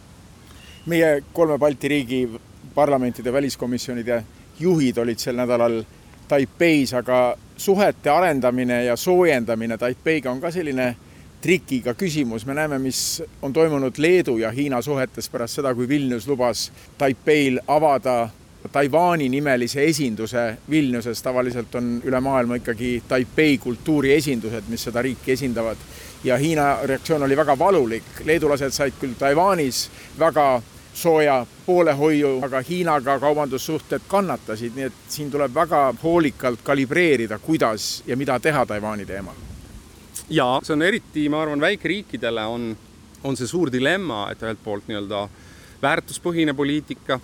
meie 0.86 1.22
kolme 1.32 1.58
Balti 1.58 1.88
riigi 1.88 2.40
parlamentide 2.74 3.32
väliskomisjonide 3.32 4.24
juhid 4.60 4.98
olid 4.98 5.18
sel 5.18 5.36
nädalal 5.36 5.82
Taipeis, 6.28 6.94
aga 6.94 7.36
suhete 7.56 8.10
arendamine 8.10 8.84
ja 8.84 8.96
soojendamine 8.96 9.78
Taipeiga 9.78 10.30
on 10.30 10.40
ka 10.40 10.50
selline 10.50 10.94
trikiga 11.40 11.94
küsimus, 11.94 12.46
me 12.46 12.54
näeme, 12.54 12.78
mis 12.78 13.22
on 13.42 13.52
toimunud 13.52 13.98
Leedu 13.98 14.38
ja 14.38 14.50
Hiina 14.50 14.82
suhetes 14.82 15.28
pärast 15.28 15.60
seda, 15.60 15.74
kui 15.74 15.88
Vilnius 15.88 16.28
lubas 16.28 16.70
Taipeil 16.98 17.60
avada 17.68 18.28
Taiwan'i 18.72 19.28
nimelise 19.28 19.84
esinduse 19.84 20.56
Vilniuses, 20.70 21.22
tavaliselt 21.22 21.74
on 21.74 22.00
üle 22.04 22.20
maailma 22.20 22.56
ikkagi 22.56 23.02
Taipei 23.08 23.58
kultuuriesindused, 23.58 24.68
mis 24.68 24.84
seda 24.88 25.02
riiki 25.02 25.32
esindavad. 25.32 25.76
ja 26.24 26.36
Hiina 26.36 26.78
reaktsioon 26.82 27.22
oli 27.22 27.36
väga 27.36 27.58
valulik, 27.58 28.04
leedulased 28.24 28.72
said 28.72 28.92
küll 29.00 29.12
Taiwan'is 29.18 29.90
väga 30.18 30.62
sooja 30.94 31.46
poolehoiu, 31.66 32.38
aga 32.42 32.60
Hiinaga 32.60 33.18
kaubandussuhted 33.20 34.06
kannatasid, 34.08 34.72
nii 34.76 34.84
et 34.84 34.92
siin 35.08 35.30
tuleb 35.30 35.54
väga 35.54 35.94
hoolikalt 36.02 36.62
kalibreerida, 36.64 37.38
kuidas 37.38 38.02
ja 38.06 38.16
mida 38.16 38.38
teha 38.40 38.66
Taiwan'i 38.66 39.06
teemal. 39.06 39.34
ja 40.30 40.60
see 40.62 40.72
on 40.72 40.82
eriti, 40.82 41.28
ma 41.28 41.42
arvan, 41.42 41.60
väikeriikidele 41.60 42.44
on, 42.46 42.76
on 43.24 43.36
see 43.36 43.46
suur 43.46 43.72
dilemma, 43.72 44.30
et 44.30 44.42
ühelt 44.42 44.64
poolt 44.64 44.88
nii-öelda 44.88 45.28
väärtuspõhine 45.82 46.54
poliitika, 46.54 47.20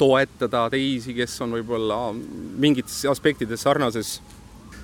toetada 0.00 0.64
teisi, 0.72 1.14
kes 1.16 1.36
on 1.44 1.58
võib-olla 1.58 1.98
mingites 2.14 3.02
aspektides 3.10 3.60
sarnases 3.66 4.18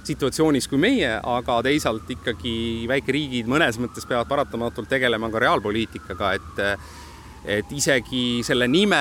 situatsioonis 0.06 0.68
kui 0.70 0.78
meie, 0.80 1.16
aga 1.18 1.58
teisalt 1.66 2.10
ikkagi 2.14 2.86
väikeriigid 2.90 3.48
mõnes 3.50 3.78
mõttes 3.82 4.06
peavad 4.06 4.28
paratamatult 4.30 4.90
tegelema 4.92 5.30
ka 5.32 5.42
reaalpoliitikaga, 5.46 6.36
et 6.38 6.62
et 7.46 7.70
isegi 7.70 8.42
selle 8.42 8.66
nime, 8.66 9.00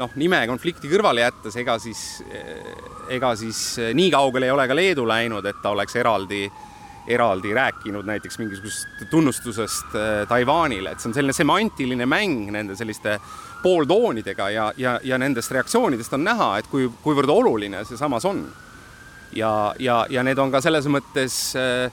noh, 0.00 0.14
nime 0.18 0.40
konflikti 0.50 0.90
kõrvale 0.90 1.22
jättes, 1.22 1.54
ega 1.62 1.76
siis, 1.78 2.00
ega 3.12 3.36
siis 3.38 3.60
nii 3.94 4.10
kaugele 4.10 4.48
ei 4.48 4.54
ole 4.54 4.66
ka 4.66 4.74
Leedu 4.74 5.04
läinud, 5.06 5.46
et 5.46 5.60
ta 5.62 5.70
oleks 5.70 5.94
eraldi, 6.00 6.42
eraldi 7.06 7.54
rääkinud 7.54 8.06
näiteks 8.08 8.40
mingisugusest 8.42 9.06
tunnustusest 9.10 9.94
äh, 9.94 10.10
Taiwanile, 10.30 10.94
et 10.94 11.02
see 11.02 11.12
on 11.12 11.16
selline 11.16 11.36
semantiline 11.36 12.06
mäng 12.10 12.50
nende 12.54 12.74
selliste 12.78 13.20
pooltoonidega 13.62 14.50
ja, 14.50 14.72
ja, 14.76 14.98
ja 15.04 15.18
nendest 15.18 15.50
reaktsioonidest 15.50 16.12
on 16.12 16.24
näha, 16.24 16.52
et 16.58 16.70
kui, 16.70 16.90
kuivõrd 17.02 17.30
oluline 17.30 17.84
see 17.88 17.98
samas 18.00 18.24
on. 18.24 18.46
ja, 19.32 19.74
ja, 19.78 20.06
ja 20.10 20.22
need 20.22 20.38
on 20.38 20.50
ka 20.52 20.60
selles 20.60 20.86
mõttes 20.86 21.56
äh, 21.56 21.90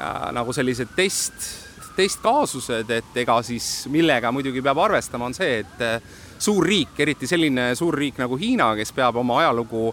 äh 0.00 0.32
nagu 0.32 0.52
sellised 0.52 0.96
test 0.96 1.62
testkaasused, 1.96 2.90
et 2.90 3.16
ega 3.22 3.36
siis 3.44 3.86
millega 3.92 4.32
muidugi 4.32 4.62
peab 4.64 4.80
arvestama, 4.84 5.28
on 5.28 5.36
see, 5.36 5.60
et 5.62 5.84
eh, 5.84 5.98
suur 6.42 6.64
riik, 6.66 6.96
eriti 7.04 7.28
selline 7.28 7.72
suur 7.78 7.96
riik 7.98 8.20
nagu 8.22 8.38
Hiina, 8.40 8.72
kes 8.78 8.94
peab 8.96 9.18
oma 9.20 9.42
ajalugu 9.42 9.92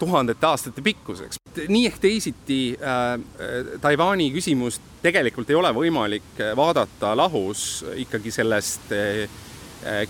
tuhandete 0.00 0.46
aastate 0.46 0.82
pikkuseks. 0.82 1.40
nii 1.68 1.86
ehk 1.86 1.98
teisiti 2.00 2.60
äh, 2.76 3.18
Taiwan'i 3.80 4.30
küsimust 4.32 4.80
tegelikult 5.02 5.50
ei 5.50 5.58
ole 5.58 5.72
võimalik 5.76 6.40
vaadata 6.56 7.12
lahus 7.16 7.84
ikkagi 8.00 8.32
sellest 8.32 8.92
äh, 8.96 9.40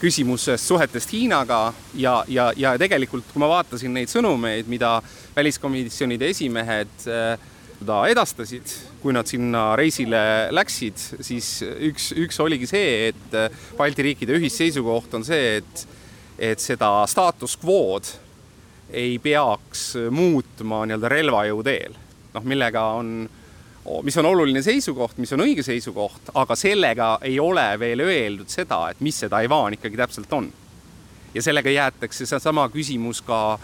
küsimusest 0.00 0.66
suhetest 0.66 1.12
Hiinaga 1.14 1.60
ja, 1.94 2.24
ja, 2.28 2.48
ja 2.56 2.74
tegelikult, 2.80 3.28
kui 3.30 3.42
ma 3.42 3.48
vaatasin 3.52 3.92
neid 3.94 4.10
sõnumeid, 4.10 4.66
mida 4.70 4.96
väliskomisjonide 5.36 6.30
esimehed 6.34 7.06
äh, 7.06 7.50
seda 7.80 8.00
edastasid, 8.12 8.72
kui 9.00 9.14
nad 9.16 9.28
sinna 9.28 9.70
reisile 9.78 10.20
läksid, 10.52 11.00
siis 11.24 11.48
üks, 11.88 12.10
üks 12.12 12.40
oligi 12.44 12.68
see, 12.68 13.08
et 13.08 13.36
Balti 13.78 14.04
riikide 14.04 14.36
ühisseisukoht 14.36 15.16
on 15.16 15.24
see, 15.24 15.56
et, 15.60 15.86
et 16.52 16.60
seda 16.60 16.92
staatus 17.08 17.56
quo'd 17.60 18.10
ei 18.92 19.16
peaks 19.22 19.94
muutma 20.12 20.82
nii-öelda 20.84 21.12
relvajõu 21.12 21.62
teel. 21.64 21.96
noh, 22.34 22.44
millega 22.46 22.82
on, 23.00 23.24
mis 24.04 24.16
on 24.20 24.26
oluline 24.28 24.62
seisukoht, 24.62 25.18
mis 25.18 25.32
on 25.32 25.44
õige 25.44 25.62
seisukoht, 25.64 26.32
aga 26.34 26.56
sellega 26.56 27.14
ei 27.26 27.38
ole 27.40 27.66
veel 27.80 28.04
öeldud 28.04 28.50
seda, 28.52 28.82
et 28.90 29.00
mis 29.00 29.16
see 29.22 29.30
Taiwan 29.32 29.76
ikkagi 29.78 29.96
täpselt 29.96 30.32
on. 30.32 30.50
ja 31.34 31.42
sellega 31.42 31.70
jäetakse 31.70 32.26
seesama 32.26 32.68
küsimus 32.68 33.22
ka 33.22 33.58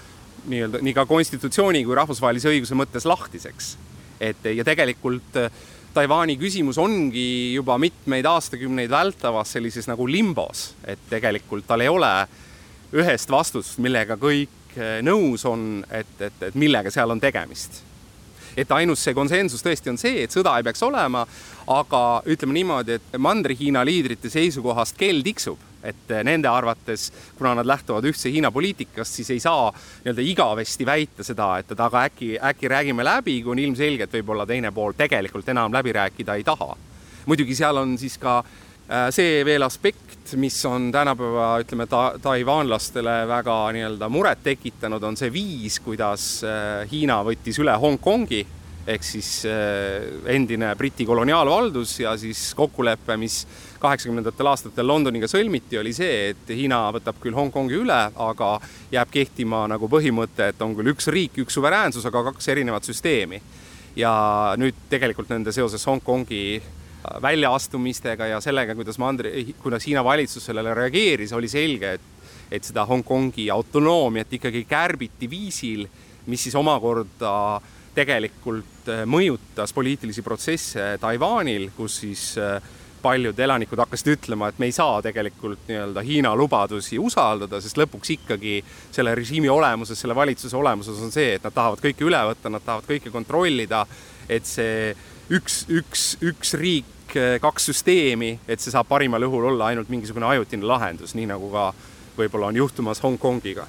nii-öelda 0.47 0.79
nii 0.83 0.95
ka 0.95 1.07
konstitutsiooni 1.07 1.85
kui 1.85 1.95
rahvusvahelise 1.99 2.49
õiguse 2.53 2.79
mõttes 2.79 3.05
lahtiseks 3.05 3.75
et 4.21 4.45
ja 4.57 4.65
tegelikult 4.65 5.37
äh, 5.41 5.51
Taiwan'i 5.97 6.37
küsimus 6.41 6.79
ongi 6.81 7.55
juba 7.55 7.79
mitmeid 7.81 8.27
aastakümneid 8.29 8.91
vältavas 8.93 9.55
sellises 9.57 9.89
nagu 9.89 10.07
limbos, 10.09 10.75
et 10.85 11.01
tegelikult 11.11 11.67
tal 11.69 11.85
ei 11.85 11.89
ole 11.89 12.13
ühest 12.97 13.31
vastust, 13.33 13.79
millega 13.83 14.19
kõik 14.21 14.77
äh, 14.77 14.99
nõus 15.05 15.47
on, 15.49 15.85
et, 15.91 16.17
et, 16.21 16.43
et 16.51 16.59
millega 16.59 16.93
seal 16.93 17.13
on 17.13 17.23
tegemist. 17.23 17.83
Et 18.57 18.73
ainus 18.73 19.05
see 19.05 19.15
konsensus 19.15 19.65
tõesti 19.65 19.93
on 19.93 20.01
see, 20.01 20.25
et 20.25 20.35
sõda 20.35 20.57
ei 20.57 20.67
peaks 20.67 20.83
olema, 20.87 21.27
aga 21.67 22.03
ütleme 22.27 22.57
niimoodi, 22.57 22.99
et 22.99 23.17
Mandri-Hiina 23.19 23.85
liidrite 23.87 24.33
seisukohast 24.33 24.99
kell 24.99 25.25
tiksub 25.27 25.63
et 25.87 26.11
eh, 26.11 26.23
nende 26.27 26.49
arvates, 26.51 27.13
kuna 27.39 27.53
nad 27.55 27.69
lähtuvad 27.69 28.05
ühtse 28.11 28.31
Hiina 28.33 28.51
poliitikast, 28.51 29.21
siis 29.21 29.31
ei 29.31 29.41
saa 29.41 29.69
nii-öelda 29.71 30.25
igavesti 30.27 30.87
väita 30.87 31.25
seda, 31.27 31.53
et, 31.61 31.71
et 31.71 31.81
aga 31.81 32.07
äkki, 32.09 32.33
äkki 32.43 32.71
räägime 32.73 33.07
läbi, 33.07 33.39
kui 33.45 33.55
on 33.55 33.63
ilmselge, 33.63 34.09
et 34.09 34.17
võib-olla 34.19 34.49
teine 34.51 34.73
pool 34.75 34.97
tegelikult 34.99 35.49
enam 35.55 35.75
läbi 35.77 35.95
rääkida 35.95 36.35
ei 36.35 36.45
taha. 36.45 36.75
muidugi 37.27 37.55
seal 37.55 37.77
on 37.77 37.95
siis 37.99 38.19
ka 38.19 38.39
äh, 38.39 38.66
see 39.11 39.41
veel 39.47 39.67
aspekt, 39.67 40.35
mis 40.39 40.59
on 40.69 40.91
tänapäeva, 40.95 41.57
ütleme 41.63 41.87
ta,, 41.91 42.13
taiwanlastele 42.23 43.17
väga 43.29 43.57
nii-öelda 43.75 44.09
muret 44.11 44.45
tekitanud, 44.47 45.03
on 45.03 45.19
see 45.19 45.33
viis, 45.35 45.81
kuidas 45.83 46.29
äh, 46.47 46.85
Hiina 46.91 47.19
võttis 47.27 47.59
üle 47.63 47.75
Hongkongi 47.83 48.45
ehk 48.87 49.03
siis 49.03 49.31
äh, 49.51 50.07
endine 50.31 50.71
Briti 50.79 51.07
koloniaalvaldus 51.07 52.01
ja 52.01 52.15
siis 52.19 52.53
kokkulepe, 52.55 53.17
mis 53.19 53.41
kaheksakümnendatel 53.83 54.51
aastatel 54.51 54.87
Londoniga 54.87 55.27
sõlmiti, 55.31 55.79
oli 55.81 55.93
see, 55.97 56.31
et 56.31 56.55
Hiina 56.55 56.85
võtab 56.95 57.19
küll 57.23 57.35
Hongkongi 57.37 57.81
üle, 57.83 57.99
aga 58.15 58.53
jääb 58.95 59.11
kehtima 59.13 59.65
nagu 59.71 59.91
põhimõte, 59.91 60.53
et 60.53 60.63
on 60.63 60.77
küll 60.79 60.95
üks 60.95 61.11
riik, 61.13 61.41
üks 61.43 61.59
suveräänsus, 61.59 62.07
aga 62.07 62.29
kaks 62.31 62.55
erinevat 62.55 62.87
süsteemi. 62.87 63.43
ja 63.97 64.13
nüüd 64.61 64.77
tegelikult 64.93 65.31
nende 65.33 65.53
seoses 65.57 65.87
Hongkongi 65.89 66.61
väljaastumistega 67.23 68.27
ja 68.33 68.41
sellega, 68.45 68.75
kuidas 68.75 68.99
mandri, 68.99 69.55
kuidas 69.63 69.87
Hiina 69.87 70.05
valitsus 70.05 70.45
sellele 70.51 70.75
reageeris, 70.75 71.33
oli 71.33 71.49
selge, 71.49 71.97
et 71.99 72.13
et 72.47 72.63
seda 72.63 72.85
Hongkongi 72.87 73.49
autonoomiat 73.51 74.37
ikkagi 74.39 74.61
kärbiti 74.71 75.27
viisil, 75.31 75.81
mis 76.31 76.45
siis 76.47 76.55
omakorda 76.55 77.59
tegelikult 77.97 78.91
mõjutas 79.11 79.73
poliitilisi 79.75 80.23
protsesse 80.23 80.85
Taiwanil, 81.03 81.71
kus 81.75 81.97
siis 82.05 82.23
äh, 82.39 82.61
paljud 83.03 83.39
elanikud 83.39 83.79
hakkasid 83.79 84.13
ütlema, 84.17 84.51
et 84.51 84.59
me 84.59 84.69
ei 84.69 84.75
saa 84.75 84.99
tegelikult 85.05 85.69
nii-öelda 85.69 86.03
Hiina 86.05 86.35
lubadusi 86.37 86.99
usaldada, 86.99 87.61
sest 87.63 87.79
lõpuks 87.81 88.13
ikkagi 88.17 88.59
selle 88.95 89.15
režiimi 89.17 89.51
olemuses, 89.53 90.01
selle 90.01 90.17
valitsuse 90.17 90.57
olemuses 90.59 91.01
on 91.05 91.15
see, 91.15 91.37
et 91.37 91.47
nad 91.47 91.55
tahavad 91.55 91.83
kõike 91.85 92.07
üle 92.07 92.23
võtta, 92.31 92.53
nad 92.53 92.65
tahavad 92.67 92.89
kõike 92.89 93.13
kontrollida, 93.15 93.85
et 94.29 94.49
see 94.49 94.93
üks, 95.33 95.65
üks, 95.73 96.07
üks 96.25 96.55
riik, 96.59 96.96
kaks 97.41 97.71
süsteemi, 97.71 98.37
et 98.49 98.61
see 98.61 98.75
saab 98.75 98.89
parimal 98.89 99.23
juhul 99.23 99.51
olla 99.53 99.73
ainult 99.73 99.89
mingisugune 99.89 100.27
ajutine 100.27 100.67
lahendus, 100.67 101.15
nii 101.19 101.27
nagu 101.33 101.51
ka 101.53 101.67
võib-olla 102.19 102.53
on 102.53 102.57
juhtumas 102.63 103.03
Hongkongiga. 103.03 103.67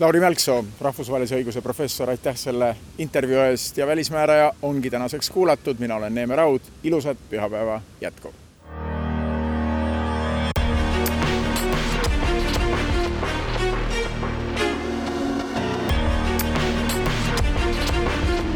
Lauri 0.00 0.20
Mälksoo, 0.22 0.60
rahvusvahelise 0.80 1.40
õiguse 1.40 1.62
professor, 1.62 2.10
aitäh 2.10 2.36
selle 2.38 2.74
intervjuu 3.02 3.40
eest 3.48 3.78
ja 3.78 3.86
Välismääraja 3.86 4.52
ongi 4.62 4.90
tänaseks 4.90 5.30
kuulatud, 5.30 5.80
mina 5.82 5.96
olen 5.98 6.14
Neeme 6.14 6.36
Raud, 6.36 6.74
ilusat 6.82 7.18
pühapäeva 7.30 7.80
jätku! 8.00 8.34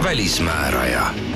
välismääraja 0.05 1.32